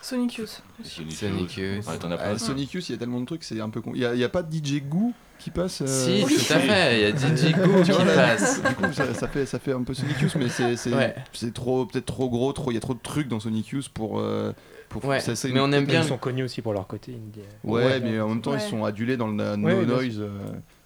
Sonic 0.01 0.36
Youth. 0.36 0.62
Sonic 0.84 1.13
Sonic 1.13 1.58
Youth. 1.58 1.77
Youth. 1.77 1.88
Ouais, 1.88 1.97
t'en 1.97 2.12
as 2.12 2.15
Ah, 2.15 2.29
plein. 2.29 2.38
Sonic 2.38 2.71
Youth, 2.73 2.89
il 2.89 2.91
y 2.91 2.95
a 2.95 2.97
tellement 2.99 3.19
de 3.21 3.25
trucs, 3.25 3.43
c'est 3.43 3.60
un 3.60 3.69
peu 3.69 3.81
con. 3.81 3.91
Il 3.95 3.99
n'y 4.01 4.05
a, 4.05 4.13
il 4.13 4.19
y 4.19 4.23
a 4.23 4.29
pas 4.29 4.43
de 4.43 4.53
DJ 4.55 4.81
Goo 4.84 5.13
qui 5.39 5.49
passe 5.49 5.81
euh, 5.81 5.88
Si, 5.88 6.23
Oui. 6.23 6.36
tout 6.36 6.53
à 6.53 6.60
fait. 6.60 6.95
Il 6.95 7.01
y 7.01 7.05
a 7.05 7.15
DJ 7.15 7.53
Goo 7.55 7.81
qui 7.81 7.91
Tu 7.91 8.05
là, 8.05 8.13
passe. 8.15 8.62
Du 8.62 8.75
coup, 8.75 8.93
ça, 8.93 9.13
ça 9.15 9.27
fait, 9.27 9.45
ça 9.47 9.58
fait 9.58 9.73
un 9.73 9.81
peu 9.81 9.93
Sonic 9.95 10.21
Youth, 10.21 10.36
mais 10.36 10.47
c'est 10.49 10.75
c'est- 10.75 10.93
Ouais. 10.93 11.15
c'est 11.34 11.53
trop, 11.53 11.86
peut-être 11.88 12.05
trop 12.05 12.29
gros, 12.29 12.53
trop. 12.53 12.69
Il 12.69 12.75
y 12.75 12.77
a 12.77 12.81
trop 12.81 12.93
de 12.93 12.99
trucs 13.01 13.27
dans 13.27 13.39
Sonic 13.39 13.69
Youth 13.69 13.89
pour. 13.89 14.19
euh, 14.19 14.53
pour 14.89 15.03
Ouais, 15.05 15.19
ça, 15.19 15.34
mais 15.51 15.60
on 15.60 15.71
aime 15.71 15.86
bien. 15.86 16.03
Ils 16.03 16.08
sont 16.08 16.17
connus 16.19 16.43
aussi 16.43 16.62
pour 16.62 16.73
leur 16.73 16.86
côté 16.86 17.13
indie. 17.13 17.39
Ouais, 17.63 17.84
Ouais. 17.84 17.99
mais 17.99 18.19
en 18.19 18.29
même 18.29 18.41
temps, 18.41 18.51
Ouais. 18.51 18.60
ils 18.63 18.69
sont 18.69 18.86
adulés 18.86 19.17
dans 19.17 19.27
le 19.27 19.34
no 19.34 19.84
noise. 19.86 20.19
euh, 20.19 20.29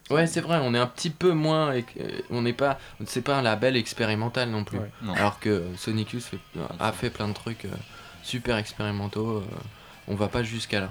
Ouais, 0.09 0.25
c'est 0.27 0.41
vrai, 0.41 0.59
on 0.63 0.73
est 0.73 0.79
un 0.79 0.87
petit 0.87 1.09
peu 1.11 1.31
moins. 1.33 1.73
euh, 1.73 1.81
On 2.31 2.41
n'est 2.41 2.53
pas. 2.53 2.79
C'est 3.05 3.21
pas 3.21 3.37
un 3.37 3.41
label 3.41 3.75
expérimental 3.77 4.49
non 4.49 4.63
plus. 4.63 4.79
Ouais. 4.79 4.89
Non. 5.03 5.13
Alors 5.13 5.39
que 5.39 5.49
euh, 5.49 5.75
Sonic 5.77 6.13
Youth 6.13 6.23
fait- 6.23 6.39
a 6.79 6.91
fait 6.91 7.09
plein 7.09 7.27
de 7.27 7.33
trucs 7.33 7.65
euh, 7.65 7.69
super 8.23 8.57
expérimentaux. 8.57 9.37
euh, 9.37 9.43
on 10.07 10.15
va 10.15 10.27
pas 10.27 10.41
jusqu'à 10.43 10.79
là. 10.81 10.89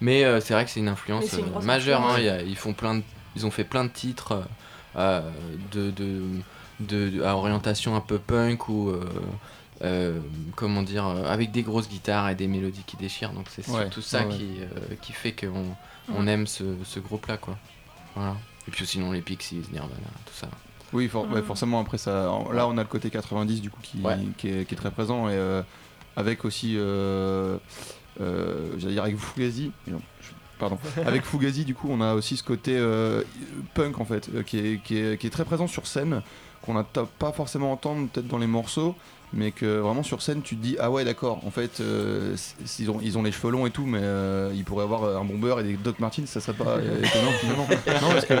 Mais 0.00 0.24
euh, 0.24 0.40
c'est 0.40 0.52
vrai 0.54 0.64
que 0.64 0.70
c'est 0.70 0.80
une 0.80 0.88
influence 0.88 1.32
une 1.32 1.44
euh, 1.56 1.60
majeure. 1.62 2.04
hein, 2.04 2.18
y 2.20 2.28
a- 2.28 2.42
ils, 2.42 2.56
font 2.56 2.72
plein 2.74 2.96
de- 2.96 3.02
ils 3.36 3.46
ont 3.46 3.50
fait 3.50 3.64
plein 3.64 3.84
de 3.84 3.90
titres 3.90 4.32
euh, 4.32 4.42
euh, 4.96 5.30
de, 5.72 5.90
de, 5.90 6.22
de- 6.80 7.10
de- 7.10 7.22
à 7.22 7.36
orientation 7.36 7.94
un 7.96 8.00
peu 8.00 8.18
punk 8.18 8.68
ou. 8.68 8.90
euh, 8.90 9.08
euh, 9.82 10.18
comment 10.54 10.82
dire, 10.82 11.06
euh, 11.06 11.24
avec 11.30 11.50
des 11.52 11.62
grosses 11.62 11.86
guitares 11.88 12.30
et 12.30 12.34
des 12.34 12.46
mélodies 12.46 12.82
qui 12.86 12.96
déchirent. 12.96 13.32
Donc 13.32 13.46
c'est 13.50 13.66
Ouais, 13.68 13.82
surtout 13.82 14.00
ça 14.00 14.22
ouais. 14.26 14.34
Qui, 14.34 14.48
euh, 14.62 14.94
qui 15.02 15.12
fait 15.12 15.32
qu'on 15.32 15.66
on 16.14 16.26
aime 16.26 16.46
ce, 16.46 16.64
ce 16.84 16.98
groupe-là. 16.98 17.36
quoi. 17.36 17.56
Voilà. 18.14 18.36
Et 18.68 18.70
puis 18.70 18.86
sinon 18.86 19.12
les 19.12 19.20
Pixies, 19.22 19.62
Nirvana, 19.72 19.94
tout 20.24 20.34
ça. 20.34 20.48
Oui, 20.92 21.08
for- 21.08 21.28
ouais, 21.30 21.40
Mm. 21.40 21.44
forcément, 21.44 21.80
après 21.80 21.98
ça. 21.98 22.30
Là, 22.52 22.66
on 22.68 22.78
a 22.78 22.82
le 22.82 22.88
côté 22.88 23.10
90 23.10 23.60
du 23.60 23.70
coup 23.70 23.80
qui, 23.82 23.98
Ouais. 24.02 24.16
qui, 24.38 24.48
est, 24.48 24.64
qui 24.68 24.74
est 24.74 24.78
très 24.78 24.90
présent 24.90 25.28
et 25.28 25.32
euh, 25.34 25.62
avec 26.16 26.44
aussi. 26.44 26.74
Euh, 26.76 27.58
euh, 28.20 28.72
J'allais 28.78 28.94
dire 28.94 29.02
avec 29.04 29.16
Fugazi. 29.18 29.72
Pardon. 30.58 30.78
avec 31.06 31.22
Fugazi, 31.24 31.64
du 31.64 31.74
coup, 31.74 31.88
on 31.90 32.00
a 32.00 32.14
aussi 32.14 32.36
ce 32.36 32.42
côté 32.42 32.76
euh, 32.78 33.22
punk 33.74 34.00
en 34.00 34.04
fait, 34.06 34.30
qui, 34.44 34.58
est, 34.58 34.82
qui, 34.82 34.96
est, 34.96 35.18
qui 35.20 35.26
est 35.26 35.30
très 35.30 35.44
présent 35.44 35.66
sur 35.66 35.86
scène, 35.86 36.22
qu'on 36.62 36.74
n'a 36.74 36.84
pas 36.84 37.32
forcément 37.32 37.72
entendre 37.72 38.08
peut-être 38.08 38.26
dans 38.28 38.38
les 38.38 38.46
morceaux, 38.46 38.94
mais 39.32 39.50
que 39.50 39.78
vraiment 39.78 40.02
sur 40.02 40.22
scène, 40.22 40.42
tu 40.42 40.56
te 40.56 40.62
dis 40.62 40.76
ah 40.78 40.90
ouais, 40.90 41.04
d'accord. 41.04 41.44
En 41.46 41.50
fait, 41.50 41.80
euh, 41.80 42.36
ils, 42.78 42.90
ont, 42.90 43.00
ils 43.02 43.18
ont 43.18 43.22
les 43.22 43.32
cheveux 43.32 43.50
longs 43.50 43.66
et 43.66 43.70
tout, 43.70 43.86
mais 43.86 44.00
euh, 44.00 44.52
ils 44.54 44.64
pourraient 44.64 44.84
avoir 44.84 45.16
un 45.16 45.24
bomber 45.24 45.56
et 45.60 45.62
des 45.64 45.76
Doc 45.76 45.98
Martens, 45.98 46.26
ça 46.26 46.40
serait 46.40 46.56
pas 46.56 46.76
euh, 46.78 46.98
étonnant 47.02 47.32
finalement. 47.40 47.66
Non, 48.02 48.12
parce 48.12 48.26
que 48.26 48.34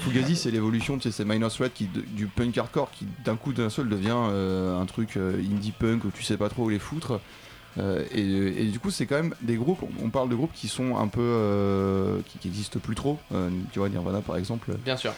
Fugazi, 0.00 0.36
c'est 0.36 0.50
l'évolution, 0.50 0.96
tu 0.96 1.04
sais, 1.04 1.16
c'est 1.16 1.24
Minor 1.24 1.52
Threat 1.52 1.72
qui, 1.72 1.86
du 1.86 2.26
punk 2.26 2.56
hardcore 2.58 2.90
qui 2.90 3.06
d'un 3.24 3.36
coup 3.36 3.52
d'un 3.52 3.70
seul 3.70 3.88
devient 3.88 4.16
euh, 4.16 4.80
un 4.80 4.86
truc 4.86 5.16
euh, 5.16 5.38
indie 5.38 5.72
punk 5.72 6.04
où 6.04 6.10
tu 6.10 6.22
sais 6.22 6.36
pas 6.36 6.48
trop 6.48 6.64
où 6.64 6.68
les 6.68 6.78
foutre. 6.78 7.20
Euh, 7.78 8.04
et, 8.12 8.20
et 8.62 8.66
du 8.66 8.78
coup, 8.78 8.90
c'est 8.90 9.06
quand 9.06 9.16
même 9.16 9.34
des 9.42 9.56
groupes. 9.56 9.80
On 10.02 10.08
parle 10.10 10.28
de 10.28 10.34
groupes 10.36 10.52
qui 10.54 10.68
sont 10.68 10.96
un 10.96 11.08
peu 11.08 11.20
euh, 11.20 12.20
qui, 12.26 12.38
qui 12.38 12.48
existent 12.48 12.78
plus 12.78 12.94
trop. 12.94 13.18
Euh, 13.32 13.50
tu 13.72 13.80
vois, 13.80 13.88
Nirvana 13.88 14.20
par 14.20 14.36
exemple, 14.36 14.72
Bien 14.84 14.96
sûr. 14.96 15.12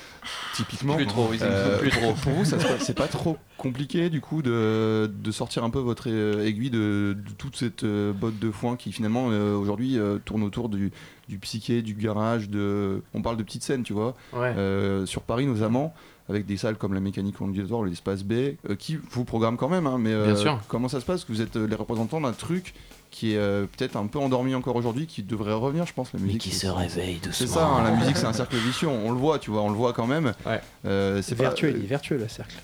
typiquement. 0.55 0.97
Plus 0.97 1.07
trop, 1.07 1.29
Euh, 1.31 1.33
existe 1.35 1.79
plus 1.81 1.91
trop. 1.91 2.13
Pour 2.15 2.33
vous, 2.33 2.45
c'est 2.45 2.95
pas 2.97 3.09
trop 3.09 3.37
compliqué 3.59 4.11
du 4.11 4.21
coup 4.21 4.43
de, 4.43 5.11
de 5.13 5.31
sortir 5.31 5.65
un 5.65 5.71
peu 5.71 5.79
votre 5.79 6.07
aiguille 6.09 6.71
de, 6.71 7.17
de 7.17 7.33
toute 7.37 7.57
cette 7.57 7.85
botte 7.85 8.39
de 8.39 8.51
foin 8.51 8.77
qui 8.77 8.93
finalement 8.93 9.29
euh, 9.31 9.55
aujourd'hui 9.55 9.99
euh, 9.99 10.19
tourne 10.25 10.43
autour 10.43 10.69
du, 10.69 10.93
du 11.29 11.39
psyché, 11.39 11.83
du 11.83 11.95
garage. 11.95 12.49
De... 12.49 13.03
On 13.15 13.23
parle 13.23 13.37
de 13.37 13.43
petites 13.43 13.63
scènes, 13.65 13.83
tu 13.83 13.93
vois. 13.93 14.15
Ouais. 14.33 14.55
Euh, 14.57 15.05
sur 15.07 15.23
Paris 15.23 15.47
notamment, 15.47 15.95
avec 16.29 16.47
des 16.47 16.57
salles 16.57 16.77
comme 16.77 16.95
la 16.95 17.01
Mécanique 17.01 17.41
Ondulatoire 17.41 17.81
ou 17.81 17.85
l'espace 17.85 18.23
B, 18.25 18.33
euh, 18.33 18.75
qui 18.79 18.99
vous 19.11 19.25
programment 19.25 19.57
quand 19.57 19.69
même, 19.69 19.87
hein, 19.87 19.97
mais 19.99 20.13
euh, 20.13 20.27
Bien 20.27 20.37
sûr. 20.37 20.61
comment 20.69 20.89
ça 20.89 21.01
se 21.01 21.05
passe? 21.07 21.25
Que 21.25 21.33
Vous 21.33 21.41
êtes 21.41 21.57
euh, 21.57 21.67
les 21.67 21.77
représentants 21.77 22.21
d'un 22.21 22.33
truc 22.33 22.75
qui 23.13 23.33
est 23.33 23.37
euh, 23.39 23.65
peut-être 23.77 23.97
un 23.97 24.07
peu 24.09 24.19
endormi 24.19 24.55
encore 24.57 24.75
aujourd'hui, 24.77 25.07
qui 25.07 25.23
devrait 25.23 25.53
revenir, 25.55 25.87
je 25.87 25.93
pense, 25.95 26.13
la 26.13 26.19
musique. 26.19 26.47
c'est- 26.53 26.69
réveille 26.69 27.21
C'est 27.31 27.47
ça, 27.47 27.65
hein, 27.65 27.85
la 27.85 27.93
musique 27.93 28.17
c'est 28.17 28.27
un 28.27 28.33
cercle 28.33 28.57
vicieux, 28.57 28.89
on 28.89 29.11
le 29.13 29.17
voit, 29.17 29.39
tu 29.39 29.51
vois, 29.53 29.63
on 29.63 29.69
le 29.71 29.77
voit 29.77 29.93
quand 29.93 30.07
même. 30.09 30.35
Ouais. 30.45 30.61
Euh, 30.85 31.23
C'est 31.23 31.37
pas- 31.37 31.45
vertueux, 31.45 31.71
il 31.77 31.85
est 31.85 31.87
vertueux 31.87 32.19
le 32.19 32.29
cercle. 32.29 32.57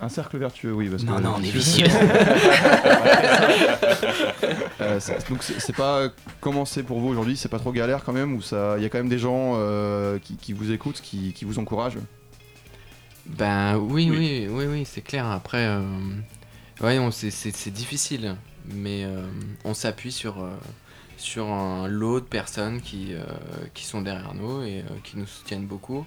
Un 0.00 0.08
cercle 0.08 0.38
vertueux, 0.38 0.72
oui. 0.72 0.88
Parce 0.88 1.04
Non, 1.04 1.16
que, 1.16 1.22
non, 1.22 1.34
on 1.38 1.42
est 1.42 1.50
vicieux. 1.50 1.86
Euh, 4.80 4.98
donc 5.30 5.42
c'est 5.42 5.60
c'est 5.60 5.76
pas 5.76 6.08
comment 6.40 6.64
c'est 6.64 6.82
pour 6.82 6.98
vous 6.98 7.08
aujourd'hui, 7.08 7.36
c'est 7.36 7.48
pas 7.48 7.58
trop 7.60 7.70
galère 7.72 8.02
quand 8.04 8.12
même, 8.12 8.34
ou 8.34 8.42
ça, 8.42 8.74
il 8.78 8.82
y 8.82 8.86
a 8.86 8.88
quand 8.88 8.98
même 8.98 9.08
des 9.08 9.18
gens 9.18 9.52
euh, 9.54 10.18
qui, 10.18 10.34
qui 10.36 10.52
vous 10.52 10.72
écoutent, 10.72 11.00
qui, 11.00 11.32
qui 11.32 11.44
vous 11.44 11.58
encouragent? 11.60 11.98
Ben 13.26 13.76
oui, 13.76 14.08
Oui. 14.10 14.18
oui, 14.18 14.48
oui, 14.50 14.64
oui, 14.66 14.82
c'est 14.84 15.00
clair. 15.02 15.26
Après, 15.26 15.66
euh, 15.66 15.80
ouais, 16.80 16.98
c'est- 17.12 17.70
difficile, 17.70 18.36
mais 18.66 19.04
euh, 19.04 19.22
on 19.64 19.74
s'appuie 19.74 20.12
sur, 20.12 20.42
euh, 20.42 20.50
sur 21.16 21.46
un 21.46 21.86
lot 21.88 22.20
de 22.20 22.24
personnes 22.26 22.80
qui, 22.80 23.14
euh, 23.14 23.22
qui 23.74 23.84
sont 23.84 24.02
derrière 24.02 24.34
nous 24.34 24.62
et 24.62 24.84
qui 25.04 25.16
nous 25.18 25.26
soutiennent 25.26 25.66
beaucoup, 25.66 26.04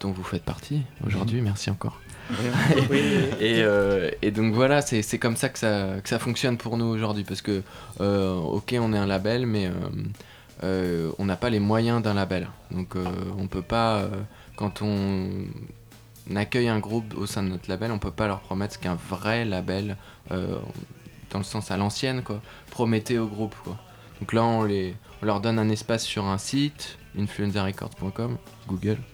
dont 0.00 0.12
vous 0.12 0.22
faites 0.24 0.44
partie 0.44 0.82
aujourd'hui. 1.06 1.40
Merci 1.40 1.70
encore. 1.70 2.00
Et, 3.40 3.62
et 4.22 4.30
donc 4.30 4.54
voilà, 4.54 4.80
c'est 4.80 5.02
c'est 5.02 5.18
comme 5.18 5.36
ça 5.36 5.50
que, 5.50 5.58
ça 5.58 5.96
que 6.02 6.08
ça 6.08 6.18
fonctionne 6.18 6.56
pour 6.56 6.78
nous 6.78 6.86
aujourd'hui. 6.86 7.22
Parce 7.24 7.42
que, 7.42 7.62
ok, 7.98 8.74
on 8.80 8.92
est 8.94 8.98
un 8.98 9.06
label, 9.06 9.46
mais 9.46 9.70
on 10.62 11.24
n'a 11.24 11.36
pas 11.36 11.50
les 11.50 11.60
moyens 11.60 12.02
d'un 12.02 12.14
label. 12.14 12.48
Donc 12.70 12.94
on 13.38 13.46
peut 13.46 13.62
pas, 13.62 14.08
quand 14.56 14.80
on 14.82 15.28
accueille 16.34 16.68
un 16.68 16.78
groupe 16.78 17.14
au 17.16 17.26
sein 17.26 17.42
de 17.42 17.48
notre 17.48 17.68
label, 17.68 17.90
on 17.92 17.98
peut 17.98 18.10
pas 18.10 18.26
leur 18.26 18.40
promettre 18.40 18.78
qu'un 18.80 18.96
vrai 19.10 19.44
label, 19.44 19.96
euh, 20.30 20.56
dans 21.30 21.38
le 21.38 21.44
sens 21.44 21.70
à 21.70 21.76
l'ancienne, 21.76 22.22
quoi, 22.22 22.40
promettait 22.70 23.18
au 23.18 23.26
groupe. 23.26 23.54
Quoi. 23.64 23.76
Donc 24.20 24.32
là, 24.32 24.42
on, 24.44 24.62
les, 24.64 24.94
on 25.22 25.26
leur 25.26 25.40
donne 25.40 25.58
un 25.58 25.68
espace 25.68 26.04
sur 26.04 26.24
un 26.26 26.38
site, 26.38 26.98
influenzarecords.com, 27.18 28.36
Google. 28.68 28.98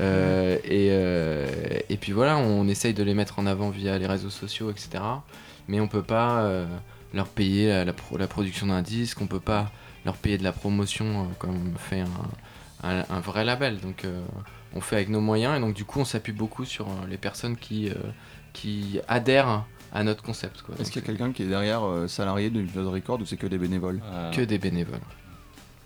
Euh, 0.00 0.58
et, 0.64 0.88
euh, 0.90 1.48
et 1.88 1.96
puis 1.96 2.12
voilà, 2.12 2.36
on 2.36 2.68
essaye 2.68 2.92
de 2.94 3.02
les 3.02 3.14
mettre 3.14 3.38
en 3.38 3.46
avant 3.46 3.70
via 3.70 3.98
les 3.98 4.06
réseaux 4.06 4.30
sociaux, 4.30 4.70
etc. 4.70 5.02
Mais 5.66 5.80
on 5.80 5.88
peut 5.88 6.02
pas 6.02 6.42
euh, 6.42 6.66
leur 7.14 7.26
payer 7.26 7.68
la, 7.70 7.84
la 7.86 7.92
pro- 7.94 8.18
la 8.18 8.26
production 8.28 8.66
d'un 8.66 8.82
disque, 8.82 9.20
on 9.22 9.26
peut 9.26 9.40
pas 9.40 9.72
leur 10.04 10.14
payer 10.16 10.36
de 10.38 10.44
la 10.44 10.52
promotion 10.52 11.28
comme 11.38 11.72
fait 11.78 12.00
un, 12.00 12.88
un- 12.88 13.04
un 13.08 13.20
vrai 13.20 13.44
label. 13.44 13.80
Donc 13.80 14.04
on 14.76 14.80
fait 14.80 14.96
avec 14.96 15.08
nos 15.08 15.20
moyens 15.20 15.56
et 15.56 15.60
donc 15.60 15.74
du 15.74 15.84
coup 15.84 16.00
on 16.00 16.04
s'appuie 16.04 16.32
beaucoup 16.32 16.64
sur 16.64 16.86
euh, 16.86 17.06
les 17.08 17.16
personnes 17.16 17.56
qui, 17.56 17.88
euh, 17.88 17.94
qui 18.52 19.00
adhèrent 19.08 19.64
à 19.92 20.04
notre 20.04 20.22
concept. 20.22 20.62
Est-ce 20.78 20.90
qu'il 20.90 21.00
y 21.00 21.04
a 21.04 21.06
quelqu'un 21.06 21.32
qui 21.32 21.42
est 21.42 21.46
derrière 21.46 21.84
euh, 21.86 22.06
salarié 22.06 22.50
de 22.50 22.80
Record 22.80 23.20
ou 23.20 23.24
c'est 23.24 23.36
que 23.36 23.46
des 23.46 23.58
bénévoles? 23.58 24.00
Euh, 24.04 24.30
que 24.30 24.42
des 24.42 24.58
bénévoles. 24.58 25.00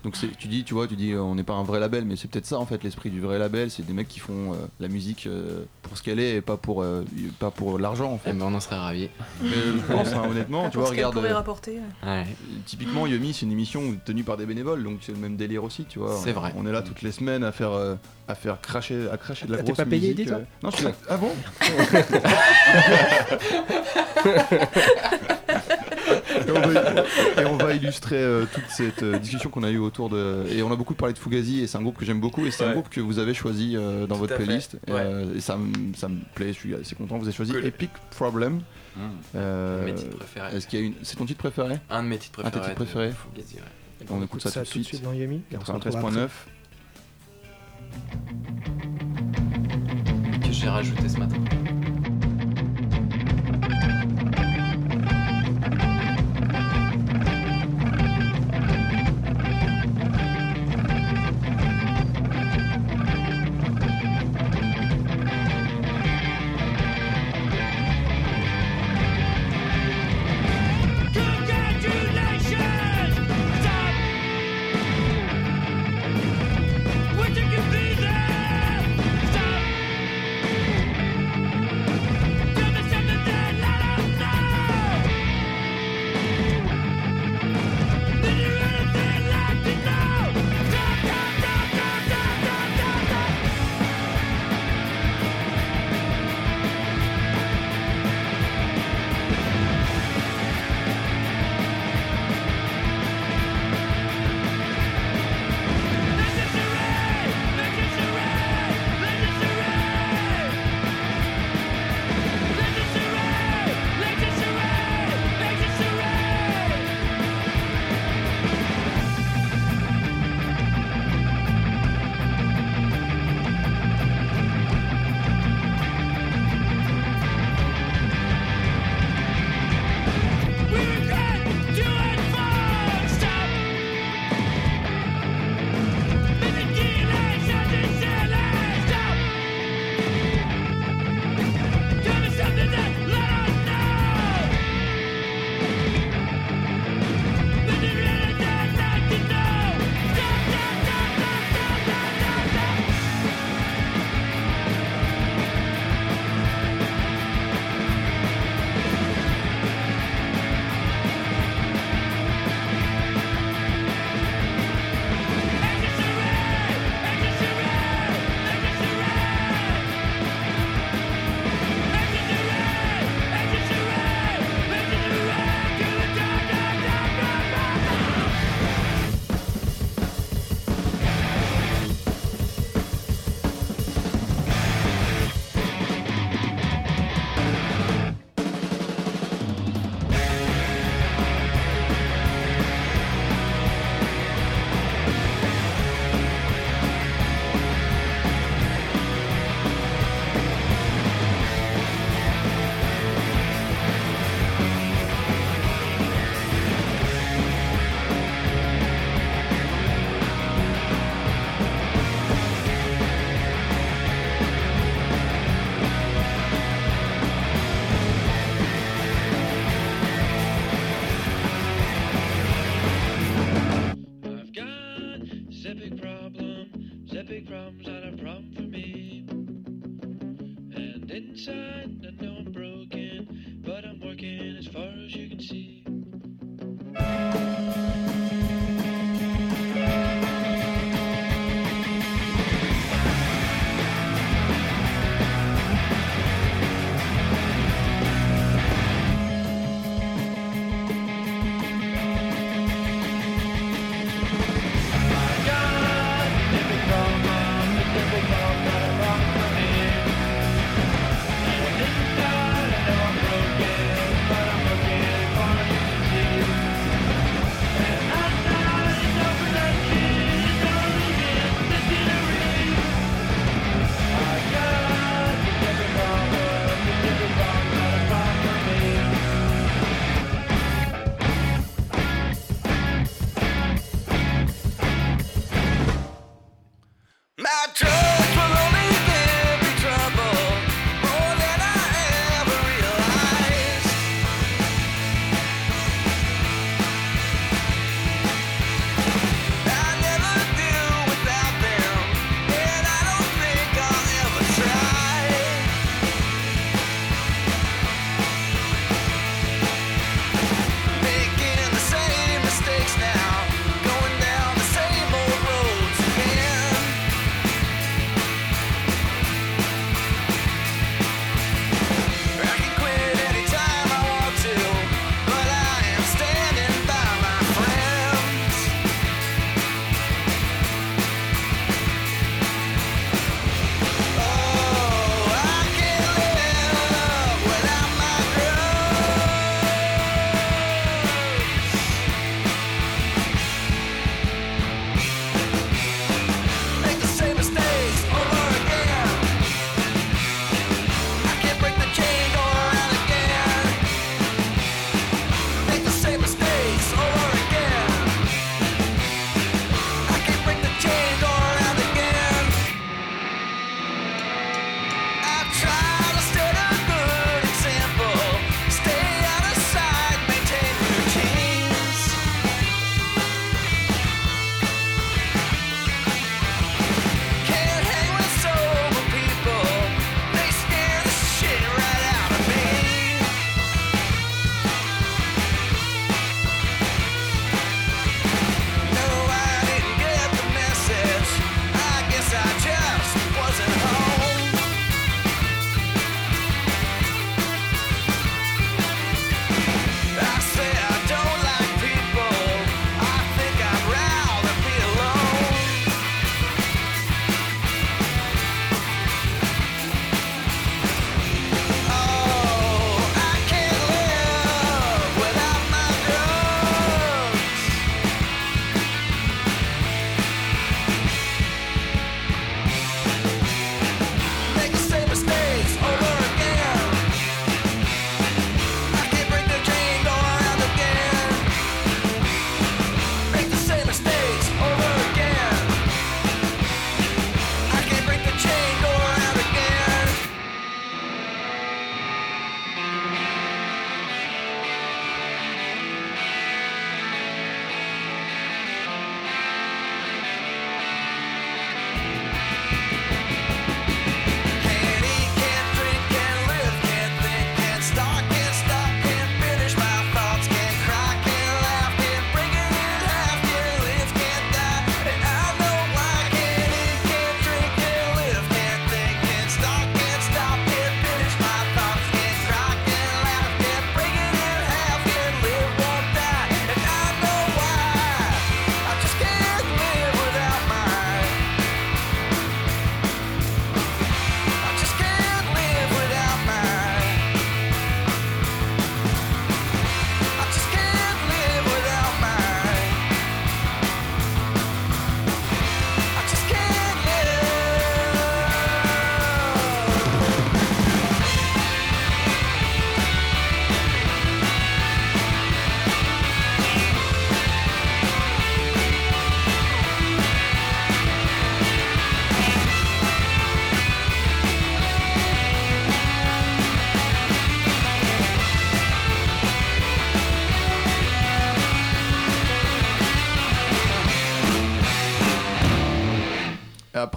Donc 0.03 0.15
c'est- 0.15 0.35
tu 0.37 0.47
dis, 0.47 0.63
tu 0.63 0.73
vois, 0.73 0.87
tu 0.87 0.95
dis, 0.95 1.11
euh, 1.11 1.21
on 1.21 1.35
n'est 1.35 1.43
pas 1.43 1.53
un 1.53 1.61
vrai 1.63 1.79
label, 1.79 2.05
mais 2.05 2.15
c'est 2.15 2.27
peut-être 2.27 2.47
ça 2.47 2.57
en 2.57 2.65
fait 2.65 2.83
l'esprit 2.83 3.11
du 3.11 3.21
vrai 3.21 3.37
label, 3.37 3.69
c'est 3.69 3.85
des 3.85 3.93
mecs 3.93 4.07
qui 4.07 4.17
font 4.19 4.53
euh, 4.53 4.55
la 4.79 4.87
musique 4.87 5.27
euh, 5.27 5.63
pour 5.83 5.95
ce 5.95 6.01
qu'elle 6.01 6.19
est 6.19 6.37
et 6.37 6.41
pas 6.41 6.57
pour 6.57 6.81
euh, 6.81 7.03
pas 7.39 7.51
pour 7.51 7.77
l'argent 7.77 8.13
en 8.13 8.19
Eh 8.25 8.29
fait. 8.29 8.33
ben, 8.33 8.45
on 8.47 8.53
en 8.55 8.59
serait 8.59 8.77
ravis. 8.79 9.09
Mais 9.43 9.49
je 9.51 9.93
pense 9.93 10.11
hein, 10.13 10.23
honnêtement, 10.29 10.69
tu 10.71 10.79
vois, 10.79 10.89
regarde. 10.89 11.13
pourrait 11.13 11.31
rapporter. 11.33 11.77
ouais. 12.03 12.25
Typiquement, 12.65 13.05
Yumi, 13.05 13.31
c'est 13.33 13.45
une 13.45 13.51
émission 13.51 13.95
tenue 14.03 14.23
par 14.23 14.37
des 14.37 14.47
bénévoles, 14.47 14.83
donc 14.83 14.99
c'est 15.01 15.11
le 15.11 15.19
même 15.19 15.35
délire 15.35 15.63
aussi, 15.63 15.85
tu 15.85 15.99
vois. 15.99 16.17
C'est 16.23 16.31
vrai. 16.31 16.51
On 16.57 16.65
est 16.65 16.71
là 16.71 16.81
toutes 16.81 17.03
les 17.03 17.11
semaines 17.11 17.43
à 17.43 17.51
faire, 17.51 17.71
euh, 17.73 17.93
à 18.27 18.33
faire 18.35 18.59
cracher, 18.59 19.07
à 19.11 19.17
cracher 19.17 19.45
de 19.45 19.51
la 19.51 19.59
T'es 19.59 19.65
grosse 19.65 19.77
pas 19.77 19.85
payé, 19.85 20.01
musique. 20.13 20.17
dis-toi 20.17 20.37
euh. 20.37 20.43
Non, 20.63 20.71
je 20.71 20.75
suis 20.77 20.85
là. 20.85 20.91
Ah 21.09 21.17
bon 21.17 21.31
et, 26.47 26.51
on 26.51 26.61
va, 26.61 27.41
et 27.41 27.45
on 27.45 27.57
va 27.57 27.73
illustrer 27.73 28.17
euh, 28.21 28.45
toute 28.53 28.63
cette 28.69 29.03
euh, 29.03 29.17
discussion 29.19 29.49
qu'on 29.49 29.63
a 29.63 29.69
eue 29.71 29.77
autour 29.77 30.09
de. 30.09 30.43
Et 30.51 30.61
on 30.63 30.71
a 30.71 30.75
beaucoup 30.75 30.93
parlé 30.93 31.13
de 31.13 31.19
Fugazi, 31.19 31.61
et 31.61 31.67
c'est 31.67 31.77
un 31.77 31.81
groupe 31.81 31.97
que 31.97 32.05
j'aime 32.05 32.19
beaucoup, 32.19 32.45
et 32.45 32.51
c'est 32.51 32.63
un 32.65 32.73
groupe 32.73 32.89
que 32.89 33.01
vous 33.01 33.19
avez 33.19 33.33
choisi 33.33 33.75
euh, 33.75 34.07
dans 34.07 34.15
Tout 34.15 34.21
votre 34.21 34.35
playlist. 34.35 34.77
Et, 34.87 34.91
Ouais. 34.91 34.99
euh, 35.01 35.35
et 35.35 35.39
ça, 35.41 35.57
me- 35.57 35.93
ça 35.95 36.07
me 36.09 36.17
plaît, 36.35 36.47
je 36.53 36.59
suis 36.59 36.75
assez 36.75 36.95
content. 36.95 37.17
Vous 37.17 37.25
avez 37.27 37.35
choisi 37.35 37.51
Cool. 37.51 37.65
Epic 37.65 37.89
Problem. 38.11 38.61
Euh, 39.35 39.85
Mes 39.85 39.93
titres 39.95 40.17
préférés. 40.17 40.55
Est-ce 40.55 40.67
qu'il 40.67 40.79
y 40.79 40.83
a 40.83 40.85
une. 40.87 40.93
C'est 41.03 41.15
ton 41.15 41.25
titre 41.25 41.39
préféré? 41.39 41.75
Un 41.89 42.03
de 42.03 42.07
mes 42.09 42.17
titres 42.17 42.41
Un 42.41 42.49
de 42.49 42.49
tes 42.49 42.59
préférés. 42.59 42.75
titres 42.75 42.85
préférés? 42.91 43.09
de 43.09 43.13
Fugazi, 43.41 43.55
ouais. 43.55 44.07
On 44.09 44.23
écoute 44.23 44.41
ça 44.41 44.51
tout 44.51 44.59
de 44.79 44.83
suite. 44.83 45.01
dans 45.03 45.13
Yumi. 45.13 45.41
et 45.51 45.57
on 45.57 45.63
se 45.65 45.71
retrouve 45.71 45.93
93.9. 45.93 46.23
après. 46.23 46.27
Que 50.47 50.51
j'ai 50.51 50.67
rajouté 50.69 51.07
ce 51.07 51.17
matin. 51.17 51.35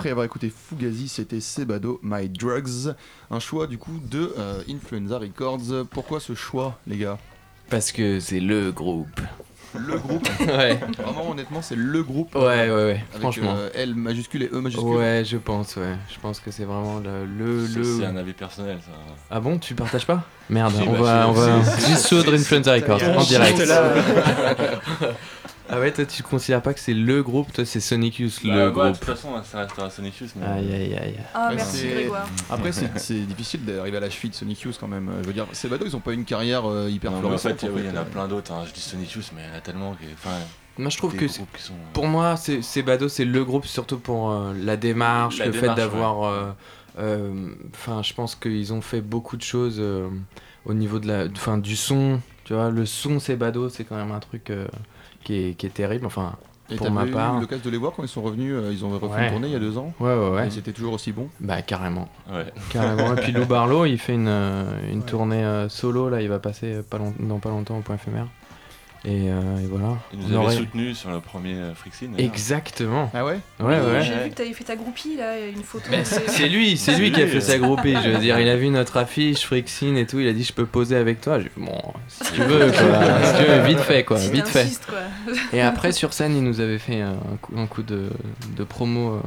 Après 0.05 0.11
avoir 0.11 0.27
écouté 0.27 0.53
Fugazi, 0.55 1.09
c'était 1.09 1.41
Sebado, 1.41 1.99
My 2.03 2.29
Drugs. 2.29 2.95
Un 3.31 3.41
choix 3.41 3.67
du 3.67 3.79
coup 3.79 3.99
de 4.05 4.35
euh, 4.39 4.61
Influenza 4.69 5.17
Records. 5.19 5.87
Pourquoi 5.91 6.21
ce 6.21 6.35
choix, 6.35 6.79
les 6.87 6.99
gars? 6.99 7.17
Parce 7.71 7.91
que 7.91 8.21
c'est 8.21 8.39
le 8.41 8.71
groupe. 8.71 9.19
Le 9.75 9.97
groupe? 9.97 10.29
Ouais. 10.41 10.79
Vraiment, 10.99 11.31
honnêtement, 11.31 11.63
c'est 11.63 11.75
le 11.75 12.03
groupe. 12.03 12.35
Ouais, 12.35 12.43
ouais, 12.43 12.69
ouais. 12.71 13.05
Avec 13.13 13.21
Franchement. 13.23 13.55
euh, 13.57 13.71
L 13.73 13.95
majuscule 13.95 14.43
et 14.43 14.51
E 14.53 14.61
majuscule. 14.61 14.89
Ouais, 14.91 15.23
je 15.25 15.39
pense, 15.39 15.77
ouais. 15.77 15.97
Je 16.15 16.21
pense 16.21 16.39
que 16.39 16.51
c'est 16.51 16.65
vraiment 16.67 16.99
le. 17.01 17.25
le, 17.25 17.67
C'est 17.67 17.79
le- 17.79 17.85
c'est 18.01 18.05
un 18.05 18.17
avis 18.17 18.35
personnel, 18.35 18.81
ça. 18.85 18.93
Ah 19.31 19.41
bon, 19.41 19.57
tu 19.59 19.75
partages 19.75 20.05
pas? 20.07 20.23
Merde, 20.51 20.75
Si, 20.75 20.87
on 20.87 20.93
bah, 20.93 20.99
va. 21.01 21.29
On 21.31 21.33
va... 21.33 21.61
de 21.61 22.35
Influenza 22.35 22.75
Records, 22.75 23.01
en 23.17 23.23
direct. 23.25 23.59
Ah 25.69 25.81
ouais, 25.81 25.91
toi 25.93 26.05
tu 26.05 26.23
considères 26.23 26.61
pas 26.61 26.75
que 26.75 26.81
c'est 26.81 26.93
le 26.93 27.23
groupe, 27.23 27.51
toi 27.53 27.65
c'est 27.65 27.81
Sonic 27.81 28.19
Youth 28.19 28.41
Bah, 28.45 28.55
le 28.55 28.67
ouais, 28.67 28.73
groupe. 28.73 28.85
De 28.87 28.93
toute 28.99 29.05
façon, 29.05 29.31
ça 29.45 29.61
restera 29.61 29.89
Sonic 29.89 30.21
Youth. 30.21 30.33
Mais... 30.37 30.47
Aïe 30.47 30.73
aïe 30.75 30.95
aïe. 30.95 31.17
Ah, 31.33 31.49
Ouais, 31.49 31.57
merci 31.57 31.89
Grégoire. 31.89 32.29
Après, 32.51 32.71
c'est 32.73 32.91
c'est 32.99 33.21
difficile 33.21 33.65
d'arriver 33.65 33.97
à 33.97 34.01
la 34.01 34.11
cheville 34.11 34.31
de 34.31 34.35
Sonic 34.35 34.61
Youth 34.61 34.77
quand 34.79 34.89
même. 34.89 35.11
Je 35.23 35.27
veux 35.27 35.33
dire, 35.33 35.47
Sebado, 35.53 35.87
ils 35.87 35.97
ont 35.97 36.01
pas 36.01 36.13
une 36.13 36.27
carrière 36.27 36.69
euh, 36.69 36.91
hyper 36.91 37.11
Non, 37.13 37.23
mais 37.23 37.35
en 37.35 37.39
fait, 37.39 37.63
oui, 37.63 37.81
il 37.83 37.87
y 37.87 37.91
en 37.91 37.97
a 38.01 38.05
plein 38.05 38.29
d'autres. 38.29 38.53
hein. 38.53 38.65
Je 38.67 38.73
dis 38.75 38.81
Sonic 38.81 39.11
Youth, 39.13 39.31
mais 39.35 39.43
il 39.43 39.49
y 39.49 39.55
en 39.55 39.57
a 39.57 39.61
tellement. 39.63 39.93
que- 39.95 40.05
Enfin, 40.13 40.37
Moi 40.77 40.91
je 40.91 40.99
trouve 40.99 41.15
que 41.17 41.29
sont. 41.29 41.47
pour 41.95 42.09
moi 42.09 42.37
c'est 42.37 42.61
c'est 42.61 42.83
Bado, 42.83 43.09
c'est 43.09 43.25
le 43.25 43.45
groupe 43.45 43.65
surtout 43.65 43.99
pour 43.99 44.33
euh, 44.33 44.53
la 44.61 44.77
démarche, 44.77 45.39
La 45.39 45.47
le 45.47 45.53
démarche, 45.53 45.71
fait 45.77 45.81
d'avoir. 45.81 46.25
euh, 46.25 46.51
euh, 46.99 47.49
Enfin, 47.75 48.03
je 48.03 48.13
pense 48.13 48.35
qu'ils 48.35 48.73
ont 48.75 48.81
fait 48.83 49.01
beaucoup 49.01 49.37
de 49.39 49.43
choses 49.43 49.77
euh, 49.79 50.09
au 50.67 50.75
niveau 50.75 50.99
de 50.99 51.09
la, 51.09 51.25
enfin, 51.35 51.57
du 51.57 51.75
son. 51.75 52.21
Tu 52.45 52.53
vois, 52.53 52.71
le 52.71 52.85
son 52.85 53.19
Sebado, 53.19 53.71
c'est 53.71 53.85
quand 53.85 53.97
même 53.97 54.13
un 54.13 54.21
truc 54.21 54.51
euh, 54.51 54.67
qui, 55.25 55.35
est, 55.49 55.55
qui 55.55 55.67
est 55.67 55.71
terrible. 55.75 56.07
Enfin, 56.07 56.35
Et 56.71 56.77
pour 56.77 56.91
ma 56.91 57.05
eu 57.07 57.11
part. 57.11 57.41
l'occasion 57.41 57.65
de 57.65 57.71
les 57.71 57.79
voir 57.79 57.93
quand 57.93 58.03
ils 58.03 58.09
sont 58.09 58.23
revenus. 58.23 58.53
euh, 58.55 58.71
Ils 58.73 58.85
ont 58.85 58.91
refait 58.91 59.07
Ouais. 59.07 59.25
une 59.27 59.31
tournée 59.33 59.49
il 59.49 59.53
y 59.53 59.57
a 59.57 59.61
deux 59.61 59.77
ans. 59.79 59.93
ouais, 60.01 60.15
ouais, 60.15 60.29
ouais. 60.31 60.47
Et 60.47 60.51
c'était 60.51 60.73
toujours 60.73 60.95
aussi 60.95 61.13
bon. 61.13 61.29
Bah, 61.41 61.63
carrément. 61.63 62.09
Ouais. 62.33 62.47
Carrément. 62.71 63.15
Et 63.15 63.21
puis 63.21 63.33
Lou 63.33 63.45
Barlow, 63.47 63.85
il 63.87 63.99
fait 63.99 64.15
une, 64.15 64.29
euh, 64.29 64.65
une 64.93 65.03
tournée 65.03 65.45
euh, 65.45 65.69
solo, 65.69 66.09
là, 66.09 66.21
il 66.23 66.29
va 66.29 66.39
passer 66.39 66.83
pas 66.89 66.99
long- 66.99 67.15
dans 67.19 67.39
pas 67.39 67.51
longtemps 67.51 67.79
au 67.79 67.83
point 67.83 67.97
éphémère. 67.97 68.27
Et, 69.07 69.29
euh, 69.31 69.59
et 69.63 69.67
voilà. 69.67 69.99
On 70.15 70.17
nous 70.17 70.25
avaient 70.29 70.37
aurait- 70.37 70.57
soutenus 70.57 70.97
sur 70.97 71.11
le 71.11 71.21
premier 71.21 71.55
euh, 71.55 71.75
Frixin. 71.75 72.07
d'ailleurs. 72.07 72.31
Exactement. 72.33 73.11
Ah 73.13 73.23
ouais 73.27 73.35
Ouais, 73.61 73.79
Oui, 73.79 73.93
ouais. 73.93 74.03
J'ai 74.03 74.15
vu 74.25 74.31
que 74.31 74.35
t'avais 74.35 74.53
fait 74.55 74.65
ta 74.65 74.77
groupie 74.77 75.17
là, 75.19 75.39
une 75.47 75.63
photo. 75.63 75.85
Mais 75.91 76.05
c'est 76.05 76.49
lui, 76.49 76.79
c'est 76.79 76.97
lui 76.97 77.13
qui 77.13 77.21
a 77.21 77.27
fait 77.27 77.43
sa 77.43 77.59
groupie. 77.59 77.95
Je 78.03 78.09
veux 78.11 78.19
dire, 78.19 78.41
il 78.41 78.49
a 78.49 78.57
vu 78.57 78.69
notre 78.71 78.97
affiche, 78.97 79.45
Frixin 79.45 79.95
et 79.97 80.07
tout. 80.07 80.21
Il 80.21 80.29
a 80.29 80.33
dit, 80.33 80.43
je 80.43 80.55
peux 80.55 80.65
poser 80.65 80.97
avec 80.97 81.21
toi. 81.21 81.39
J'ai 81.39 81.51
bon, 81.55 81.79
si 82.09 82.33
tu 82.33 82.41
veux, 82.41 82.71
quoi. 82.71 83.23
si 83.25 83.45
tu 83.45 83.51
veux, 83.51 83.61
vite 83.67 83.81
fait, 83.81 84.05
quoi, 84.05 84.19
Si 84.19 84.31
vite 84.31 84.49
fait. 84.49 84.69
quoi. 84.89 85.35
Et 85.53 85.61
après, 85.61 85.93
sur 85.93 86.15
scène, 86.15 86.35
il 86.35 86.43
nous 86.43 86.61
avait 86.61 86.79
fait 86.79 87.03
un 87.03 87.17
coup, 87.43 87.53
un 87.59 87.67
coup 87.67 87.83
de, 87.83 88.09
de 88.57 88.65
promo 88.65 89.17
euh, 89.17 89.21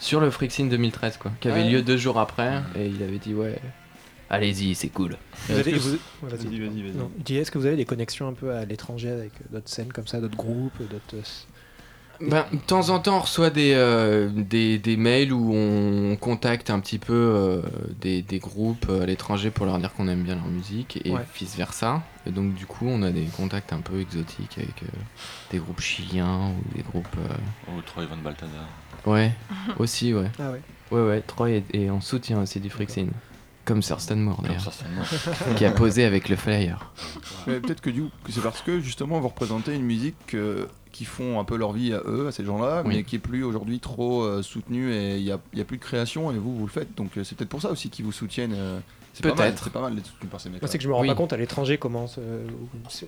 sur 0.00 0.18
le 0.20 0.30
Frixin 0.30 0.64
2013, 0.66 1.16
quoi, 1.18 1.30
qui 1.40 1.48
avait 1.48 1.62
Ouais. 1.62 1.70
lieu 1.70 1.82
deux 1.82 1.96
jours 1.96 2.18
après. 2.18 2.60
Et 2.76 2.86
il 2.86 3.00
avait 3.04 3.18
dit, 3.18 3.34
ouais, 3.34 3.56
allez-y, 4.30 4.74
c'est 4.74 4.88
cool. 4.88 5.16
Vas-y. 5.48 5.78
Vas-y, 6.22 7.36
Est-ce 7.36 7.50
que 7.50 7.58
vous 7.58 7.66
avez 7.66 7.76
des 7.76 7.84
connexions 7.84 8.28
un 8.28 8.32
peu 8.32 8.52
à 8.52 8.64
l'étranger 8.64 9.10
avec 9.10 9.32
d'autres 9.50 9.68
scènes 9.68 9.92
comme 9.92 10.06
ça, 10.06 10.20
d'autres 10.20 10.36
groupes, 10.36 10.82
d'autres. 10.82 11.16
euh, 11.16 11.22
Ben, 12.20 12.46
de 12.50 12.58
temps 12.58 12.88
en 12.88 12.98
temps, 12.98 13.18
on 13.18 13.20
reçoit 13.20 13.50
des, 13.50 13.74
euh, 13.74 14.30
des, 14.34 14.78
des 14.78 14.96
mails 14.96 15.32
où 15.34 15.52
on 15.54 16.16
contacte 16.16 16.70
un 16.70 16.80
petit 16.80 16.98
peu 16.98 17.12
euh, 17.12 17.60
des, 18.00 18.22
des 18.22 18.38
groupes 18.38 18.88
à 18.88 19.04
l'étranger 19.04 19.50
pour 19.50 19.66
leur 19.66 19.78
dire 19.78 19.92
qu'on 19.92 20.08
aime 20.08 20.22
bien 20.22 20.36
leur 20.36 20.46
musique 20.46 20.98
et 21.04 21.10
Ouais. 21.10 21.26
vice 21.38 21.56
versa. 21.56 22.02
Et 22.24 22.30
donc, 22.30 22.54
du 22.54 22.66
coup, 22.66 22.86
on 22.88 23.02
a 23.02 23.10
des 23.10 23.24
contacts 23.26 23.72
un 23.74 23.80
peu 23.80 24.00
exotiques 24.00 24.56
avec 24.56 24.82
euh, 24.82 24.86
des 25.50 25.58
groupes 25.58 25.80
chiliens 25.80 26.52
ou 26.52 26.74
des 26.74 26.82
groupes. 26.82 27.16
euh, 27.18 27.72
Ou 27.76 27.82
Troy 27.82 28.06
Van 28.06 28.16
Balthazar. 28.16 28.66
Ouais, 29.04 29.32
aussi, 29.78 30.14
ouais. 30.14 30.30
Ah 30.38 30.50
ouais. 30.52 30.62
Ouais, 30.90 31.02
ouais, 31.06 31.20
Troy 31.20 31.50
est, 31.50 31.74
est 31.74 31.90
en 31.90 32.00
soutien 32.00 32.40
aussi 32.40 32.60
du 32.60 32.70
Frixin. 32.70 33.08
Comme 33.66 33.82
Sir 33.82 34.00
Stanmore 34.00 34.36
Comme 34.36 34.46
d'ailleurs, 34.46 34.72
qui 35.56 35.64
a 35.66 35.70
posé 35.72 36.04
avec 36.04 36.30
le 36.30 36.36
flyer. 36.36 36.90
Mais 37.46 37.60
peut-être 37.60 37.82
que 37.82 37.90
c'est 38.30 38.42
parce 38.42 38.62
que 38.62 38.80
justement 38.80 39.20
vous 39.20 39.28
représentez 39.28 39.74
une 39.74 39.82
musique 39.84 40.34
euh, 40.34 40.64
qui 40.92 41.04
font 41.04 41.38
un 41.38 41.44
peu 41.44 41.56
leur 41.56 41.72
vie 41.72 41.92
à 41.92 42.00
eux, 42.06 42.28
à 42.28 42.32
ces 42.32 42.44
gens-là, 42.44 42.82
Oui. 42.86 42.94
mais 42.96 43.02
qui 43.04 43.16
est 43.16 43.18
plus 43.18 43.44
aujourd'hui 43.44 43.80
trop 43.80 44.22
euh, 44.22 44.40
soutenue 44.42 44.94
et 44.94 45.18
il 45.18 45.24
n'y 45.24 45.30
a, 45.32 45.38
il 45.52 45.58
y 45.58 45.62
a 45.62 45.64
plus 45.66 45.76
de 45.76 45.82
création 45.82 46.32
et 46.32 46.38
vous, 46.38 46.56
vous 46.56 46.64
le 46.64 46.70
faites. 46.70 46.94
Donc 46.96 47.18
euh, 47.18 47.24
c'est 47.24 47.36
peut-être 47.36 47.50
pour 47.50 47.60
ça 47.60 47.70
aussi 47.70 47.90
qu'ils 47.90 48.04
vous 48.06 48.12
soutiennent. 48.12 48.54
euh, 48.54 48.78
Peut-être. 49.22 49.64
C'est 49.64 49.72
pas 49.72 49.80
mal 49.80 49.94
d'être 49.94 50.06
soutenu 50.06 50.28
par 50.28 50.40
ces 50.40 50.50
mecs. 50.50 50.60
Moi, 50.62 50.68
c'est 50.68 50.78
que 50.78 50.84
je 50.84 50.88
me 50.88 50.94
rends 50.94 51.02
Oui. 51.02 51.08
pas 51.08 51.14
compte 51.14 51.32
à 51.32 51.36
l'étranger 51.36 51.78
comment 51.78 52.06
se- 52.06 52.20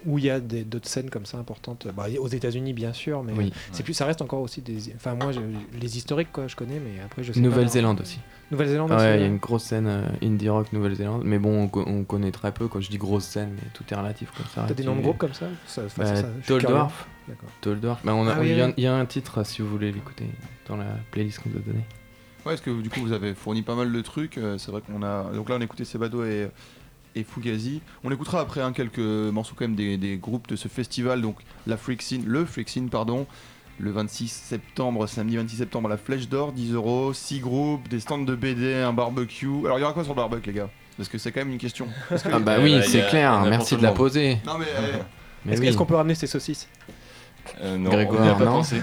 où 0.07 0.19
il 0.19 0.25
y 0.25 0.31
a 0.31 0.41
d'autres 0.41 0.89
scènes 0.89 1.11
comme 1.11 1.27
ça 1.27 1.39
importantes. 1.39 1.87
Bah, 1.97 2.07
aux 2.19 2.29
États-Unis, 2.29 2.73
bien 2.73 2.93
sûr, 2.93 3.23
mais 3.23 3.33
Oui. 3.37 3.53
c'est 3.73 3.83
plus, 3.83 3.95
ça 3.95 4.05
reste 4.07 4.23
encore 4.23 4.41
aussi 4.41 4.61
des. 4.63 4.93
Enfin, 4.97 5.15
moi, 5.15 5.33
je- 5.33 5.41
les 5.81 5.97
historiques, 5.97 6.33
quoi, 6.33 6.47
je 6.49 6.57
connais, 6.57 6.81
mais 6.81 7.01
après, 7.05 7.23
je 7.23 7.33
sais 7.33 7.41
Nouvelle-Zélande 7.41 8.01
aussi. 8.01 8.19
Nouvelle-Zélande 8.51 8.91
Ah 8.93 8.97
aussi. 8.97 9.05
ouais, 9.05 9.17
il 9.19 9.21
y 9.21 9.25
a 9.25 9.27
une 9.27 9.37
grosse 9.37 9.65
scène 9.65 9.87
euh, 9.87 10.07
indie 10.23 10.49
rock 10.49 10.73
Nouvelle-Zélande, 10.73 11.23
mais 11.25 11.39
bon, 11.39 11.65
on, 11.65 11.69
co- 11.69 11.85
on 11.87 12.05
connaît 12.05 12.31
très 12.33 12.53
peu. 12.53 12.67
Quand 12.69 12.81
je 12.81 12.89
dis 12.91 12.97
grosse 12.99 13.25
scène, 13.25 13.51
mais 13.55 13.69
tout 13.75 13.85
est 13.91 13.95
relatif 13.95 14.31
comme 14.37 14.47
ça. 14.55 14.65
T'as 14.67 14.75
des 14.75 14.85
noms 14.85 14.97
de 14.97 15.03
groupes 15.03 15.19
comme 15.19 15.35
ça, 15.35 15.47
Bah, 15.77 15.83
ça. 16.07 16.25
Tall 16.47 16.63
Dwarf. 16.63 17.07
Bah, 18.05 18.15
on 18.15 18.27
a, 18.27 18.33
Ah 18.33 18.37
oui, 18.41 18.49
il 18.51 18.75
y 18.79 18.83
y, 18.83 18.87
a 18.87 18.95
un 18.95 19.05
titre 19.05 19.45
si 19.45 19.61
vous 19.61 19.69
voulez 19.69 19.93
l'écouter 19.93 20.25
dans 20.67 20.77
la 20.77 20.87
playlist 21.11 21.41
qu'on 21.41 21.51
nous 21.51 21.59
a 21.59 21.61
donnée. 21.61 21.85
Ouais, 22.49 22.55
parce 22.55 22.61
que 22.63 22.71
du 22.81 22.89
coup 22.89 23.01
vous 23.01 23.13
avez 23.13 23.35
fourni 23.35 23.63
pas 23.63 23.75
mal 23.75 23.93
de 23.93 24.01
trucs. 24.01 24.39
euh, 24.39 24.57
c'est 24.59 24.71
vrai 24.71 24.81
qu'on 24.81 25.03
a. 25.03 25.25
Donc 25.35 25.49
là 25.51 25.57
on 25.57 25.61
a 25.61 25.65
écouté 25.65 25.85
Sebado 25.85 26.25
et, 26.25 26.49
et 27.15 27.23
Fugazi. 27.25 27.83
On 28.05 28.11
écoutera 28.11 28.41
après 28.41 28.63
hein, 28.63 28.73
quelques 28.73 28.99
morceaux 28.99 29.55
quand 29.57 29.65
même 29.67 29.75
des, 29.77 29.97
des 29.99 30.17
groupes 30.17 30.49
de 30.49 30.57
ce 30.57 30.69
festival. 30.69 31.21
Donc 31.21 31.37
la 31.67 31.77
Freak 31.77 32.01
Scene, 32.03 32.23
le 32.27 32.45
Freak 32.45 32.69
Scene, 32.69 32.89
pardon. 32.89 33.27
Le 33.81 33.93
26 33.93 34.27
septembre, 34.29 35.07
samedi 35.07 35.37
26 35.37 35.57
septembre, 35.59 35.89
la 35.89 35.97
Flèche 35.99 36.29
d'Or, 36.29 36.51
10 36.53 36.73
euros, 36.73 37.13
6 37.13 37.39
groupes, 37.39 37.87
des 37.89 38.01
stands 38.01 38.19
de 38.19 38.35
BD, 38.35 38.75
un 38.75 38.93
barbecue. 38.93 39.47
Alors 39.65 39.79
il 39.79 39.83
y 39.83 39.85
aura 39.85 39.93
quoi 39.93 40.03
sur 40.03 40.15
le 40.15 40.17
barbecue, 40.17 40.49
les 40.51 40.57
gars? 40.57 40.71
Parce 40.97 41.09
que 41.09 41.17
c'est 41.17 41.31
quand 41.31 41.41
même 41.43 41.53
une 41.53 41.59
question. 41.59 41.87
Que- 42.09 42.15
Ah 42.33 42.41
bah 42.41 42.57
oui, 42.61 42.81
c'est 42.85 43.07
clair, 43.09 43.41
merci 43.43 43.77
de 43.77 43.83
la 43.83 43.93
poser. 43.93 44.39
Non 44.45 44.59
mais. 44.59 44.65
euh, 44.77 44.99
Mais 45.45 45.53
Est-ce 45.53 45.61
oui. 45.61 45.69
est-ce 45.69 45.77
qu'on 45.77 45.87
peut 45.87 45.95
ramener 45.95 46.17
ces 46.17 46.27
saucisses? 46.27 46.67
Euh, 47.63 47.77
non, 47.77 47.91
Grégoire, 47.91 48.21
on 48.21 48.25
n'y 48.25 48.31
a 48.31 48.35
pas 48.35 48.45
non. 48.45 48.51
pensé. 48.53 48.77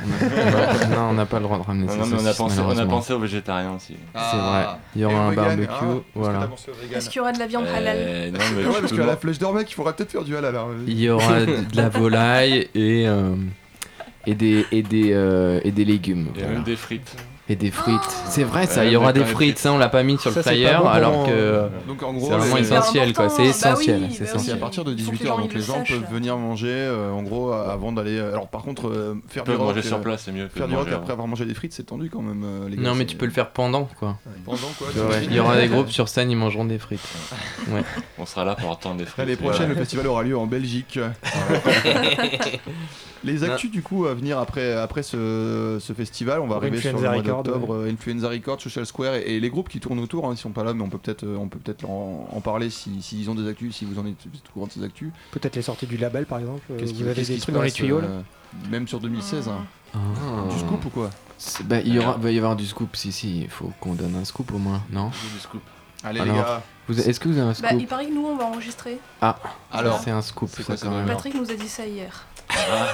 Non, 0.91 1.01
on 1.09 1.13
n'a 1.13 1.25
pas 1.25 1.37
le 1.37 1.43
droit 1.43 1.57
de 1.59 1.63
ramener 1.63 1.85
Non, 1.87 1.93
ces 1.93 1.99
non, 1.99 2.05
mais 2.07 2.21
on 2.21 2.25
a 2.25 2.33
pensé, 2.33 2.59
on 2.59 2.77
a 2.77 2.85
pensé 2.85 3.13
aux 3.13 3.19
végétariens 3.19 3.73
aussi. 3.73 3.95
C'est 4.13 4.37
vrai. 4.37 4.65
Il 4.95 4.99
y 4.99 5.03
Et 5.03 5.05
aura 5.05 5.15
un 5.19 5.29
vegan, 5.29 5.45
barbecue, 5.45 5.71
hein, 5.71 6.01
voilà. 6.13 6.49
Est-ce 6.93 7.09
qu'il 7.09 7.17
y 7.17 7.21
aura 7.21 7.31
de 7.31 7.39
la 7.39 7.47
viande 7.47 7.67
halal 7.67 7.97
Euh, 7.99 8.31
non, 8.31 8.39
mais 8.55 8.65
Ouais, 8.65 8.81
parce 8.81 8.91
qu'à 8.93 9.05
la 9.05 9.17
Flèche 9.17 9.39
d'Or, 9.39 9.53
mec, 9.53 9.69
il 9.71 9.73
faudrait 9.73 9.93
peut-être 9.93 10.11
faire 10.11 10.23
du 10.23 10.35
halal. 10.35 10.55
hein. 10.55 10.65
Il 10.87 10.99
y 10.99 11.09
aura 11.09 11.39
de 11.45 11.75
la 11.75 11.89
volaille 11.89 12.67
et, 12.75 13.07
euh, 13.07 13.35
et, 14.25 14.35
des, 14.35 14.65
et, 14.71 14.81
des, 14.83 15.11
euh, 15.13 15.59
et 15.63 15.71
des 15.71 15.85
légumes. 15.85 16.27
A 16.35 16.39
voilà. 16.39 16.53
même 16.55 16.63
des 16.63 16.75
frites. 16.75 17.15
Et 17.47 17.55
des 17.55 17.69
frites. 17.69 17.99
C'est 18.27 18.43
vrai, 18.43 18.65
ça, 18.65 18.81
Ouais, 18.81 18.87
il 18.87 18.93
y 18.93 18.95
aura 18.95 19.13
des 19.13 19.23
frites, 19.23 19.59
ça 19.59 19.71
on 19.71 19.77
l'a 19.77 19.87
pas 19.87 20.01
mis 20.01 20.17
sur 20.17 20.31
Ça, 20.31 20.39
le 20.39 20.43
flyer, 20.43 20.83
alors 20.87 21.27
que. 21.27 21.69
Gros, 21.87 22.19
C'est 22.19 22.37
vraiment 22.37 22.57
essentiel, 22.57 23.13
quoi, 23.13 23.29
c'est 23.29 23.43
Bah 23.43 23.49
essentiel, 23.49 24.01
oui, 24.01 24.07
c'est 24.11 24.19
bah 24.21 24.25
C'est 24.25 24.35
essentiel. 24.35 24.55
à 24.55 24.59
partir 24.59 24.83
de 24.83 24.93
Il 24.93 25.01
faut 25.03 25.11
que 25.11 25.17
18h, 25.17 25.19
les 25.21 25.27
gens, 25.27 25.37
donc 25.37 25.49
les 25.53 25.59
le 25.59 25.61
gens 25.65 25.83
peuvent 25.87 26.01
là. 26.01 26.07
venir 26.11 26.37
manger, 26.37 26.67
euh, 26.71 27.11
en 27.11 27.21
gros, 27.21 27.53
euh, 27.53 27.69
avant 27.69 27.91
d'aller. 27.91 28.19
Alors 28.19 28.47
par 28.47 28.63
contre, 28.63 28.87
euh, 28.89 29.13
faire 29.27 29.43
du 29.43 29.51
rock, 29.51 29.59
manger 29.59 29.83
sur 29.83 29.97
euh, 29.97 30.01
place, 30.01 30.23
c'est 30.25 30.31
mieux 30.31 30.47
que 30.47 30.57
faire 30.57 30.67
du 30.67 30.75
rock 30.75 30.87
après 30.91 31.11
avoir 31.13 31.27
mangé 31.27 31.45
des 31.45 31.53
frites, 31.53 31.73
c'est 31.73 31.83
tendu 31.83 32.09
quand 32.09 32.21
même, 32.23 32.43
euh, 32.43 32.67
les 32.67 32.77
gars. 32.77 32.81
Non, 32.81 32.95
mais 32.95 33.05
tu 33.05 33.15
peux 33.15 33.25
le 33.25 33.31
faire 33.31 33.51
pendant, 33.51 33.87
quoi. 33.99 34.17
Pendant 34.43 34.57
quoi. 34.79 34.87
Il 35.23 35.33
y 35.33 35.39
aura 35.39 35.55
des 35.61 35.67
groupes 35.67 35.89
sur 35.91 36.09
scène, 36.09 36.31
ils 36.31 36.37
mangeront 36.37 36.65
des 36.65 36.79
frites. 36.79 36.99
Ouais. 37.69 37.83
On 38.17 38.25
sera 38.25 38.43
là 38.43 38.55
pour 38.55 38.71
attendre 38.71 38.95
des 38.97 39.05
frites. 39.05 39.19
L'année 39.19 39.35
prochaine, 39.35 39.69
le 39.69 39.75
festival 39.75 40.07
aura 40.07 40.23
lieu 40.23 40.35
en 40.35 40.47
Belgique. 40.47 40.99
Les 43.23 43.43
actus, 43.43 43.71
du 43.71 43.81
coup, 43.81 44.05
à 44.05 44.13
venir 44.13 44.37
après, 44.37 44.73
après 44.73 45.01
ce, 45.01 45.79
festival, 45.95 46.41
on 46.41 46.47
va 46.47 46.57
arriver 46.57 46.79
sur 46.79 46.97
le 46.97 47.21
Records, 47.37 47.53
d'octobre. 47.53 47.73
euh, 47.75 47.91
Influenza 47.91 48.29
Records, 48.29 48.61
Social 48.61 48.85
Square 48.85 49.15
et, 49.15 49.35
et 49.35 49.39
les 49.39 49.49
groupes 49.49 49.69
qui 49.69 49.79
tournent 49.79 49.99
autour, 49.99 50.25
hein, 50.27 50.31
ils 50.33 50.37
sont 50.37 50.51
pas 50.51 50.63
là, 50.63 50.73
mais 50.73 50.83
on 50.83 50.89
peut 50.89 50.97
peut-être 50.97 51.23
euh, 51.23 51.37
on 51.37 51.47
peut 51.47 51.59
peut-être 51.59 51.85
en, 51.85 52.27
en 52.31 52.41
parler 52.41 52.69
s'ils 52.69 53.01
si, 53.01 53.17
s'ils 53.17 53.29
ont 53.29 53.35
des 53.35 53.47
actus, 53.47 53.75
si 53.75 53.85
vous 53.85 53.99
en 53.99 54.05
êtes 54.05 54.15
au 54.25 54.51
courant 54.53 54.67
de 54.67 54.71
ces 54.71 54.83
actus. 54.83 55.11
Peut-être 55.31 55.55
les 55.55 55.61
sorties 55.61 55.87
du 55.87 55.97
label, 55.97 56.25
par 56.25 56.39
exemple. 56.39 56.61
euh, 56.71 56.77
Qu'est-ce 56.79 56.93
Vous 56.93 57.07
avez 57.07 57.23
des 57.23 57.37
trucs 57.37 57.55
dans 57.55 57.61
les 57.61 57.71
tuyaux 57.71 58.01
là 58.01 58.07
Même 58.69 58.87
sur 58.87 58.99
2016. 58.99 59.47
hein. 59.49 59.65
Ah. 59.93 59.97
Du 60.51 60.59
scoop 60.59 60.83
ou 60.85 60.89
quoi? 60.89 61.09
Bah, 61.65 61.79
il 61.81 61.93
y 61.93 61.99
aura, 61.99 62.17
va 62.17 62.31
y 62.31 62.37
avoir 62.37 62.55
du 62.55 62.65
scoop, 62.65 62.95
si, 62.95 63.11
si, 63.11 63.41
il 63.41 63.49
faut 63.49 63.71
qu'on 63.79 63.93
donne 63.93 64.15
un 64.15 64.25
scoop 64.25 64.51
au 64.53 64.57
moins, 64.57 64.81
non? 64.91 65.07
Du 65.09 65.39
scoop. 65.39 65.61
Allez, 66.03 66.19
Ah 66.21 66.25
les 66.25 66.31
gars. 66.31 66.63
Vous- 66.87 66.99
Est-ce 66.99 67.19
que 67.19 67.27
vous 67.29 67.33
avez 67.37 67.47
un 67.47 67.47
Bah, 67.61 67.69
scoop? 67.69 67.79
il 67.79 67.87
paraît 67.87 68.05
que 68.05 68.13
nous, 68.13 68.25
on 68.25 68.35
va 68.37 68.45
enregistrer. 68.45 68.99
Alors, 69.71 69.99
c'est 70.03 70.11
un 70.11 70.21
scoop, 70.21 70.49
quoi, 70.65 70.75
ça 70.77 70.85
quand 70.85 70.91
va 70.91 70.97
même. 70.99 71.07
Patrick 71.07 71.33
nous 71.35 71.49
a 71.49 71.55
dit 71.55 71.67
ça 71.67 71.85
hier. 71.85 72.25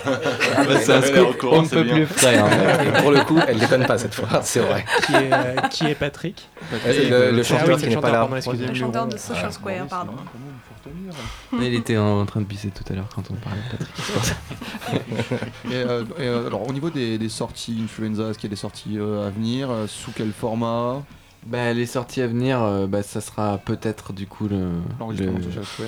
Bah, 0.05 0.80
c'est 0.82 0.93
un 0.93 1.01
scoop, 1.01 1.43
on 1.43 1.62
ne 1.62 1.68
peut 1.68 1.86
plus 1.86 2.05
frais. 2.05 2.38
hein. 2.38 2.47
Et 2.84 3.01
pour 3.01 3.12
le 3.12 3.22
coup, 3.22 3.39
elle 3.47 3.59
déconne 3.59 3.86
pas 3.86 3.97
cette 3.97 4.14
fois, 4.16 4.41
c'est 4.43 4.59
vrai. 4.59 4.86
qui, 5.05 5.14
est, 5.14 5.32
euh, 5.34 5.55
qui 5.70 5.86
est 5.88 5.95
Patrick 5.95 6.49
le, 6.86 7.32
le 7.32 7.39
Ah 7.39 7.43
chanteur 7.43 7.68
oui, 7.70 7.74
qui 7.76 7.80
c'est 7.82 7.88
n'est 7.89 7.95
le 7.95 8.01
pas 8.01 8.07
chanteur, 8.07 8.12
là. 8.12 8.20
pardon, 8.20 8.36
excusez-moi. 8.36 8.68
Le 8.74 8.80
chanteur 8.80 9.07
de 9.07 9.18
Social 9.18 9.45
Ah, 9.47 9.51
Square, 9.51 9.86
pardon. 9.89 10.14
il 11.59 11.74
était 11.76 11.97
en 11.97 12.26
train 12.26 12.41
de 12.41 12.45
pisser 12.45 12.70
tout 12.70 12.84
à 12.91 12.95
l'heure 12.95 13.09
quand 13.14 13.24
on 13.32 13.36
parlait 13.36 13.59
de 13.72 13.78
Patrick. 13.78 13.95
Et, 15.72 15.76
euh, 15.76 16.03
et, 16.20 16.24
euh, 16.28 16.47
alors 16.47 16.68
au 16.68 16.74
niveau 16.74 16.89
des, 16.89 17.18
des 17.18 17.30
sorties 17.30 17.82
influenza, 17.86 18.30
est-ce 18.30 18.38
qu'il 18.39 18.49
y 18.49 18.51
a 18.51 18.55
des 18.55 18.59
sorties 18.59 18.97
euh, 18.97 19.28
à 19.28 19.30
venir 19.30 19.70
Sous 19.88 20.12
quel 20.16 20.32
format? 20.32 21.01
Bah, 21.48 21.74
les 21.74 21.88
sorties 21.88 22.22
à 22.22 22.28
venir, 22.28 22.62
euh, 22.62 22.86
bah, 22.86 23.02
ça 23.02 23.20
sera 23.20 23.58
peut-être 23.58 24.14
du 24.14 24.28
coup 24.28 24.48
le. 24.48 24.70
Le-. 25.00 25.34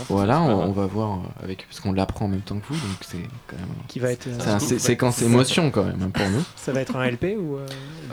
Voilà, 0.10 0.42
on, 0.42 0.72
va 0.72 0.88
voir 0.88 1.20
euh, 1.20 1.44
avec 1.44 1.68
parce 1.68 1.80
qu'on 1.80 1.94
l'apprend 1.94 2.26
en 2.26 2.30
même 2.30 2.42
temps 2.42 2.58
que 2.58 2.66
vous, 2.74 2.74
donc 2.88 2.98
c'est 3.02 3.20
quand 3.46 3.58
même. 3.58 3.68
Qui 3.88 4.00
va 4.00 4.12
être. 4.12 4.26
euh, 4.28 4.36
C'est 4.40 4.50
un 4.50 4.60
sé- 4.60 4.80
séquence 4.80 5.22
émotion 5.22 5.70
quand 5.70 5.84
même 5.84 6.02
hein, 6.02 6.10
pour 6.12 6.28
nous. 6.30 6.42
Ça 6.56 6.72
va 6.74 6.82
être 6.82 6.96
un 6.96 7.06
LP 7.08 7.36
ou. 7.40 7.58
euh, 7.58 7.68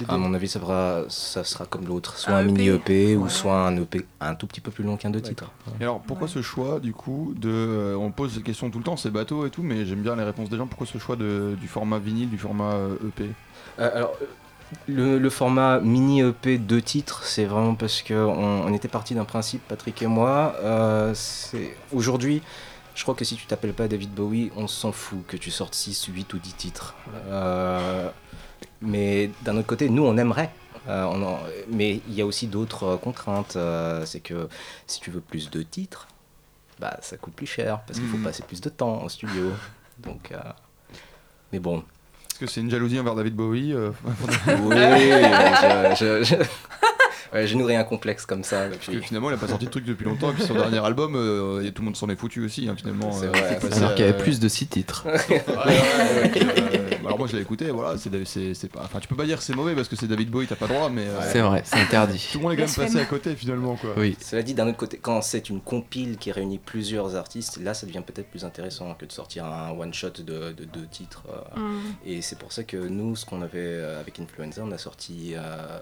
À 0.09 0.19
mon 0.19 0.35
avis, 0.35 0.49
ça, 0.49 0.61
fera, 0.61 1.05
ça 1.09 1.43
sera 1.43 1.65
comme 1.65 1.87
l'autre, 1.87 2.19
soit 2.19 2.35
Un 2.35 2.41
un, 2.41 2.43
mini 2.45 2.69
EP 2.69 3.17
ou 3.17 3.23
Ouais. 3.25 3.31
soit 3.31 3.67
un 3.67 3.75
EP 3.79 4.05
un 4.21 4.35
tout 4.35 4.47
petit 4.47 4.61
peu 4.61 4.71
plus 4.71 4.85
long 4.85 4.99
qu'un 4.99 5.09
deux 5.11 5.23
titres. 5.23 5.51
Et 5.81 5.85
alors 5.85 6.01
pourquoi 6.01 6.29
ce 6.29 6.43
choix 6.43 6.79
du 6.79 6.93
coup 6.93 7.33
de 7.41 7.97
on 7.99 8.11
pose 8.11 8.35
ces 8.35 8.43
questions 8.43 8.69
tout 8.71 8.79
le 8.79 8.85
temps 8.85 8.99
c'est 8.99 9.11
bateau 9.11 9.47
et 9.47 9.51
tout 9.51 9.63
mais 9.63 9.87
j'aime 9.87 10.03
bien 10.03 10.15
les 10.15 10.25
réponses 10.25 10.51
des 10.51 10.59
gens 10.59 10.67
pourquoi 10.67 10.87
ce 10.87 10.99
choix 10.99 11.17
de, 11.17 11.57
du 11.59 11.69
format 11.69 11.99
vinyle 11.99 12.29
du 12.29 12.37
format 12.39 12.75
EP 13.09 13.31
Euh, 13.79 13.91
alors, 13.97 14.13
euh, 14.21 14.27
le, 14.87 15.19
le 15.19 15.31
format 15.31 15.81
mini 15.81 16.21
EP 16.23 16.59
deux 16.59 16.83
titres, 16.83 17.25
c'est 17.25 17.45
vraiment 17.45 17.75
parce 17.75 18.03
que 18.03 18.15
on, 18.15 18.73
était 18.75 18.89
parti 18.89 19.15
d'un 19.15 19.25
principe, 19.25 19.63
Patrick 19.69 20.01
et 20.03 20.07
moi. 20.07 20.55
euh, 20.61 21.15
aujourd'hui, 21.93 22.43
je 22.95 23.03
crois 23.03 23.15
que 23.15 23.25
si 23.25 23.37
tu 23.37 23.47
t'appelles 23.47 23.73
pas 23.73 23.89
David 23.89 24.11
Bowie, 24.13 24.51
on 24.57 24.67
s'en 24.69 24.93
fout 24.93 25.27
que 25.27 25.37
tu 25.37 25.51
sortes 25.51 25.75
6, 25.75 26.07
8 26.07 26.33
ou 26.35 26.39
10 26.39 26.55
titres. 26.55 26.95
Euh, 27.29 28.09
mais 28.81 29.31
d'un 29.43 29.57
autre 29.57 29.67
côté, 29.67 29.89
nous, 29.89 30.05
on 30.05 30.17
aimerait. 30.17 30.51
Euh, 30.89 31.05
on 31.05 31.23
en- 31.23 31.41
mais 31.71 32.01
il 32.09 32.15
y 32.15 32.23
a 32.23 32.27
aussi 32.27 32.47
d'autres 32.47 32.97
contraintes. 32.97 33.57
c'est 34.07 34.21
que 34.21 34.49
si 34.87 35.01
tu 35.01 35.11
veux 35.11 35.21
plus 35.21 35.51
de 35.51 35.63
titres, 35.63 36.09
bah, 36.79 36.97
ça 37.03 37.17
coûte 37.17 37.35
plus 37.35 37.47
cher 37.47 37.81
parce 37.87 37.99
qu'il 37.99 38.09
faut 38.09 38.17
Mhm. 38.17 38.25
passer 38.25 38.43
plus 38.43 38.61
de 38.61 38.69
temps 38.71 39.03
en 39.03 39.09
studio. 39.09 39.51
Donc, 39.99 40.33
mais 41.53 41.59
bon, 41.59 41.85
que 42.41 42.47
c'est 42.47 42.61
une 42.61 42.71
jalousie 42.71 42.99
envers 42.99 43.15
David 43.15 43.35
Bowie 43.35 43.73
euh, 43.75 43.91
oui, 44.47 44.77
je, 44.77 45.95
je, 45.97 46.25
je... 46.25 46.35
Ouais, 47.33 47.47
je 47.47 47.57
nourris 47.57 47.77
un 47.77 47.85
complexe 47.85 48.27
comme 48.27 48.43
ça. 48.43 48.67
Parce 48.69 48.87
que 48.87 48.93
Depuis... 48.93 49.07
finalement 49.07 49.31
il 49.31 49.35
a 49.35 49.37
pas 49.37 49.47
sorti 49.47 49.67
de 49.67 49.71
truc 49.71 49.85
depuis 49.85 50.05
longtemps 50.05 50.31
et 50.31 50.35
puis 50.35 50.43
son 50.43 50.55
dernier 50.55 50.85
album 50.85 51.15
euh, 51.15 51.65
et 51.65 51.71
tout 51.71 51.83
le 51.83 51.87
monde 51.87 51.97
s'en 51.97 52.09
est 52.09 52.17
foutu 52.17 52.45
aussi 52.45 52.69
hein, 52.69 52.75
finalement. 52.77 53.13
C'est 53.13 53.27
euh, 53.27 53.31
vrai, 53.31 53.59
Alors 53.77 53.95
qu'il 53.95 54.05
y 54.05 54.09
avait 54.09 54.19
plus 54.19 54.41
de 54.41 54.49
6 54.49 54.67
titres. 54.67 55.07
Ouais, 55.07 55.13
ouais, 55.29 55.45
ouais, 55.47 56.33
ouais, 56.33 56.81
alors 57.11 57.19
moi 57.19 57.29
je 57.29 57.37
l'ai 57.37 57.43
écouté 57.43 57.71
voilà 57.71 57.99
c'est 57.99 58.25
c'est 58.25 58.55
c'est 58.55 58.69
pas 58.69 58.83
enfin 58.85 59.01
tu 59.01 59.09
peux 59.09 59.17
pas 59.17 59.27
dire 59.27 59.39
que 59.39 59.45
c'est 59.45 59.55
mauvais 59.55 59.75
parce 59.75 59.89
que 59.89 59.97
c'est 59.97 60.07
David 60.07 60.31
Bowie 60.31 60.47
t'as 60.47 60.57
pas 60.57 60.67
le 60.67 60.75
droit 60.75 60.89
mais 60.89 61.07
euh, 61.07 61.21
C'est 61.33 61.41
vrai, 61.41 61.63
c'est 61.65 61.77
interdit. 61.81 62.29
tout 62.33 62.39
le 62.39 62.43
monde 62.45 62.53
est 62.53 62.57
quand 62.57 62.79
même 62.79 62.87
passé 62.89 62.99
à 62.99 63.05
côté 63.05 63.35
finalement 63.37 63.77
quoi. 63.77 63.91
Oui. 63.97 64.17
Cela 64.21 64.43
dit, 64.43 64.55
d'un 64.55 64.69
autre 64.69 64.77
côté, 64.77 64.99
quand 64.99 65.21
c'est 65.23 65.49
une 65.51 65.61
compile 65.61 66.17
qui 66.17 66.33
réunit 66.33 66.59
plusieurs 66.59 67.17
artistes, 67.17 67.59
là 67.59 67.75
ça 67.75 67.87
devient 67.87 68.03
peut-être 68.07 68.29
plus 68.31 68.45
intéressant 68.45 68.95
que 68.95 69.05
de 69.05 69.13
sortir 69.13 69.45
un 69.45 69.71
one-shot 69.71 70.11
de, 70.25 70.53
de 70.53 70.65
deux 70.65 70.87
titres. 70.91 71.25
euh. 71.57 71.61
Mm. 71.61 71.81
Et 72.07 72.23
c'est 72.23 72.39
pour 72.39 72.53
ça 72.53 72.65
que 72.65 72.77
nous, 72.77 73.17
ce 73.17 73.25
qu'on 73.27 73.43
avait 73.43 73.59
euh, 73.59 74.01
avec 74.01 74.19
Influenza, 74.21 74.63
on 74.65 74.73
a 74.73 74.79
sorti 74.79 75.33
euh, 75.35 75.79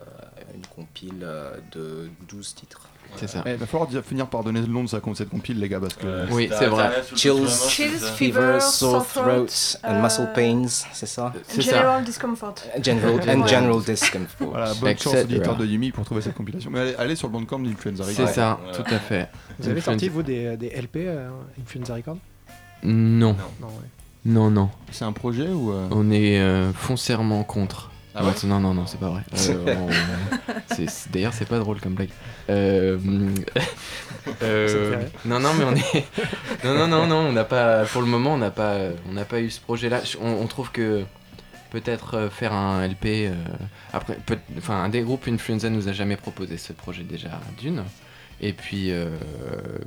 une 0.54 0.66
compile 0.66 1.26
de 1.72 2.08
12 2.28 2.54
titres. 2.54 2.88
C'est 3.16 3.26
ça. 3.28 3.42
Il 3.46 3.54
va 3.54 3.66
falloir 3.66 3.88
finir 4.04 4.26
par 4.28 4.44
donner 4.44 4.60
le 4.60 4.66
nom 4.66 4.84
de 4.84 4.88
sa, 4.88 5.00
cette 5.14 5.28
compile 5.28 5.58
les 5.58 5.68
gars 5.68 5.80
parce 5.80 5.94
que 5.94 6.06
Euh, 6.06 6.26
Oui, 6.30 6.48
c'est 6.56 6.66
vrai. 6.66 6.90
Chills. 7.14 7.48
c'est 7.48 7.88
ça. 7.98 8.06
Fever, 8.12 8.58
sore 8.60 9.06
throats 9.06 9.24
throat, 9.46 9.78
and 9.84 10.02
muscle 10.02 10.22
euh, 10.22 10.34
pains, 10.34 10.66
c'est 10.92 11.06
ça 11.06 11.32
C'est 11.48 11.62
ça. 11.62 11.70
General 11.78 12.04
discomfort. 12.04 12.54
General, 12.82 13.14
and 13.28 13.46
general 13.46 13.82
discomfort. 13.82 14.48
voilà 14.50 14.72
bonne 14.74 14.98
chance 14.98 15.14
auditeur 15.24 15.56
de 15.56 15.66
Yumi 15.66 15.90
pour 15.90 16.04
trouver 16.04 16.20
cette 16.22 16.34
compilation 16.34 16.70
mais 16.72 16.94
allez, 16.96 17.16
sur 17.16 17.28
le 17.28 17.32
bandcamp 17.32 17.58
d'Influenza 17.58 18.04
C'est 18.04 18.22
Records. 18.22 18.34
ça, 18.34 18.58
Ouais. 18.66 18.72
tout 18.72 18.94
à 18.94 18.98
fait. 18.98 19.28
Vous 19.58 19.68
avez 19.68 19.80
sorti, 19.80 20.08
vous, 20.08 20.22
des, 20.22 20.56
des 20.56 20.68
LP 20.70 20.96
euh, 20.98 21.28
Influenza 21.60 21.94
Records 21.94 22.18
Non, 22.84 23.36
Non, 24.24 24.50
non, 24.50 24.68
c'est 24.90 25.04
un 25.04 25.12
projet 25.12 25.48
ou 25.48 25.72
euh, 25.72 25.88
On 25.90 26.10
est 26.10 26.38
euh, 26.40 26.72
foncièrement 26.72 27.42
contre. 27.44 27.90
Ah 28.20 28.24
Ouais, 28.24 28.32
non, 28.44 28.58
non, 28.60 28.74
non, 28.74 28.86
c'est 28.86 28.98
pas 28.98 29.10
vrai. 29.10 29.22
Euh, 29.50 29.76
on- 29.76 30.74
c'est- 30.74 30.88
c'est- 30.90 31.10
D'ailleurs, 31.12 31.32
c'est 31.34 31.48
pas 31.48 31.58
drôle 31.58 31.80
comme 31.80 31.94
blague. 31.94 32.08
Euh, 32.50 32.98
euh, 34.42 34.96
non, 35.24 35.40
non, 35.40 35.54
mais 35.54 35.64
on 35.64 35.74
est. 35.74 36.04
non, 36.64 36.74
non, 36.74 36.88
non, 36.88 37.06
non, 37.06 37.16
on 37.28 37.32
n'a 37.32 37.44
pas. 37.44 37.84
Pour 37.84 38.00
le 38.02 38.08
moment, 38.08 38.34
on 38.34 38.38
n'a 38.38 38.50
pas, 38.50 38.76
on 39.08 39.12
n'a 39.12 39.24
pas 39.24 39.40
eu 39.40 39.50
ce 39.50 39.60
projet-là. 39.60 40.00
On, 40.20 40.30
on 40.30 40.46
trouve 40.46 40.70
que 40.70 41.04
peut-être 41.70 42.14
euh, 42.16 42.30
faire 42.30 42.52
un 42.52 42.82
LP. 42.86 43.26
euh, 43.28 43.34
après, 43.92 44.14
peut- 44.26 44.38
enfin, 44.58 44.82
un 44.82 44.88
des 44.88 45.02
groupes 45.02 45.28
Influenza 45.28 45.70
nous 45.70 45.88
a 45.88 45.92
jamais 45.92 46.16
proposé 46.16 46.56
ce 46.58 46.72
projet 46.72 47.02
déjà 47.04 47.40
d'une. 47.58 47.84
Et 48.40 48.52
puis, 48.52 48.90
euh, 48.92 49.08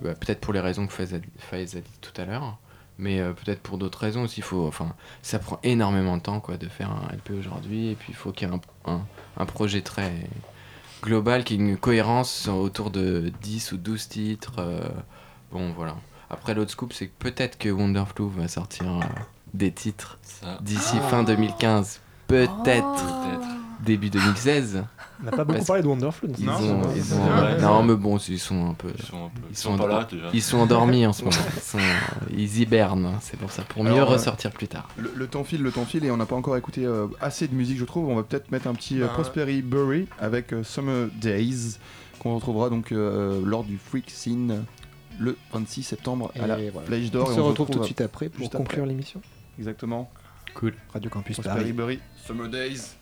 bah, 0.04 0.14
peut-être 0.20 0.42
pour 0.42 0.54
les 0.54 0.60
raisons 0.60 0.86
que 0.88 0.94
Faiz 0.94 1.14
a, 1.14 1.18
Faiz 1.40 1.76
a 1.76 1.80
dit 1.80 1.98
tout 2.02 2.20
à 2.22 2.26
l'heure. 2.26 2.58
Mais 3.02 3.20
euh, 3.20 3.34
peut-être 3.34 3.62
pour 3.62 3.78
d'autres 3.80 3.98
raisons 4.00 4.22
aussi. 4.22 4.42
Faut, 4.42 4.66
enfin, 4.68 4.94
ça 5.24 5.40
prend 5.40 5.60
énormément 5.64 6.16
de 6.18 6.22
temps 6.22 6.40
quoi, 6.40 6.56
de 6.58 6.68
faire 6.70 6.92
un 6.92 7.14
LP 7.14 7.32
aujourd'hui. 7.38 7.90
Et 7.90 7.96
puis 7.96 8.08
il 8.10 8.16
faut 8.16 8.32
qu'il 8.32 8.48
y 8.48 8.52
ait 8.52 8.54
un, 8.54 8.92
un- 8.94 9.02
un 9.38 9.46
projet 9.46 9.82
très 9.82 10.14
global, 11.02 11.44
qui 11.44 11.56
ait 11.56 11.58
une 11.58 11.78
cohérence 11.78 12.48
autour 12.48 12.92
de 12.92 13.32
10 13.42 13.72
ou 13.72 13.78
12 13.78 14.08
titres. 14.08 14.54
euh, 14.60 14.82
bon, 15.52 15.74
voilà. 15.74 15.96
Après, 16.30 16.54
l'autre 16.54 16.72
scoop, 16.72 16.94
c'est 16.94 17.08
que 17.08 17.14
peut-être 17.20 17.58
que 17.58 17.70
Wonderflu 17.70 18.30
va 18.30 18.48
sortir 18.48 18.86
euh, 18.88 19.04
des 19.56 19.72
titres 19.72 20.20
d'ici 20.62 20.98
fin 21.10 21.24
2015. 21.24 22.00
Peut-être 22.28 23.04
Oh. 23.04 23.84
début 23.84 24.10
2016. 24.12 24.86
On 25.22 25.26
n'a 25.26 25.32
pas 25.32 25.44
beaucoup 25.44 25.64
parlé 25.66 25.84
de 25.84 25.88
Wonderflu. 25.88 26.30
Ils 26.40 26.46
Non, 26.46 26.54
ont- 26.54 26.82
ils 26.96 27.14
ont- 27.14 27.60
non, 27.62 27.84
mais 27.84 27.96
bon, 27.96 28.18
ils 28.18 28.40
sont 28.40 28.72
un 28.72 28.74
peu. 28.74 28.90
Ils 28.98 29.06
sont, 29.06 29.26
un 29.26 29.30
peu- 29.30 29.42
Ils 29.50 29.52
ils 29.52 29.56
sont 29.58 29.72
sont 29.72 29.78
pas 29.78 29.88
là 29.88 30.08
déjà. 30.10 30.26
Ils 30.34 30.42
sont 30.42 30.58
endormis 30.58 31.06
en 31.06 31.14
ce 31.14 31.24
moment. 31.24 31.36
Ils, 31.56 31.62
sont- 31.62 31.78
ils 32.36 32.60
hibernent, 32.62 33.18
c'est 33.22 33.38
pour 33.38 33.52
ça, 33.52 33.62
pour 33.64 33.84
mieux 33.84 33.92
Alors, 33.92 34.10
euh, 34.10 34.14
ressortir 34.14 34.52
plus 34.52 34.68
tard. 34.68 34.88
Le, 34.98 35.12
le 35.16 35.28
temps 35.28 35.44
file, 35.44 35.62
le 35.62 35.72
temps 35.72 35.86
file, 35.86 36.06
et 36.06 36.12
on 36.12 36.18
n'a 36.18 36.26
pas 36.26 36.36
encore 36.36 36.58
écouté 36.58 36.86
euh, 36.86 37.08
assez 37.22 37.48
de 37.48 37.54
musique, 37.54 37.78
je 37.78 37.86
trouve. 37.86 38.10
On 38.10 38.16
va 38.16 38.24
peut-être 38.24 38.52
mettre 38.52 38.68
un 38.68 38.74
petit 38.74 39.00
euh, 39.02 39.06
Ben. 39.08 39.14
Prosperi 39.14 39.62
Bury 39.62 40.08
avec 40.20 40.54
euh, 40.54 40.64
Summer 40.64 41.08
Days, 41.22 41.78
qu'on 42.20 42.36
retrouvera 42.36 42.70
donc 42.70 42.92
euh, 42.92 43.42
lors 43.46 43.64
du 43.64 43.78
Freak 43.78 44.10
Scene 44.10 44.66
le 45.20 45.38
26 45.54 45.84
septembre 45.84 46.32
à 46.36 46.48
la 46.48 46.56
voilà. 46.72 46.88
Flèche 46.88 47.10
On 47.10 47.12
d'Or. 47.12 47.32
et 47.32 47.36
se 47.36 47.40
retrouve 47.42 47.70
tout 47.70 47.80
de 47.80 47.84
suite 47.86 48.02
après 48.02 48.30
pour 48.30 48.40
juste 48.40 48.56
conclure 48.56 48.86
l'émission. 48.88 49.22
Exactement. 49.60 50.10
Cool. 50.56 50.74
Radio 50.94 51.10
Campus 51.12 51.36
Prosperi 51.38 51.60
Paris. 51.60 51.74
Bury, 51.74 52.00
Summer 52.26 52.50
Days. 52.50 52.96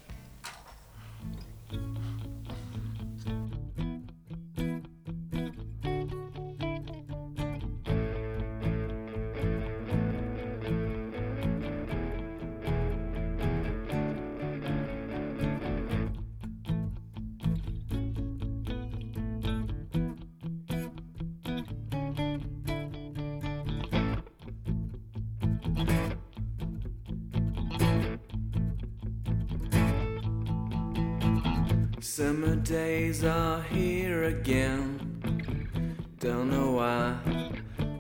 Summer 32.20 32.58
days 32.58 33.24
are 33.24 33.62
here 33.62 34.26
again. 34.26 35.00
Don't 36.20 36.52
know 36.52 36.72
why 36.72 37.16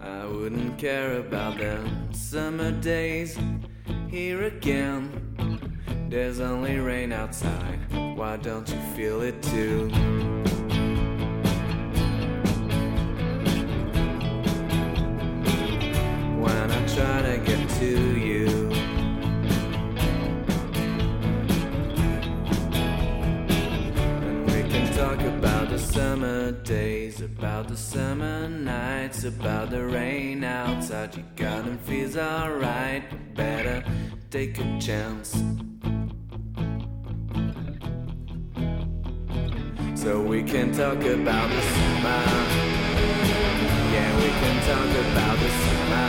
I 0.01 0.25
wouldn't 0.25 0.77
care 0.77 1.19
about 1.19 1.57
them. 1.57 2.13
Summer 2.13 2.73
days 2.81 3.39
here 4.09 4.43
again. 4.43 5.79
There's 6.09 6.41
only 6.41 6.79
rain 6.79 7.13
outside. 7.13 7.79
Why 8.17 8.35
don't 8.35 8.67
you 8.67 8.81
feel 8.93 9.21
it 9.21 9.41
too? 9.41 10.38
About 27.59 27.71
the 27.71 27.77
summer 27.77 28.47
nights, 28.47 29.25
about 29.25 29.69
the 29.69 29.85
rain 29.85 30.45
outside. 30.45 31.13
Your 31.13 31.25
garden 31.35 31.77
feels 31.79 32.15
alright, 32.15 33.03
better 33.35 33.83
take 34.31 34.57
a 34.59 34.79
chance. 34.79 35.31
So 39.93 40.21
we 40.21 40.41
can 40.41 40.71
talk 40.71 41.03
about 41.03 41.49
the 41.49 41.61
summer. 41.75 42.23
Yeah, 43.93 44.15
we 44.15 44.29
can 44.41 44.57
talk 44.69 44.91
about 45.11 45.37
the 45.39 45.49
summer. 45.49 46.08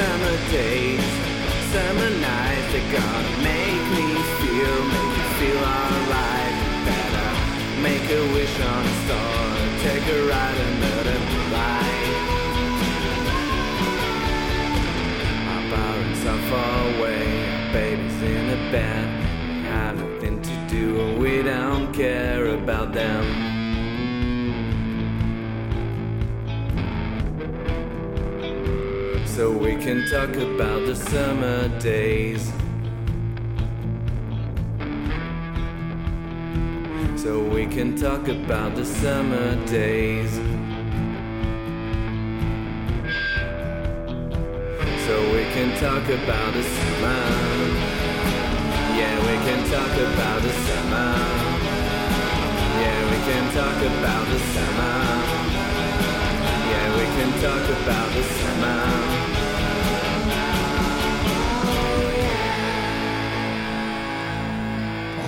Summer 0.00 0.36
days, 0.50 1.04
summer 1.72 2.10
nights, 2.28 2.68
they're 2.72 2.92
gonna 2.98 3.34
make 3.44 3.84
me 3.96 4.08
feel, 4.40 4.76
make 4.94 5.12
me 5.18 5.24
feel 5.38 5.62
alright. 5.78 6.54
Better 6.88 7.30
make 7.86 8.06
a 8.08 8.22
wish 8.32 8.56
on 8.72 8.82
a 8.92 8.94
star, 9.02 9.40
take 9.84 10.06
a 10.16 10.20
ride 10.32 10.58
in 10.66 10.74
the 10.84 10.96
light. 11.58 12.16
Our 15.52 15.64
parents 15.74 16.22
are 16.32 16.42
far 16.50 16.78
away, 16.94 17.26
our 17.56 17.72
baby's 17.74 18.22
in 18.22 18.44
a 18.58 18.60
bed. 18.72 19.06
We 19.48 19.68
have 19.68 19.96
nothing 19.98 20.40
to 20.40 20.54
do, 20.74 20.84
and 21.02 21.18
we 21.18 21.42
don't 21.42 21.92
care 21.92 22.46
about 22.54 22.94
them. 22.94 23.49
Can 29.80 30.06
talk 30.10 30.36
about 30.36 30.84
the 30.84 30.94
summer 30.94 31.66
days. 31.78 32.52
So 37.16 37.42
we 37.42 37.64
can 37.64 37.96
talk 37.96 38.28
about 38.28 38.74
the 38.76 38.84
summer 38.84 39.56
days. 39.66 40.32
So 45.06 45.14
we 45.32 45.44
can 45.54 45.70
talk 45.80 46.04
about 46.10 46.52
the 46.52 46.62
summer. 46.62 47.24
Yeah, 49.00 49.16
we 49.28 49.36
can 49.46 49.60
talk 49.70 49.94
about 50.08 50.42
the 50.42 50.52
summer. 50.68 51.14
Yeah, 52.82 52.98
we 53.10 53.18
can 53.28 53.44
talk 53.54 53.80
about 53.92 54.26
the 54.28 54.38
summer. 54.54 54.96
Yeah, 56.70 56.86
we 56.98 57.06
can 57.16 57.30
talk 57.40 57.66
about 57.80 58.08
the 58.12 58.22
summer. 58.22 59.49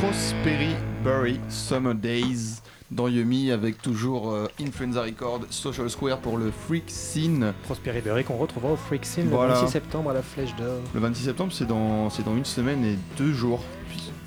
Prosperi 0.03 0.75
Bury 1.05 1.39
Summer 1.49 1.95
Days 1.95 2.61
dans 2.91 3.07
Yumi 3.07 3.53
avec 3.53 3.81
toujours 3.81 4.33
euh, 4.33 4.49
Influenza 4.61 5.03
Record, 5.03 5.43
Social 5.49 5.89
Square 5.89 6.19
pour 6.19 6.39
le 6.39 6.51
Freak 6.51 6.83
Scene. 6.89 7.53
Prosperi 7.63 8.01
Berry 8.01 8.25
qu'on 8.25 8.37
retrouvera 8.37 8.73
au 8.73 8.77
Freak 8.77 9.07
Scene 9.07 9.29
Voilà. 9.31 9.55
le 9.55 9.61
26 9.61 9.71
septembre 9.73 10.11
à 10.11 10.15
la 10.15 10.23
Flèche 10.23 10.57
d'Or. 10.57 10.81
Le 10.93 10.99
26 10.99 11.23
septembre, 11.23 11.53
c'est 11.53 11.67
dans, 11.69 12.11
c'est 12.11 12.25
dans 12.25 12.37
une 12.37 12.45
semaine 12.45 12.85
et 12.85 12.99
deux 13.17 13.33
jours. 13.33 13.61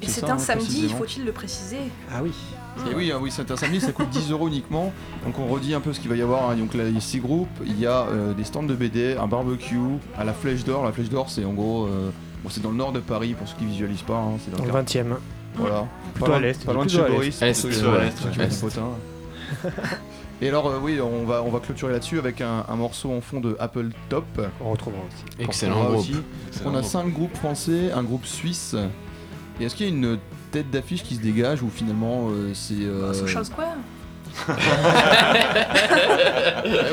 Et 0.01 0.07
C'est 0.07 0.23
un 0.23 0.35
hein, 0.35 0.37
samedi, 0.37 0.87
faut-il 0.87 1.25
le 1.25 1.33
préciser? 1.33 1.79
Ah 2.09 2.23
oui. 2.23 2.31
Et 2.89 2.95
oui, 2.95 3.11
ah 3.13 3.19
oui, 3.19 3.29
c'est 3.29 3.51
un 3.51 3.57
samedi, 3.57 3.81
ça 3.81 3.91
coûte 3.91 4.09
10 4.11 4.31
euros 4.31 4.47
uniquement. 4.47 4.93
Donc 5.25 5.37
on 5.39 5.47
redit 5.47 5.73
un 5.73 5.81
peu 5.81 5.91
ce 5.91 5.99
qu'il 5.99 6.09
va 6.09 6.15
y 6.15 6.21
avoir. 6.21 6.51
hein. 6.51 6.55
Donc 6.55 6.73
là, 6.73 6.87
il 6.87 6.93
y 6.95 6.97
a 6.97 7.01
six 7.01 7.19
groupes, 7.19 7.49
il 7.65 7.77
y 7.77 7.85
a 7.85 8.03
euh, 8.07 8.33
des 8.33 8.45
stands 8.45 8.63
de 8.63 8.75
BD, 8.75 9.17
un 9.17 9.27
barbecue, 9.27 9.75
à 10.17 10.23
la 10.23 10.33
Flèche 10.33 10.63
d'Or. 10.63 10.85
La 10.85 10.93
Flèche 10.93 11.09
d'Or, 11.09 11.29
c'est 11.29 11.43
en 11.43 11.51
gros, 11.51 11.87
euh, 11.87 12.11
bon, 12.43 12.49
c'est 12.49 12.61
dans 12.63 12.71
le 12.71 12.77
nord 12.77 12.93
de 12.93 13.01
Paris 13.01 13.33
pour 13.37 13.45
ceux 13.45 13.57
qui 13.57 13.65
visualisent 13.65 14.03
pas. 14.03 14.19
hein, 14.19 14.37
c'est 14.39 14.51
dans 14.51 14.59
Dans 14.59 14.63
le 14.63 14.69
le 14.69 14.73
quartier. 14.73 15.01
20 15.01 15.15
e 15.15 15.19
Voilà. 15.57 15.85
Plutôt 16.13 16.19
Pas 16.25 16.27
loin- 16.27 16.37
à 16.37 16.39
l'est, 16.41 16.65
Pas 16.65 16.73
loin 16.73 16.85
de 16.85 16.89
chez. 16.89 16.97
Boris. 16.97 17.41
Ouais, 17.41 17.47
ouais, 17.53 17.53
ouais. 18.37 18.47
potins. 18.61 18.89
Et 20.41 20.49
alors, 20.49 20.67
euh, 20.67 20.79
oui, 20.81 20.99
on 21.01 21.25
va, 21.25 21.41
on 21.43 21.49
va 21.49 21.59
clôturer 21.59 21.93
là-dessus 21.93 22.19
avec 22.19 22.41
un, 22.41 22.65
un 22.67 22.75
morceau 22.75 23.11
en 23.13 23.21
fond 23.21 23.39
de 23.39 23.55
Apple 23.59 23.87
Top. 24.09 24.25
On 24.61 24.71
retrouvera 24.71 25.01
aussi. 25.03 25.23
Excellent 25.43 25.77
On 25.81 25.83
groupe. 25.85 25.99
aussi. 25.99 26.15
On 26.65 26.75
a 26.75 26.83
cinq 26.83 27.13
groupes 27.13 27.35
français, 27.37 27.91
un 27.93 28.03
groupe 28.03 28.25
suisse. 28.25 28.75
Et 29.59 29.65
est-ce 29.65 29.75
qu'il 29.75 29.85
y 29.87 29.89
a 29.89 29.93
une 29.93 30.17
tête 30.51 30.69
d'affiche 30.69 31.03
qui 31.03 31.15
se 31.15 31.21
dégage 31.21 31.63
ou 31.63 31.69
finalement 31.73 32.27
euh, 32.29 32.51
c'est. 32.53 32.73
euh, 32.75 33.13
Social 33.13 33.45
Square 33.45 33.75
eh 34.49 34.51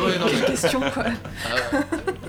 ouais, 0.00 0.18
non, 0.20 0.26
Quelle 0.28 0.40
mais- 0.40 0.46
question 0.46 0.80
quoi 0.94 1.04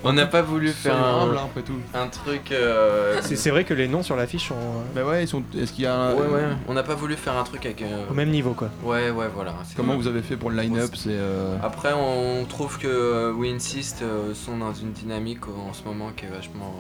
On 0.06 0.14
n'a 0.14 0.26
pas 0.26 0.42
voulu 0.42 0.70
faire 0.70 0.96
un, 0.98 1.30
hein, 1.32 1.38
après 1.46 1.62
tout. 1.62 1.80
un 1.94 2.08
truc. 2.08 2.52
euh, 2.52 3.20
C'est 3.22 3.36
c'est 3.38 3.50
vrai 3.52 3.64
que 3.64 3.74
les 3.74 3.88
noms 3.88 4.04
sur 4.04 4.16
l'affiche 4.16 4.50
sont 4.50 4.56
euh, 4.56 4.82
Bah 4.96 5.06
ouais, 5.06 5.24
ils 5.24 5.28
sont. 5.28 5.44
Est-ce 5.58 5.72
qu'il 5.72 5.86
y 5.86 5.88
a 5.88 5.96
un- 5.96 6.14
Ouais, 6.16 6.28
ouais. 6.28 6.44
On 6.68 6.74
n'a 6.74 6.84
pas 6.84 6.96
voulu 6.96 7.16
faire 7.16 7.38
un 7.38 7.44
truc 7.44 7.66
avec. 7.66 7.82
euh, 7.82 8.06
au 8.10 8.14
même 8.14 8.30
niveau 8.30 8.52
quoi. 8.54 8.70
Ouais, 8.84 9.10
ouais, 9.12 9.28
voilà. 9.34 9.54
C'est- 9.66 9.76
Comment 9.76 9.96
vous 9.96 10.08
avez 10.08 10.22
fait 10.22 10.36
pour 10.36 10.50
le 10.50 10.58
line-up 10.58 10.92
C'est. 10.96 11.10
euh, 11.12 11.56
Après, 11.64 11.94
on 11.94 12.46
trouve 12.46 12.78
que 12.80 13.32
We 13.32 13.54
Insist 13.54 14.02
euh, 14.02 14.34
sont 14.34 14.58
dans 14.58 14.74
une 14.74 14.92
dynamique 14.92 15.48
en 15.48 15.74
ce 15.74 15.84
moment 15.84 16.12
qui 16.16 16.26
est 16.26 16.30
vachement 16.30 16.74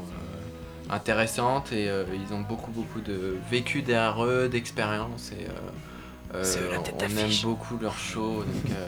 euh, 0.89 0.93
intéressante 0.93 1.71
et 1.71 1.89
euh, 1.89 2.03
ils 2.13 2.33
ont 2.33 2.41
beaucoup, 2.41 2.71
beaucoup 2.71 2.99
de 2.99 3.37
vécu 3.49 3.81
derrière 3.83 4.23
eux, 4.25 4.49
d'expérience 4.49 5.31
et 5.31 5.45
euh, 5.45 6.35
euh, 6.35 6.43
C'est 6.43 6.59
eux 6.59 6.69
la 6.71 6.79
tête 6.79 6.95
on 6.99 7.03
aime 7.19 7.29
beaucoup 7.43 7.77
leur 7.81 7.97
show. 7.97 8.43
Donc, 8.43 8.71
euh, 8.71 8.87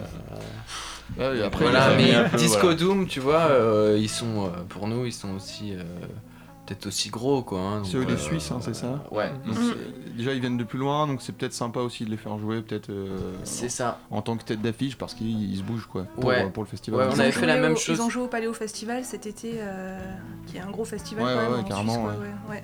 ouais, 1.17 1.41
après, 1.43 1.65
voilà, 1.65 1.99
ils 1.99 2.05
mais 2.23 2.29
peu, 2.29 2.37
Disco 2.37 2.59
voilà. 2.61 2.75
Doom, 2.75 3.07
tu 3.07 3.19
vois, 3.19 3.41
euh, 3.49 3.97
ils 3.99 4.09
sont 4.09 4.45
euh, 4.45 4.63
pour 4.69 4.87
nous, 4.87 5.05
ils 5.05 5.13
sont 5.13 5.33
aussi 5.35 5.73
euh, 5.73 5.83
peut-être 6.65 6.87
aussi 6.87 7.09
gros 7.09 7.41
quoi. 7.43 7.59
hein, 7.59 7.81
C'est 7.83 7.97
eux 7.97 8.05
les 8.07 8.17
Suisses, 8.17 8.51
hein, 8.51 8.59
c'est 8.61 8.75
ça 8.75 9.03
Ouais, 9.11 9.31
donc, 9.45 9.55
Mm. 9.57 9.73
Déjà, 10.17 10.31
ils 10.33 10.39
viennent 10.39 10.57
de 10.57 10.63
plus 10.63 10.79
loin, 10.79 11.07
donc 11.07 11.21
c'est 11.21 11.33
peut-être 11.33 11.51
sympa 11.53 11.81
aussi 11.81 12.05
de 12.05 12.09
les 12.09 12.15
faire 12.15 12.37
jouer, 12.39 12.61
peut-être 12.61 12.89
euh, 12.89 13.33
c'est 13.43 13.67
ça. 13.67 13.99
en 14.09 14.21
tant 14.21 14.37
que 14.37 14.43
tête 14.45 14.61
d'affiche, 14.61 14.95
parce 14.97 15.13
qu'ils 15.13 15.51
ils 15.51 15.57
se 15.57 15.61
bougent 15.63 15.87
quoi, 15.87 16.03
pour, 16.15 16.23
Ouais. 16.29 16.49
pour 16.49 16.63
le 16.63 16.69
festival. 16.69 17.01
Ouais, 17.01 17.05
Ils 17.07 17.09
on 17.09 17.17
ont 17.17 17.19
avait 17.19 17.31
joué 17.33 17.41
fait 17.41 17.47
la 17.47 17.57
au- 17.57 17.61
même 17.61 17.73
Ils 17.73 17.77
chose. 17.77 17.99
ont 17.99 18.09
joué 18.09 18.23
au 18.23 18.27
Paléo 18.27 18.53
Festival 18.53 19.03
cet 19.03 19.27
été, 19.27 19.55
euh, 19.57 19.99
qui 20.47 20.55
est 20.55 20.61
un 20.61 20.71
gros 20.71 20.85
festival 20.85 21.25
Ouais, 21.25 21.31
quand 21.33 21.37
ouais, 21.37 21.43
même 21.43 21.53
ouais, 21.53 21.59
en 21.59 21.63
carrément, 21.63 21.93
Suisse, 21.93 22.05
quoi, 22.05 22.13
ouais. 22.13 22.55
ouais, 22.55 22.55
ouais. 22.57 22.63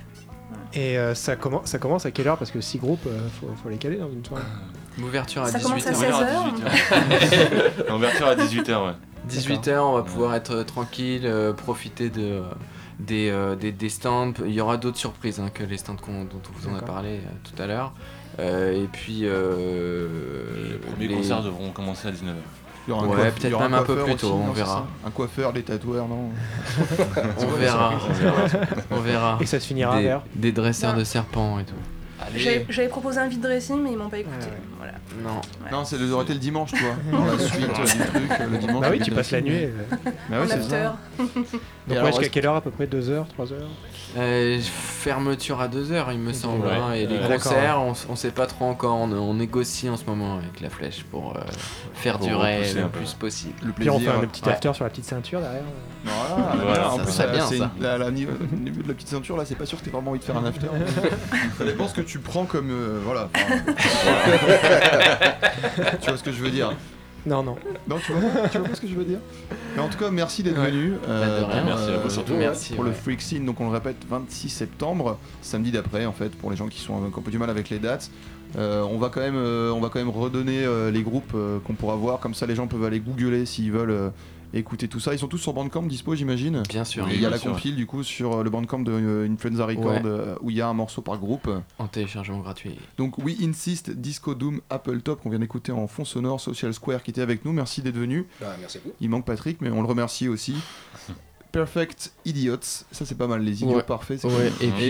Et 0.74 0.98
euh, 0.98 1.14
ça, 1.14 1.36
commence, 1.36 1.66
ça 1.68 1.78
commence 1.78 2.06
à 2.06 2.12
quelle 2.12 2.28
heure? 2.30 2.38
Parce 2.38 2.52
que 2.52 2.62
6 2.62 2.78
groupes, 2.78 3.06
euh, 3.08 3.28
faut, 3.40 3.48
faut 3.62 3.70
les 3.70 3.78
caler 3.78 3.98
dans 3.98 4.10
une 4.10 4.24
soirée. 4.26 4.44
L'ouverture 5.00 5.44
à 5.44 5.48
Ça 5.48 5.58
18h. 5.60 5.64
commence 5.64 5.88
à 5.88 5.92
On 5.92 5.94
16 5.94 6.02
verra 6.02 6.22
heures. 6.24 6.46
18h. 6.54 7.90
L'ouverture 7.90 8.28
à 8.28 8.36
18h, 8.36 8.86
ouais. 8.88 8.94
18h, 9.30 9.78
on 9.80 9.94
va 9.96 10.02
pouvoir 10.04 10.36
être 10.36 10.52
euh, 10.56 10.64
tranquille, 10.64 11.22
euh, 11.26 11.54
profiter 11.54 12.10
de, 12.10 12.42
des, 13.00 13.30
euh, 13.30 13.56
des, 13.56 13.72
des 13.72 13.90
stands. 13.90 14.34
Il 14.46 14.52
y 14.54 14.60
aura 14.62 14.78
d'autres 14.78 14.98
surprises 14.98 15.40
hein, 15.40 15.50
que 15.54 15.64
les 15.64 15.78
stands 15.78 15.96
dont 15.96 16.28
on 16.34 16.60
vous 16.60 16.68
en 16.74 16.78
a 16.78 16.82
parlé 16.82 17.10
euh, 17.20 17.20
tout 17.44 17.62
à 17.62 17.68
l'heure. 17.68 17.94
Euh, 18.40 18.84
et 18.84 18.88
puis. 18.88 19.22
euh, 19.24 20.08
Les 20.72 20.78
premiers 20.78 21.08
les- 21.08 21.16
concerts 21.16 21.44
devront 21.44 21.70
commencer 21.72 22.08
à 22.08 22.12
19h. 22.12 22.34
Il 22.88 22.90
y 22.90 22.94
aura 22.94 23.04
un 23.06 23.10
Ouais, 23.10 23.16
coiffeur- 23.16 23.34
peut-être 23.36 23.60
même 23.60 23.74
un 23.76 23.84
peu 23.84 23.96
plus 23.96 24.14
aussi, 24.14 24.22
tôt, 24.22 24.42
on 24.48 24.52
verra. 24.52 24.88
Un 25.06 25.12
coiffeur, 25.12 25.54
des 25.54 25.62
tatoueurs, 25.62 26.08
non 26.08 26.30
On 27.40 27.48
verra, 27.52 27.94
on 28.10 28.14
verra. 28.14 28.36
On 28.90 29.00
verra. 29.02 29.38
Et 29.40 29.46
ça 29.46 29.60
se 29.60 29.68
finira 29.68 29.96
à 29.98 30.02
Des, 30.02 30.18
des 30.36 30.52
dresseurs 30.52 30.94
Non. 30.94 31.00
de 31.00 31.04
serpents 31.04 31.60
et 31.60 31.64
tout. 31.64 31.76
J'avais 32.70 32.88
proposé 32.88 33.20
un 33.20 33.28
vide 33.28 33.42
dressing, 33.42 33.82
mais 33.82 33.92
ils 33.92 33.98
m'ont 33.98 34.10
pas 34.10 34.20
écouté. 34.20 34.38
Ouais, 34.46 34.52
ouais. 34.52 34.58
Voilà. 34.78 34.94
Non. 35.24 35.42
Non, 35.72 35.86
c'est 35.86 35.98
le 35.98 36.12
aurait 36.14 36.24
été 36.24 36.34
le 36.34 36.40
dimanche, 36.40 36.72
toi. 36.72 36.80
Dans 37.12 37.26
la 37.26 37.38
suite 37.40 37.70
euh, 37.70 37.84
du 37.84 38.28
truc, 38.28 38.32
euh, 38.40 38.48
le 38.52 38.58
dimanche. 38.58 38.82
Bah 38.82 38.88
oui, 38.92 39.00
tu 39.00 39.12
passes 39.12 39.32
la 39.32 39.42
nuit. 39.42 39.66
euh. 39.66 39.72
Bah 40.30 40.38
en 40.44 40.48
c'est 40.48 40.62
ça. 40.64 40.98
Donc 41.18 41.28
ouais, 42.04 42.06
jusqu'à 42.12 42.30
quelle 42.30 42.46
heure 42.46 42.56
à 42.56 42.62
peu 42.62 42.72
près? 42.72 42.88
2 42.88 43.10
heures 43.10 43.28
3 43.30 43.54
heures? 43.54 43.70
Euh, 44.18 44.60
fermeture 44.62 45.62
à 45.62 45.70
2h, 45.70 46.08
il 46.12 46.20
me 46.20 46.34
semble. 46.34 46.66
Ouais. 46.68 46.74
hein, 46.74 46.92
et 46.94 47.08
les 47.08 47.18
Ouais, 47.18 47.38
concerts, 47.38 47.80
on, 47.82 47.94
on 48.12 48.16
sait 48.18 48.32
pas 48.32 48.46
trop 48.46 48.66
encore. 48.66 48.98
On, 48.98 49.10
on 49.14 49.34
négocie 49.36 49.90
en 49.90 49.96
ce 49.96 50.04
moment 50.06 50.36
avec 50.38 50.60
la 50.60 50.70
flèche 50.70 51.06
pour 51.10 51.38
euh, 51.38 51.40
faire 51.94 52.18
Pour 52.18 52.28
durer 52.28 52.74
le 52.74 52.90
plus 52.90 53.14
possible. 53.14 53.54
Le 53.64 53.72
Puis 53.72 53.90
on 53.90 54.00
fait 54.00 54.06
plaisir. 54.06 54.20
un 54.22 54.28
petit 54.28 54.44
Ouais. 54.44 54.52
after 54.52 54.74
sur 54.74 54.84
la 54.84 54.90
petite 54.90 55.06
ceinture 55.06 55.40
derrière. 55.40 55.64
Voilà, 56.04 56.36
Voilà, 56.56 56.64
voilà, 56.64 56.92
en 56.94 56.98
ça 56.98 57.04
plus, 57.04 57.18
là, 57.20 57.28
bien, 57.28 57.46
c'est 57.48 57.58
ça. 57.60 57.72
une- 57.78 57.84
la- 57.84 57.98
la- 57.98 58.12
niveau- 58.12 58.34
au 58.34 58.56
niveau 58.58 58.82
de 58.82 58.88
la 58.90 58.94
petite 58.96 59.08
ceinture, 59.08 59.38
là, 59.38 59.46
c'est 59.46 59.56
pas 59.56 59.66
sûr 59.66 59.80
que 59.80 59.86
t'aies 59.86 59.92
vraiment 59.92 60.12
envie 60.12 60.20
de 60.20 60.26
faire 60.26 60.38
un 60.38 60.46
after. 60.46 60.68
ça 61.58 61.64
dépend 61.64 61.88
ce 61.88 61.94
que 61.94 62.02
tu 62.02 62.20
prends 62.20 62.44
comme. 62.46 62.70
euh, 62.70 63.00
voilà. 63.06 63.30
tu 66.02 66.08
vois 66.10 66.18
ce 66.18 66.24
que 66.24 66.32
je 66.32 66.42
veux 66.44 66.50
dire 66.52 66.74
Non, 67.26 67.44
non. 67.44 67.56
Non, 67.88 67.98
tu 68.04 68.12
vois, 68.14 68.48
tu 68.50 68.58
vois 68.58 68.68
pas 68.68 68.76
ce 68.76 68.82
que 68.82 68.88
je 68.88 68.96
veux 68.96 69.04
dire? 69.04 69.20
Mais 69.76 69.82
en 69.82 69.90
tout 69.90 69.98
cas, 69.98 70.10
merci 70.10 70.42
d'être 70.44 70.60
Ouais. 70.60 70.72
venu. 70.72 70.94
euh, 71.08 71.40
Bah, 71.42 71.48
de 71.48 71.52
rien. 71.52 71.64
Merci 71.66 71.90
à 71.92 71.98
vous, 71.98 72.10
surtout. 72.10 72.34
Merci, 72.34 72.74
Pour 72.74 72.84
le. 72.84 72.92
Freak 72.92 73.22
Scene, 73.22 73.46
donc 73.46 73.60
on 73.62 73.66
le 73.66 73.72
répète, 73.74 73.98
26 74.10 74.50
septembre, 74.50 75.18
samedi 75.42 75.72
d'après, 75.72 76.06
en 76.06 76.14
fait, 76.14 76.30
pour 76.30 76.50
les 76.52 76.58
gens 76.58 76.68
qui 76.68 76.80
sont 76.80 76.94
qui 77.00 77.16
ont 77.16 77.20
un 77.20 77.22
peu 77.22 77.32
du 77.32 77.38
mal 77.38 77.50
avec 77.50 77.70
les 77.70 77.80
dates. 77.80 78.10
Euh, 78.58 78.82
on 78.84 78.98
va 78.98 79.10
quand 79.10 79.22
même, 79.22 79.38
euh, 79.38 79.72
on 79.72 79.80
va 79.80 79.88
quand 79.90 80.00
même 80.00 80.10
redonner 80.10 80.66
euh, 80.66 80.92
les 80.92 81.04
groupes 81.04 81.32
euh, 81.36 81.60
qu'on 81.60 81.74
pourra 81.74 81.96
voir, 81.96 82.20
comme 82.20 82.34
ça 82.34 82.46
les 82.46 82.56
gens 82.56 82.68
peuvent 82.68 82.84
aller 82.84 83.00
googler 83.00 83.46
s'ils 83.46 83.72
veulent 83.72 84.12
écouter 84.54 84.88
tout 84.88 85.00
ça. 85.00 85.14
Ils 85.14 85.20
sont 85.20 85.28
tous 85.28 85.38
sur 85.38 85.54
Bandcamp 85.54 85.84
dispo, 85.84 86.16
j'imagine. 86.16 86.64
Bien 86.70 86.84
sûr. 86.84 87.08
Et 87.10 87.16
il 87.16 87.22
y 87.22 87.26
a 87.26 87.30
la 87.30 87.38
sûr. 87.38 87.52
compile 87.54 87.76
du 87.76 87.86
coup 87.86 88.04
sur 88.04 88.38
euh, 88.38 88.44
le 88.44 88.50
Bandcamp 88.50 88.80
de 88.80 88.92
euh, 88.92 89.30
Influenza 89.30 89.66
Record 89.66 89.86
Ouais. 89.92 90.02
euh, 90.06 90.36
où 90.42 90.50
il 90.50 90.58
y 90.58 90.62
a 90.62 90.68
un 90.68 90.74
morceau 90.74 91.02
par 91.02 91.18
groupe. 91.18 91.50
En 91.80 91.88
téléchargement 91.88 92.40
gratuit. 92.40 92.78
Donc 92.98 93.18
We 93.18 93.36
Insist, 93.42 93.92
Disco 93.92 94.36
Doom, 94.36 94.62
Apple 94.70 95.02
Top 95.02 95.22
qu'on 95.22 95.30
vient 95.30 95.40
d'écouter 95.40 95.72
en 95.72 95.88
fond 95.88 96.06
sonore, 96.06 96.40
Social 96.42 96.74
Square 96.74 97.04
qui 97.04 97.12
était 97.12 97.22
avec 97.22 97.46
nous. 97.46 97.54
Merci 97.54 97.82
d'être 97.82 97.98
venu. 97.98 98.28
Bah, 98.40 98.56
merci 98.60 98.78
à 98.78 98.82
vous. 98.84 98.92
Il 99.00 99.10
manque 99.10 99.26
Patrick, 99.26 99.62
mais 99.62 99.70
on 99.70 99.82
le 99.82 99.88
remercie 99.88 100.28
aussi. 100.28 100.56
Perfect 101.52 102.14
Idiots, 102.26 102.58
ça 102.62 103.06
c'est 103.06 103.18
pas 103.18 103.28
mal, 103.28 103.42
les 103.44 103.64
idiots 103.64 103.76
Ouais. 103.78 103.84
parfaits. 103.84 104.20
c'est 104.22 104.28
Ouais, 104.28 104.52
cool. 104.58 104.68
et 104.68 104.72
puis 104.72 104.86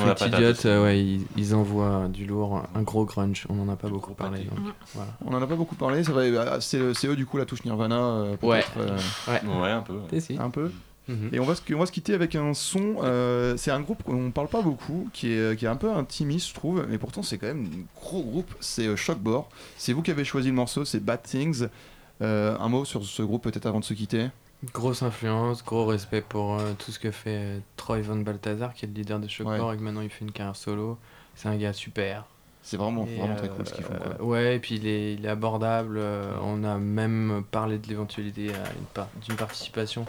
ont 0.00 0.06
la 0.06 0.14
Perfect 0.14 0.30
patate 0.32 0.40
Idiot, 0.40 0.50
aussi. 0.52 0.68
euh, 0.68 0.82
ouais, 0.84 1.00
ils, 1.04 1.26
ils 1.36 1.54
envoient 1.54 2.08
du 2.08 2.24
lourd, 2.26 2.62
un 2.74 2.82
gros 2.82 3.04
grunge. 3.04 3.46
On 3.50 3.58
en 3.60 3.68
a 3.68 3.76
pas 3.76 3.88
beaucoup 3.88 4.14
parlé. 4.14 4.44
pâté. 4.44 4.50
donc, 4.56 4.74
voilà. 4.94 5.10
On 5.24 5.34
en 5.34 5.42
a 5.42 5.46
pas 5.46 5.56
beaucoup 5.56 5.74
parlé, 5.74 6.02
c'est 6.02 6.12
vrai, 6.12 6.30
bah, 6.32 6.58
c'est 6.60 6.94
c'est 6.94 7.08
eux 7.08 7.16
du 7.16 7.26
coup 7.26 7.36
la 7.36 7.44
touche 7.44 7.64
Nirvana, 7.64 7.96
euh, 7.96 8.36
Ouais. 8.42 8.64
euh, 8.78 8.98
Ouais, 9.28 9.70
un 9.70 9.80
peu. 9.82 9.92
ouais. 9.94 10.00
T'es 10.08 10.20
si. 10.20 10.36
un 10.38 10.50
peu. 10.50 10.70
Mhm. 11.06 11.28
Et 11.34 11.38
on 11.40 11.44
va, 11.44 11.54
se, 11.54 11.60
on 11.74 11.78
va 11.78 11.84
se 11.84 11.92
quitter 11.92 12.14
avec 12.14 12.34
un 12.34 12.54
son. 12.54 12.96
euh, 13.02 13.58
c'est 13.58 13.70
un 13.70 13.80
groupe 13.82 14.02
qu'on 14.04 14.30
parle 14.30 14.48
pas 14.48 14.62
beaucoup, 14.62 15.10
qui 15.12 15.32
est, 15.32 15.58
qui 15.58 15.66
est 15.66 15.68
un 15.68 15.76
peu 15.76 15.92
intimiste, 15.92 16.48
je 16.48 16.54
trouve, 16.54 16.86
mais 16.88 16.96
pourtant 16.96 17.22
c'est 17.22 17.36
quand 17.36 17.48
même 17.48 17.66
un 17.66 18.00
gros 18.00 18.22
groupe. 18.22 18.54
C'est 18.60 18.86
euh, 18.86 18.96
Shockbore. 18.96 19.50
C'est 19.76 19.92
vous 19.92 20.00
qui 20.00 20.10
avez 20.10 20.24
choisi 20.24 20.48
le 20.48 20.54
morceau, 20.54 20.86
c'est 20.86 21.00
Bad 21.04 21.22
Things. 21.22 21.66
Euh, 22.22 22.56
un 22.58 22.68
mot 22.70 22.86
sur 22.86 23.04
ce 23.04 23.22
groupe 23.22 23.42
peut-être 23.42 23.66
avant 23.66 23.80
de 23.80 23.84
se 23.84 23.92
quitter? 23.92 24.28
Grosse 24.72 25.02
influence, 25.02 25.64
gros 25.64 25.84
respect 25.86 26.20
pour 26.22 26.54
euh, 26.58 26.72
tout 26.78 26.90
ce 26.92 26.98
que 26.98 27.10
fait 27.10 27.30
euh, 27.38 27.58
Troy 27.76 28.00
Van 28.00 28.16
Balthazar, 28.16 28.72
qui 28.72 28.84
est 28.84 28.88
le 28.88 28.94
leader 28.94 29.18
de 29.18 29.28
Shockcore 29.28 29.68
Ouais. 29.68 29.74
et 29.74 29.78
que 29.78 29.82
maintenant 29.82 30.00
il 30.00 30.10
fait 30.10 30.24
une 30.24 30.32
carrière 30.32 30.56
solo. 30.56 30.98
C'est 31.34 31.48
un 31.48 31.56
gars 31.56 31.72
super. 31.72 32.24
C'est 32.62 32.76
vraiment, 32.76 33.06
Et, 33.06 33.16
vraiment 33.18 33.34
très 33.36 33.48
euh, 33.48 33.50
cool 33.56 33.66
ce 33.66 33.74
qu'ils 33.74 33.84
font. 33.84 33.92
quoi. 33.94 34.06
euh, 34.20 34.22
ouais, 34.24 34.56
et 34.56 34.58
puis 34.58 34.76
il 34.76 34.86
est, 34.86 35.14
il 35.14 35.26
est 35.26 35.28
abordable. 35.28 35.96
euh, 35.98 36.32
on 36.42 36.64
a 36.64 36.76
même 36.78 37.42
parlé 37.50 37.78
de 37.78 37.86
l'éventualité 37.88 38.52
par- 38.94 39.08
d'une 39.26 39.36
participation 39.36 40.06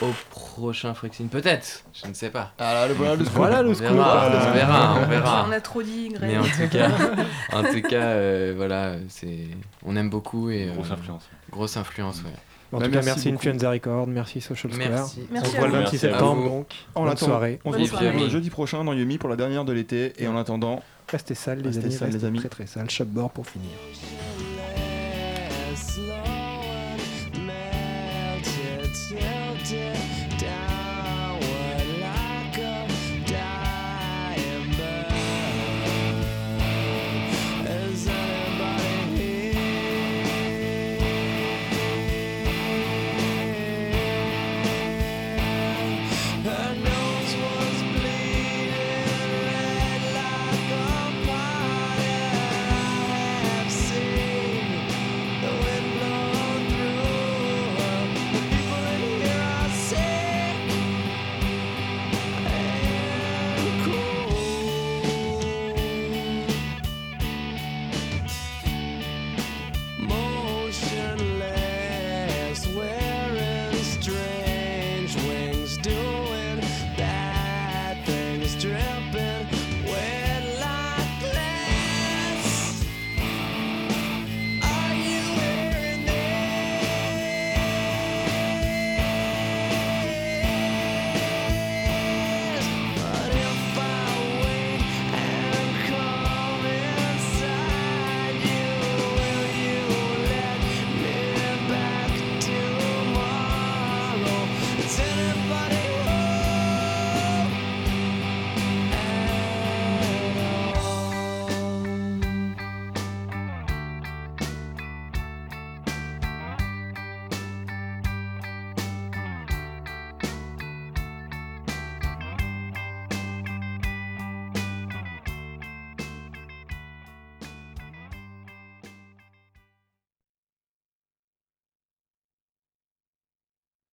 au 0.00 0.06
prochain 0.30 0.94
Frexin. 0.94 1.26
Peut-être, 1.26 1.82
je 1.92 2.06
ne 2.06 2.14
sais 2.14 2.30
pas. 2.30 2.52
Ah 2.58 2.72
là, 2.72 2.88
le 2.88 2.94
voilà 2.94 3.16
le 3.16 3.24
scoop. 3.24 3.36
Voilà 3.36 3.62
le 3.62 3.68
On 3.70 3.72
verra, 3.74 4.38
on 4.38 4.52
verra, 4.54 4.94
on 5.02 5.06
verra. 5.08 5.46
On 5.48 5.52
a 5.52 5.60
trop 5.60 5.82
dit, 5.82 6.08
Greg. 6.08 6.30
Mais 6.30 6.38
en 6.38 6.44
tout 6.44 6.68
cas, 6.70 6.88
en 7.52 7.62
tout 7.64 7.82
cas 7.82 8.00
euh, 8.02 8.54
voilà, 8.56 8.94
c'est, 9.08 9.48
on 9.84 9.94
aime 9.96 10.08
beaucoup 10.08 10.48
et 10.48 10.68
euh, 10.70 10.74
Grosse 10.74 10.90
influence. 10.92 11.28
grosse 11.50 11.76
influence, 11.76 12.22
ouais. 12.22 12.30
En 12.72 12.78
Bah, 12.78 12.84
tout 12.86 12.90
cas, 12.92 13.02
merci 13.02 13.08
merci. 13.08 13.28
Influenza 13.30 13.70
Record, 13.70 14.06
merci 14.06 14.40
Social 14.40 14.72
Square. 14.72 14.88
Merci. 14.90 15.20
On 15.28 15.32
Merci 15.34 15.50
se 15.50 15.56
voit 15.56 15.66
le 15.66 15.72
vous. 15.72 15.78
26 15.80 15.92
Merci 15.92 16.06
à 16.06 16.10
septembre 16.10 16.44
donc. 16.44 16.66
Bonne 16.94 17.08
attendant, 17.08 17.16
soirée. 17.26 17.58
on 17.64 17.72
se 17.72 17.78
retrouve 17.96 18.28
jeudi 18.28 18.50
prochain 18.50 18.84
dans 18.84 18.92
Yumi 18.92 19.18
pour 19.18 19.28
la 19.28 19.36
dernière 19.36 19.64
de 19.64 19.72
l'été. 19.72 20.12
Et 20.18 20.28
en 20.28 20.36
attendant, 20.36 20.82
Restez 21.08 21.34
sales 21.34 21.58
les 21.58 21.64
Restez 21.70 21.82
amis, 21.84 21.92
sales, 21.92 22.08
les 22.08 22.12
restez 22.14 22.26
amis. 22.28 22.38
très 22.38 22.48
très 22.48 22.66
sales. 22.66 22.88
Shopboard 22.88 23.32
pour 23.32 23.44
finir. 23.46 23.70